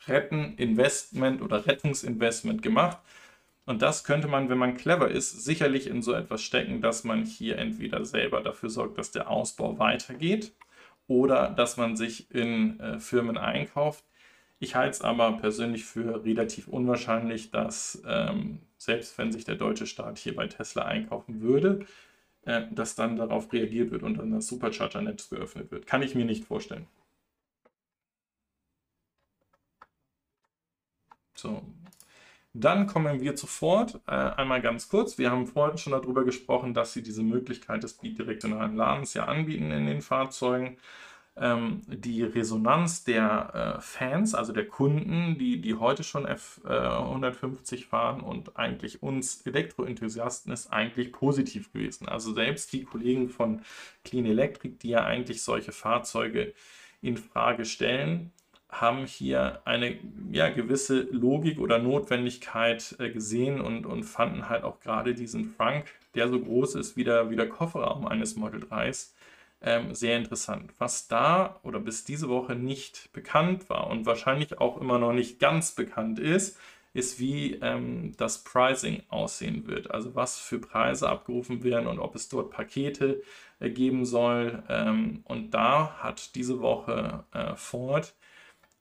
Retteninvestment 0.06 1.42
oder 1.42 1.66
Rettungsinvestment 1.66 2.62
gemacht. 2.62 2.98
Und 3.66 3.82
das 3.82 4.04
könnte 4.04 4.28
man, 4.28 4.48
wenn 4.48 4.58
man 4.58 4.76
clever 4.76 5.10
ist, 5.10 5.44
sicherlich 5.44 5.88
in 5.88 6.02
so 6.02 6.12
etwas 6.12 6.42
stecken, 6.42 6.80
dass 6.80 7.02
man 7.02 7.24
hier 7.24 7.58
entweder 7.58 8.04
selber 8.04 8.40
dafür 8.40 8.70
sorgt, 8.70 8.96
dass 8.96 9.10
der 9.10 9.28
Ausbau 9.28 9.80
weitergeht 9.80 10.52
oder 11.08 11.50
dass 11.50 11.76
man 11.76 11.96
sich 11.96 12.30
in 12.30 12.80
äh, 12.80 12.98
Firmen 12.98 13.36
einkauft, 13.38 14.04
ich 14.58 14.74
halte 14.74 14.92
es 14.92 15.00
aber 15.02 15.32
persönlich 15.38 15.84
für 15.84 16.24
relativ 16.24 16.68
unwahrscheinlich, 16.68 17.50
dass 17.50 18.02
ähm, 18.06 18.60
selbst 18.78 19.18
wenn 19.18 19.32
sich 19.32 19.44
der 19.44 19.56
deutsche 19.56 19.86
Staat 19.86 20.18
hier 20.18 20.34
bei 20.34 20.46
Tesla 20.46 20.84
einkaufen 20.86 21.40
würde, 21.42 21.86
äh, 22.42 22.62
dass 22.72 22.94
dann 22.94 23.16
darauf 23.16 23.52
reagiert 23.52 23.90
wird 23.90 24.02
und 24.02 24.18
dann 24.18 24.30
das 24.32 24.46
Supercharger-Netz 24.48 25.30
geöffnet 25.30 25.70
wird. 25.70 25.86
Kann 25.86 26.02
ich 26.02 26.14
mir 26.14 26.24
nicht 26.24 26.44
vorstellen. 26.44 26.86
So, 31.34 31.62
dann 32.64 32.86
kommen 32.86 33.20
wir 33.20 33.36
zu 33.36 33.46
Ford. 33.46 34.00
Äh, 34.06 34.12
einmal 34.12 34.62
ganz 34.62 34.88
kurz. 34.88 35.18
Wir 35.18 35.30
haben 35.30 35.46
vorhin 35.46 35.78
schon 35.78 35.92
darüber 35.92 36.24
gesprochen, 36.24 36.74
dass 36.74 36.92
sie 36.92 37.02
diese 37.02 37.22
Möglichkeit 37.22 37.82
des 37.82 37.94
bidirektionalen 37.94 38.76
Ladens 38.76 39.14
ja 39.14 39.24
anbieten 39.26 39.70
in 39.70 39.86
den 39.86 40.02
Fahrzeugen 40.02 40.78
ähm, 41.38 41.82
die 41.86 42.22
Resonanz 42.22 43.04
der 43.04 43.76
äh, 43.78 43.80
Fans, 43.80 44.34
also 44.34 44.52
der 44.52 44.66
Kunden, 44.66 45.36
die, 45.38 45.60
die 45.60 45.74
heute 45.74 46.02
schon 46.02 46.26
F150 46.26 47.74
äh, 47.74 47.78
fahren 47.78 48.20
und 48.22 48.56
eigentlich 48.56 49.02
uns 49.02 49.46
Elektroenthusiasten 49.46 50.52
ist 50.52 50.72
eigentlich 50.72 51.12
positiv 51.12 51.72
gewesen. 51.72 52.08
Also 52.08 52.32
selbst 52.32 52.72
die 52.72 52.84
Kollegen 52.84 53.28
von 53.28 53.60
Clean 54.04 54.24
Electric, 54.24 54.76
die 54.78 54.90
ja 54.90 55.04
eigentlich 55.04 55.42
solche 55.42 55.72
Fahrzeuge 55.72 56.54
in 57.02 57.18
Frage 57.18 57.66
stellen, 57.66 58.32
haben 58.68 59.06
hier 59.06 59.62
eine 59.64 59.96
ja, 60.32 60.48
gewisse 60.48 61.02
Logik 61.12 61.58
oder 61.58 61.78
Notwendigkeit 61.78 62.96
äh, 62.98 63.10
gesehen 63.10 63.60
und, 63.60 63.86
und 63.86 64.04
fanden 64.04 64.48
halt 64.48 64.64
auch 64.64 64.80
gerade 64.80 65.14
diesen 65.14 65.44
Frank, 65.44 65.86
der 66.14 66.28
so 66.28 66.40
groß 66.40 66.74
ist 66.74 66.96
wie 66.96 67.04
der, 67.04 67.30
wie 67.30 67.36
der 67.36 67.48
Kofferraum 67.48 68.06
eines 68.06 68.36
Model 68.36 68.64
3s, 68.64 69.12
ähm, 69.62 69.94
sehr 69.94 70.16
interessant. 70.16 70.72
Was 70.78 71.08
da 71.08 71.60
oder 71.62 71.78
bis 71.80 72.04
diese 72.04 72.28
Woche 72.28 72.54
nicht 72.54 73.10
bekannt 73.12 73.70
war 73.70 73.88
und 73.88 74.04
wahrscheinlich 74.06 74.58
auch 74.60 74.80
immer 74.80 74.98
noch 74.98 75.12
nicht 75.12 75.38
ganz 75.38 75.72
bekannt 75.72 76.18
ist, 76.18 76.58
ist, 76.92 77.20
wie 77.20 77.54
ähm, 77.62 78.12
das 78.16 78.42
Pricing 78.42 79.02
aussehen 79.10 79.66
wird. 79.66 79.90
Also 79.90 80.14
was 80.14 80.38
für 80.38 80.58
Preise 80.58 81.08
abgerufen 81.08 81.62
werden 81.62 81.86
und 81.86 81.98
ob 81.98 82.14
es 82.14 82.28
dort 82.28 82.50
Pakete 82.50 83.22
äh, 83.60 83.70
geben 83.70 84.04
soll. 84.04 84.62
Ähm, 84.68 85.20
und 85.24 85.52
da 85.52 85.96
hat 85.98 86.34
diese 86.34 86.60
Woche 86.60 87.24
äh, 87.32 87.54
Ford 87.54 88.14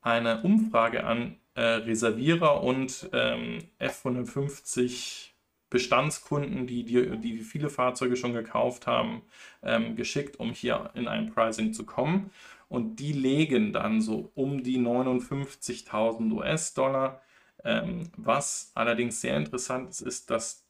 eine 0.05 0.43
Umfrage 0.43 1.03
an 1.03 1.37
äh, 1.55 1.61
Reservierer 1.61 2.63
und 2.63 3.09
ähm, 3.11 3.57
F150 3.79 5.31
Bestandskunden, 5.71 6.67
die, 6.67 6.83
die, 6.83 7.17
die 7.17 7.39
viele 7.39 7.69
Fahrzeuge 7.69 8.15
schon 8.15 8.33
gekauft 8.33 8.85
haben, 8.85 9.23
ähm, 9.63 9.95
geschickt, 9.95 10.39
um 10.39 10.51
hier 10.51 10.91
in 10.93 11.07
ein 11.07 11.33
Pricing 11.33 11.73
zu 11.73 11.85
kommen. 11.85 12.29
Und 12.69 12.97
die 12.97 13.13
legen 13.13 13.73
dann 13.73 13.99
so 13.99 14.31
um 14.35 14.63
die 14.63 14.77
59.000 14.77 16.31
US-Dollar. 16.31 17.21
Ähm, 17.63 18.11
was 18.15 18.71
allerdings 18.75 19.21
sehr 19.21 19.35
interessant 19.35 19.89
ist, 19.89 20.01
ist, 20.01 20.29
dass 20.29 20.67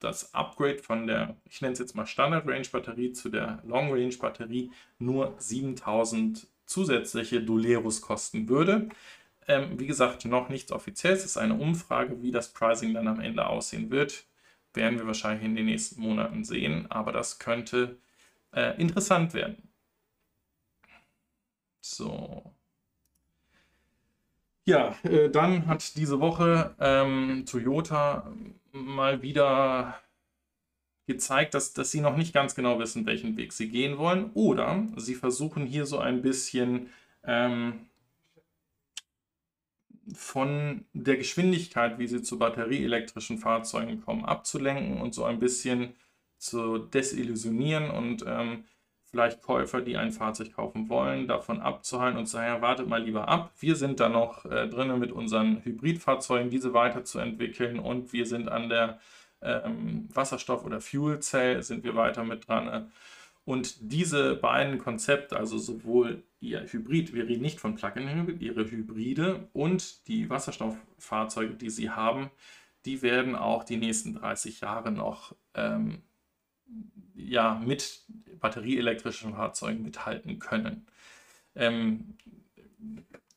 das 0.00 0.34
Upgrade 0.34 0.78
von 0.78 1.06
der, 1.06 1.36
ich 1.48 1.60
nenne 1.60 1.74
es 1.74 1.78
jetzt 1.78 1.94
mal 1.94 2.06
Standard 2.06 2.46
Range 2.48 2.66
Batterie 2.72 3.12
zu 3.12 3.28
der 3.28 3.62
Long 3.64 3.92
Range 3.92 4.16
Batterie 4.16 4.72
nur 4.98 5.36
7000 5.38 6.48
zusätzliche 6.72 7.42
Doleros 7.42 8.00
kosten 8.00 8.48
würde. 8.48 8.88
Ähm, 9.48 9.78
wie 9.78 9.86
gesagt, 9.86 10.24
noch 10.24 10.48
nichts 10.48 10.72
Offizielles. 10.72 11.20
Es 11.20 11.26
ist 11.32 11.36
eine 11.36 11.54
Umfrage, 11.54 12.22
wie 12.22 12.30
das 12.32 12.52
Pricing 12.52 12.94
dann 12.94 13.08
am 13.08 13.20
Ende 13.20 13.46
aussehen 13.46 13.90
wird. 13.90 14.26
Werden 14.74 14.98
wir 14.98 15.06
wahrscheinlich 15.06 15.44
in 15.44 15.56
den 15.56 15.66
nächsten 15.66 16.00
Monaten 16.00 16.44
sehen, 16.44 16.90
aber 16.90 17.12
das 17.12 17.38
könnte 17.38 17.98
äh, 18.52 18.80
interessant 18.80 19.34
werden. 19.34 19.56
So. 21.80 22.54
Ja, 24.64 24.94
äh, 25.02 25.28
dann 25.28 25.66
hat 25.66 25.96
diese 25.96 26.20
Woche 26.20 26.74
ähm, 26.78 27.44
Toyota 27.46 28.32
mal 28.72 29.20
wieder 29.22 30.00
gezeigt, 31.12 31.54
dass, 31.54 31.72
dass 31.72 31.90
sie 31.90 32.00
noch 32.00 32.16
nicht 32.16 32.32
ganz 32.32 32.54
genau 32.54 32.78
wissen, 32.78 33.06
welchen 33.06 33.36
Weg 33.36 33.52
sie 33.52 33.68
gehen 33.68 33.98
wollen. 33.98 34.30
Oder 34.34 34.86
sie 34.96 35.14
versuchen 35.14 35.66
hier 35.66 35.86
so 35.86 35.98
ein 35.98 36.22
bisschen 36.22 36.88
ähm, 37.24 37.86
von 40.14 40.84
der 40.92 41.16
Geschwindigkeit, 41.16 41.98
wie 41.98 42.06
sie 42.06 42.22
zu 42.22 42.38
batterieelektrischen 42.38 43.38
Fahrzeugen 43.38 44.02
kommen, 44.02 44.24
abzulenken 44.24 45.00
und 45.00 45.14
so 45.14 45.24
ein 45.24 45.38
bisschen 45.38 45.94
zu 46.38 46.78
desillusionieren 46.78 47.90
und 47.90 48.24
ähm, 48.26 48.64
vielleicht 49.12 49.42
Käufer, 49.42 49.80
die 49.80 49.96
ein 49.96 50.10
Fahrzeug 50.10 50.54
kaufen 50.54 50.88
wollen, 50.88 51.28
davon 51.28 51.60
abzuhalten 51.60 52.18
und 52.18 52.26
zu 52.26 52.32
sagen, 52.32 52.46
ja, 52.46 52.62
wartet 52.62 52.88
mal 52.88 53.02
lieber 53.02 53.28
ab. 53.28 53.52
Wir 53.60 53.76
sind 53.76 54.00
da 54.00 54.08
noch 54.08 54.44
äh, 54.46 54.66
drinnen 54.68 54.98
mit 54.98 55.12
unseren 55.12 55.62
Hybridfahrzeugen, 55.64 56.50
diese 56.50 56.74
weiterzuentwickeln 56.74 57.78
und 57.78 58.12
wir 58.12 58.26
sind 58.26 58.48
an 58.48 58.68
der 58.70 58.98
ähm, 59.42 60.08
Wasserstoff- 60.12 60.64
oder 60.64 60.80
Fuel 60.80 61.20
Cell 61.20 61.62
sind 61.62 61.84
wir 61.84 61.94
weiter 61.94 62.24
mit 62.24 62.48
dran. 62.48 62.90
Und 63.44 63.92
diese 63.92 64.36
beiden 64.36 64.78
Konzepte, 64.78 65.36
also 65.36 65.58
sowohl 65.58 66.22
ihr 66.40 66.60
Hybrid, 66.60 67.12
wir 67.12 67.26
reden 67.26 67.42
nicht 67.42 67.58
von 67.58 67.74
Plug-in-Hybrid, 67.74 68.40
ihre 68.40 68.70
Hybride 68.70 69.48
und 69.52 70.06
die 70.06 70.30
Wasserstofffahrzeuge, 70.30 71.54
die 71.54 71.70
sie 71.70 71.90
haben, 71.90 72.30
die 72.84 73.02
werden 73.02 73.34
auch 73.34 73.64
die 73.64 73.76
nächsten 73.76 74.14
30 74.14 74.60
Jahre 74.60 74.92
noch 74.92 75.34
ähm, 75.54 76.02
ja, 77.14 77.60
mit 77.64 78.04
batterieelektrischen 78.40 79.34
Fahrzeugen 79.34 79.82
mithalten 79.82 80.38
können. 80.38 80.86
Ähm, 81.54 82.16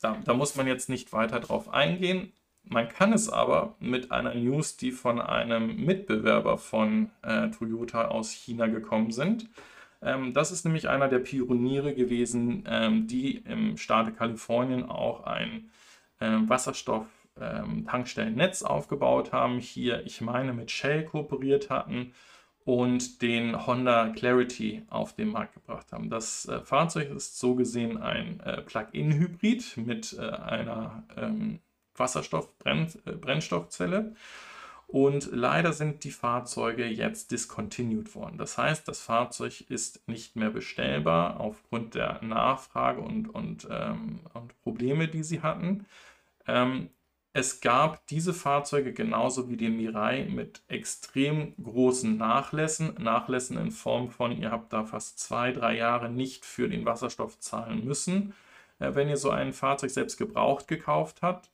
da, 0.02 0.18
da, 0.24 0.34
muss 0.34 0.56
man 0.56 0.68
jetzt 0.68 0.90
nicht 0.90 1.14
weiter 1.14 1.40
drauf 1.40 1.70
eingehen. 1.70 2.32
Man 2.68 2.90
kann 2.90 3.14
es 3.14 3.30
aber 3.30 3.76
mit 3.80 4.12
einer 4.12 4.34
News, 4.34 4.76
die 4.78 4.92
von 4.92 5.22
einem 5.22 5.86
Mitbewerber 5.86 6.58
von 6.58 7.12
äh, 7.22 7.50
Toyota 7.50 8.08
aus 8.08 8.32
China 8.32 8.66
gekommen 8.68 9.12
sind. 9.12 9.48
Ähm, 10.02 10.34
das 10.34 10.52
ist 10.52 10.66
nämlich 10.66 10.90
einer 10.90 11.08
der 11.08 11.20
Pioniere 11.20 11.94
gewesen, 11.94 12.64
ähm, 12.68 13.06
die 13.08 13.38
im 13.38 13.78
Staate 13.78 14.12
Kalifornien 14.12 14.90
auch 14.90 15.24
ein 15.26 15.70
äh, 16.20 16.40
Wasserstoff-Tankstellennetz 16.48 18.62
ähm, 18.62 18.68
aufgebaut 18.68 19.32
haben. 19.32 19.60
Hier, 19.60 20.06
ich 20.06 20.22
meine, 20.22 20.54
mit 20.54 20.72
Shell 20.72 21.06
kooperiert 21.06 21.70
hatten 21.70 22.14
und 22.66 23.22
den 23.22 23.68
Honda 23.68 24.10
Clarity 24.10 24.84
auf 24.90 25.14
den 25.14 25.30
Markt 25.30 25.54
gebracht 25.54 25.94
haben. 25.94 26.10
Das 26.10 26.48
äh, 26.48 26.62
Fahrzeug 26.62 27.12
ist 27.12 27.40
so 27.40 27.56
gesehen 27.56 27.98
ein 27.98 28.40
äh, 28.40 28.64
Plug-in-Hybrid 28.64 29.78
mit 29.78 30.18
äh, 30.18 30.22
einer 30.22 31.04
ähm, 31.16 31.60
Wasserstoff-Brennstoffzelle. 31.98 33.98
Äh, 33.98 34.14
und 34.88 35.30
leider 35.32 35.74
sind 35.74 36.04
die 36.04 36.12
Fahrzeuge 36.12 36.86
jetzt 36.86 37.32
discontinued 37.32 38.14
worden. 38.14 38.38
Das 38.38 38.58
heißt, 38.58 38.88
das 38.88 39.02
Fahrzeug 39.02 39.62
ist 39.70 40.08
nicht 40.08 40.36
mehr 40.36 40.52
bestellbar 40.52 41.40
aufgrund 41.40 41.96
der 41.96 42.22
Nachfrage 42.22 43.02
und, 43.02 43.34
und, 43.34 43.68
ähm, 43.72 44.20
und 44.34 44.60
Probleme, 44.62 45.08
die 45.08 45.24
sie 45.24 45.42
hatten. 45.42 45.86
Ähm, 46.48 46.90
es 47.34 47.60
gab 47.60 48.08
diese 48.08 48.34
Fahrzeuge 48.34 48.94
genauso 48.94 49.50
wie 49.50 49.58
den 49.58 49.76
Mirai 49.76 50.26
mit 50.30 50.62
extrem 50.70 51.54
großen 51.62 52.16
Nachlässen. 52.16 52.94
Nachlässen 52.98 53.58
in 53.58 53.72
Form 53.72 54.10
von, 54.10 54.32
ihr 54.32 54.52
habt 54.52 54.72
da 54.72 54.86
fast 54.86 55.20
zwei, 55.20 55.52
drei 55.52 55.76
Jahre 55.76 56.10
nicht 56.10 56.46
für 56.46 56.70
den 56.70 56.86
Wasserstoff 56.86 57.40
zahlen 57.40 57.84
müssen, 57.84 58.34
äh, 58.80 58.94
wenn 58.94 59.10
ihr 59.10 59.18
so 59.18 59.32
ein 59.32 59.52
Fahrzeug 59.52 59.90
selbst 59.90 60.18
gebraucht 60.18 60.68
gekauft 60.68 61.24
habt. 61.24 61.50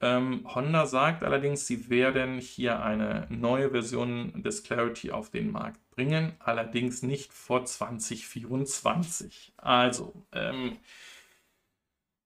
Ähm, 0.00 0.46
Honda 0.54 0.86
sagt 0.86 1.24
allerdings, 1.24 1.66
sie 1.66 1.90
werden 1.90 2.38
hier 2.38 2.82
eine 2.82 3.26
neue 3.30 3.70
Version 3.70 4.42
des 4.42 4.62
Clarity 4.62 5.10
auf 5.10 5.30
den 5.30 5.50
Markt 5.50 5.80
bringen, 5.90 6.34
allerdings 6.38 7.02
nicht 7.02 7.32
vor 7.32 7.64
2024. 7.64 9.54
Also, 9.56 10.24
ähm, 10.32 10.78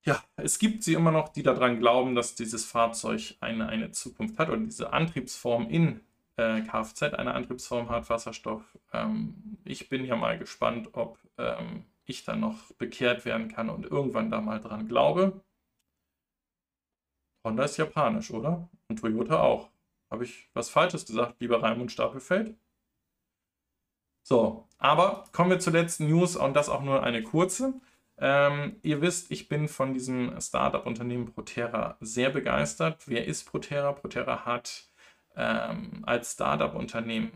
ja, 0.05 0.23
es 0.37 0.59
gibt 0.59 0.83
sie 0.83 0.95
immer 0.95 1.12
noch, 1.12 1.29
die 1.29 1.43
daran 1.43 1.79
glauben, 1.79 2.14
dass 2.14 2.35
dieses 2.35 2.64
Fahrzeug 2.64 3.37
eine, 3.41 3.68
eine 3.68 3.93
Zukunft 3.93 4.39
hat 4.39 4.49
oder 4.49 4.59
diese 4.59 4.93
Antriebsform 4.93 5.68
in 5.68 6.01
äh, 6.37 6.61
Kfz 6.62 7.03
eine 7.14 7.35
Antriebsform 7.35 7.89
hat, 7.89 8.11
Wasserstoff. 8.11 8.62
Ähm, 8.93 9.59
ich 9.64 9.89
bin 9.89 10.05
ja 10.05 10.16
mal 10.16 10.39
gespannt, 10.39 10.91
ob 10.93 11.18
ähm, 11.39 11.85
ich 12.05 12.25
dann 12.25 12.41
noch 12.41 12.73
bekehrt 12.79 13.25
werden 13.25 13.49
kann 13.49 13.70
und 13.70 13.87
irgendwann 13.87 14.31
da 14.31 14.41
mal 14.41 14.61
dran 14.61 14.89
glaube. 14.89 15.41
Honda 17.45 17.64
ist 17.64 17.76
japanisch, 17.76 18.30
oder? 18.30 18.68
Und 18.88 19.01
Toyota 19.01 19.40
auch. 19.40 19.70
Habe 20.11 20.24
ich 20.24 20.49
was 20.55 20.68
Falsches 20.68 21.07
gesagt, 21.07 21.40
lieber 21.40 21.62
Raimund 21.62 21.90
Stapelfeld? 21.90 22.57
So, 24.22 24.68
aber 24.78 25.24
kommen 25.32 25.51
wir 25.51 25.59
zur 25.59 25.72
letzten 25.72 26.09
News 26.09 26.36
und 26.36 26.55
das 26.55 26.68
auch 26.68 26.82
nur 26.82 27.03
eine 27.03 27.22
kurze. 27.22 27.74
Ähm, 28.18 28.76
ihr 28.82 29.01
wisst, 29.01 29.30
ich 29.32 29.49
bin 29.49 29.68
von 29.68 29.95
diesem 29.95 30.40
Startup-Unternehmen 30.40 31.32
Proterra 31.32 31.97
sehr 32.01 32.30
begeistert. 32.30 33.09
Wer 33.09 33.26
ist 33.26 33.45
Proterra? 33.45 33.93
Proterra 33.93 34.45
hat 34.45 34.84
ähm, 35.34 36.03
als 36.07 36.32
Startup-Unternehmen 36.32 37.32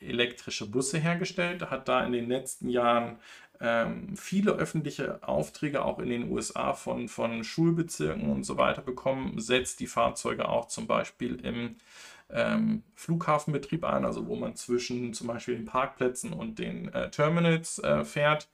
elektrische 0.00 0.70
Busse 0.70 0.98
hergestellt, 0.98 1.68
hat 1.70 1.88
da 1.88 2.04
in 2.04 2.12
den 2.12 2.28
letzten 2.28 2.68
Jahren 2.68 3.18
ähm, 3.60 4.16
viele 4.16 4.52
öffentliche 4.52 5.26
Aufträge 5.26 5.84
auch 5.84 5.98
in 5.98 6.08
den 6.08 6.30
USA 6.30 6.74
von, 6.74 7.08
von 7.08 7.44
Schulbezirken 7.44 8.30
und 8.30 8.44
so 8.44 8.56
weiter 8.56 8.82
bekommen, 8.82 9.40
setzt 9.40 9.80
die 9.80 9.86
Fahrzeuge 9.86 10.48
auch 10.48 10.68
zum 10.68 10.86
Beispiel 10.86 11.44
im 11.44 11.76
ähm, 12.30 12.82
Flughafenbetrieb 12.94 13.84
ein, 13.84 14.04
also 14.04 14.26
wo 14.26 14.36
man 14.36 14.54
zwischen 14.54 15.12
zum 15.14 15.26
Beispiel 15.28 15.56
den 15.56 15.64
Parkplätzen 15.64 16.32
und 16.32 16.58
den 16.58 16.92
äh, 16.92 17.10
Terminals 17.10 17.78
äh, 17.78 18.04
fährt. 18.04 18.48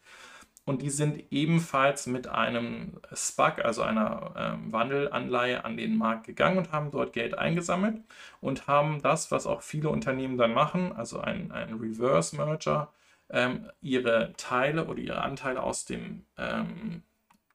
Und 0.67 0.81
die 0.81 0.91
sind 0.91 1.25
ebenfalls 1.31 2.07
mit 2.07 2.27
einem 2.27 2.99
SPAC, 3.15 3.63
also 3.65 3.83
einer 3.83 4.33
ähm, 4.37 4.73
Wandelanleihe, 4.73 5.63
an 5.63 5.77
den 5.77 5.99
Markt 5.99 6.25
gegangen 6.25 6.57
und 6.57 6.73
haben 6.73 6.91
dort 6.91 7.13
Geld 7.13 7.37
eingesammelt 7.37 8.03
und 8.41 8.67
haben 8.67 9.03
das, 9.03 9.31
was 9.31 9.47
auch 9.47 9.61
viele 9.61 9.91
Unternehmen 9.91 10.39
dann 10.39 10.55
machen, 10.55 10.93
also 10.93 11.21
ein, 11.21 11.53
ein 11.53 11.75
Reverse 11.75 12.35
Merger, 12.37 12.91
ähm, 13.31 13.71
ihre 13.81 14.33
Teile 14.37 14.87
oder 14.87 15.01
ihre 15.01 15.23
Anteile 15.23 15.63
aus 15.63 15.85
dem 15.85 16.27
ähm, 16.37 17.03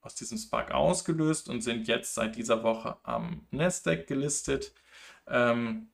aus 0.01 0.15
diesem 0.15 0.37
SPAC 0.37 0.71
ausgelöst 0.71 1.49
und 1.49 1.61
sind 1.61 1.87
jetzt 1.87 2.15
seit 2.15 2.35
dieser 2.35 2.63
Woche 2.63 2.97
am 3.03 3.45
Nasdaq 3.51 4.07
gelistet 4.07 4.73
ähm, 5.27 5.89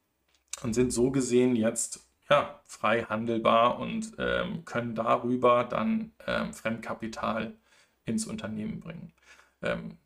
und 0.61 0.73
sind 0.73 0.93
so 0.93 1.11
gesehen 1.11 1.55
jetzt 1.55 2.07
ja, 2.29 2.61
frei 2.65 3.03
handelbar 3.03 3.79
und 3.79 4.13
ähm, 4.17 4.65
können 4.65 4.95
darüber 4.95 5.63
dann 5.63 6.13
ähm, 6.25 6.53
Fremdkapital 6.53 7.53
ins 8.05 8.25
Unternehmen 8.25 8.79
bringen. 8.79 9.13
Ähm, 9.61 9.97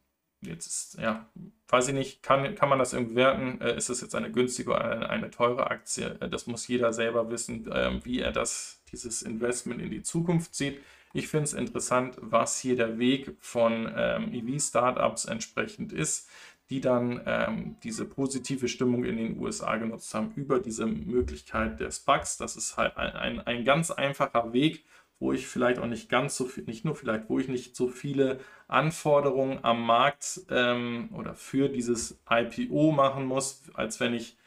jetzt 0.41 0.67
ist, 0.67 0.99
ja, 0.99 1.30
weiß 1.67 1.89
ich 1.89 1.93
nicht, 1.93 2.24
kann, 2.24 2.55
kann 2.55 2.70
man 2.70 2.80
das 2.80 2.93
irgendwie 2.93 3.15
werten? 3.15 3.61
Äh, 3.61 3.78
ist 3.78 3.89
es 3.89 4.01
jetzt 4.01 4.15
eine 4.15 4.32
günstige 4.32 4.72
oder 4.72 4.91
eine, 4.91 5.09
eine 5.09 5.30
teure 5.30 5.70
Aktie? 5.70 6.17
Äh, 6.20 6.30
das 6.30 6.47
muss 6.47 6.67
jeder 6.67 6.91
selber 6.93 7.30
wissen, 7.30 7.65
wie 8.03 8.20
er 8.20 8.32
das, 8.32 8.78
dieses 8.91 9.21
Investment 9.21 9.81
in 9.81 9.91
die 9.91 10.03
Zukunft 10.03 10.55
sieht. 10.55 10.79
Ich 11.13 11.27
finde 11.27 11.45
es 11.45 11.53
interessant, 11.53 12.17
was 12.19 12.59
hier 12.59 12.75
der 12.75 12.99
Weg 12.99 13.35
von 13.39 13.91
ähm, 13.95 14.33
EV-Startups 14.33 15.25
entsprechend 15.25 15.91
ist 15.91 16.29
die 16.69 16.81
dann 16.81 17.21
ähm, 17.25 17.77
diese 17.83 18.05
positive 18.05 18.67
Stimmung 18.67 19.03
in 19.03 19.17
den 19.17 19.39
USA 19.39 19.77
genutzt 19.77 20.13
haben 20.13 20.31
über 20.35 20.59
diese 20.59 20.85
Möglichkeit 20.85 21.79
des 21.79 21.99
Bugs. 21.99 22.37
Das 22.37 22.55
ist 22.55 22.77
halt 22.77 22.95
ein, 22.97 23.13
ein, 23.13 23.39
ein 23.41 23.65
ganz 23.65 23.89
einfacher 23.89 24.53
Weg, 24.53 24.85
wo 25.19 25.33
ich 25.33 25.47
vielleicht 25.47 25.79
auch 25.79 25.87
nicht 25.87 26.09
ganz 26.09 26.37
so 26.37 26.45
viel, 26.45 26.63
nicht 26.65 26.85
nur 26.85 26.95
vielleicht, 26.95 27.27
wo 27.27 27.39
ich 27.39 27.47
nicht 27.47 27.75
so 27.75 27.87
viele 27.87 28.39
Anforderungen 28.67 29.59
am 29.63 29.83
Markt 29.83 30.41
ähm, 30.49 31.09
oder 31.13 31.33
für 31.33 31.69
dieses 31.69 32.19
IPO 32.29 32.91
machen 32.91 33.25
muss, 33.25 33.63
als 33.73 33.99
wenn 33.99 34.13
ich 34.13 34.37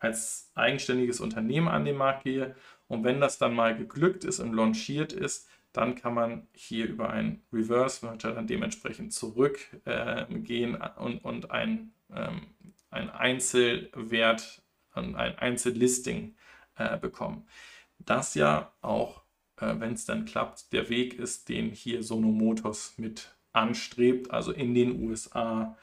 als 0.00 0.50
eigenständiges 0.54 1.20
Unternehmen 1.20 1.68
an 1.68 1.84
den 1.84 1.96
Markt 1.96 2.24
gehe. 2.24 2.56
Und 2.88 3.04
wenn 3.04 3.20
das 3.20 3.38
dann 3.38 3.54
mal 3.54 3.76
geglückt 3.76 4.24
ist 4.24 4.40
und 4.40 4.54
launchiert 4.54 5.12
ist, 5.12 5.48
dann 5.72 5.94
kann 5.94 6.14
man 6.14 6.48
hier 6.54 6.88
über 6.88 7.10
ein 7.10 7.42
Reverse 7.52 8.04
Merger 8.04 8.32
dann 8.32 8.46
dementsprechend 8.46 9.12
zurückgehen 9.12 10.74
äh, 10.74 10.90
und, 10.96 11.24
und 11.24 11.50
ein, 11.50 11.92
ähm, 12.12 12.48
ein 12.90 13.10
Einzelwert, 13.10 14.62
ein 14.94 15.14
Einzellisting 15.14 16.34
äh, 16.76 16.96
bekommen. 16.96 17.46
Das 17.98 18.34
ja 18.34 18.72
auch, 18.80 19.22
äh, 19.58 19.74
wenn 19.78 19.92
es 19.92 20.06
dann 20.06 20.24
klappt, 20.24 20.72
der 20.72 20.88
Weg 20.88 21.18
ist, 21.18 21.50
den 21.50 21.70
hier 21.70 22.02
Sono 22.02 22.28
Motors 22.28 22.94
mit 22.96 23.36
anstrebt, 23.52 24.30
also 24.30 24.52
in 24.52 24.74
den 24.74 25.02
USA 25.02 25.76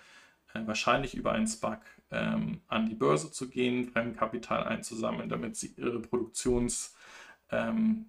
äh, 0.54 0.66
wahrscheinlich 0.66 1.14
über 1.14 1.34
ein 1.34 1.48
SPAC 1.48 1.86
ähm, 2.10 2.62
an 2.68 2.88
die 2.90 2.96
Börse 2.96 3.32
zu 3.32 3.50
gehen, 3.50 3.86
Fremdkapital 3.86 4.64
einzusammeln, 4.64 5.30
damit 5.30 5.56
sie 5.56 5.74
ihre 5.78 6.00
Produktions- 6.00 6.95
ähm, 7.52 8.08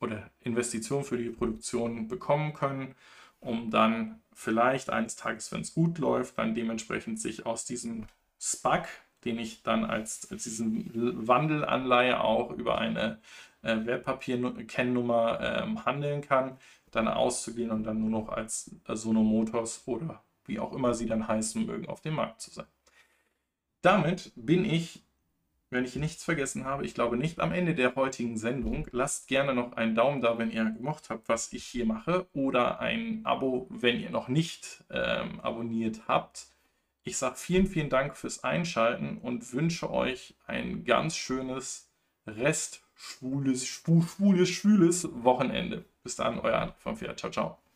oder 0.00 0.30
Investitionen 0.40 1.04
für 1.04 1.18
die 1.18 1.30
Produktion 1.30 2.08
bekommen 2.08 2.52
können, 2.54 2.94
um 3.40 3.70
dann 3.70 4.20
vielleicht 4.32 4.90
eines 4.90 5.16
Tages, 5.16 5.50
wenn 5.52 5.62
es 5.62 5.74
gut 5.74 5.98
läuft, 5.98 6.38
dann 6.38 6.54
dementsprechend 6.54 7.20
sich 7.20 7.46
aus 7.46 7.64
diesem 7.64 8.06
SPAC, 8.40 8.88
den 9.24 9.38
ich 9.38 9.62
dann 9.62 9.84
als, 9.84 10.30
als 10.30 10.44
diesen 10.44 11.26
Wandelanleihe 11.26 12.20
auch 12.20 12.50
über 12.52 12.78
eine 12.78 13.18
äh, 13.62 13.84
Wertpapierkennnummer 13.84 15.40
ähm, 15.40 15.84
handeln 15.84 16.20
kann, 16.20 16.56
dann 16.90 17.08
auszugehen 17.08 17.70
und 17.70 17.84
dann 17.84 18.00
nur 18.00 18.10
noch 18.10 18.28
als 18.28 18.74
äh, 18.86 18.94
Sono 18.94 19.22
Motors 19.22 19.82
oder 19.86 20.22
wie 20.46 20.58
auch 20.58 20.72
immer 20.72 20.94
sie 20.94 21.06
dann 21.06 21.28
heißen 21.28 21.66
mögen, 21.66 21.88
auf 21.88 22.00
dem 22.00 22.14
Markt 22.14 22.40
zu 22.40 22.50
sein. 22.50 22.66
Damit 23.82 24.32
bin 24.34 24.64
ich 24.64 25.02
wenn 25.70 25.84
ich 25.84 25.96
nichts 25.96 26.24
vergessen 26.24 26.64
habe, 26.64 26.84
ich 26.84 26.94
glaube 26.94 27.16
nicht 27.16 27.40
am 27.40 27.52
Ende 27.52 27.74
der 27.74 27.94
heutigen 27.94 28.36
Sendung. 28.38 28.86
Lasst 28.90 29.28
gerne 29.28 29.54
noch 29.54 29.72
einen 29.72 29.94
Daumen 29.94 30.20
da, 30.20 30.38
wenn 30.38 30.50
ihr 30.50 30.64
gemocht 30.64 31.10
habt, 31.10 31.28
was 31.28 31.52
ich 31.52 31.64
hier 31.64 31.84
mache, 31.84 32.26
oder 32.32 32.80
ein 32.80 33.20
Abo, 33.24 33.66
wenn 33.70 34.00
ihr 34.00 34.10
noch 34.10 34.28
nicht 34.28 34.84
ähm, 34.90 35.40
abonniert 35.40 36.08
habt. 36.08 36.46
Ich 37.04 37.16
sage 37.16 37.36
vielen, 37.36 37.66
vielen 37.66 37.90
Dank 37.90 38.16
fürs 38.16 38.44
Einschalten 38.44 39.18
und 39.18 39.52
wünsche 39.52 39.90
euch 39.90 40.34
ein 40.46 40.84
ganz 40.84 41.16
schönes 41.16 41.90
Rest 42.26 42.82
schwules, 42.98 43.66
schwules, 43.66 44.48
schwules 44.48 45.08
Wochenende. 45.24 45.84
Bis 46.02 46.16
dann, 46.16 46.38
euer 46.40 46.58
Anna 46.58 46.74
vom 46.78 46.96
Pferd. 46.96 47.18
Ciao, 47.18 47.30
ciao. 47.30 47.67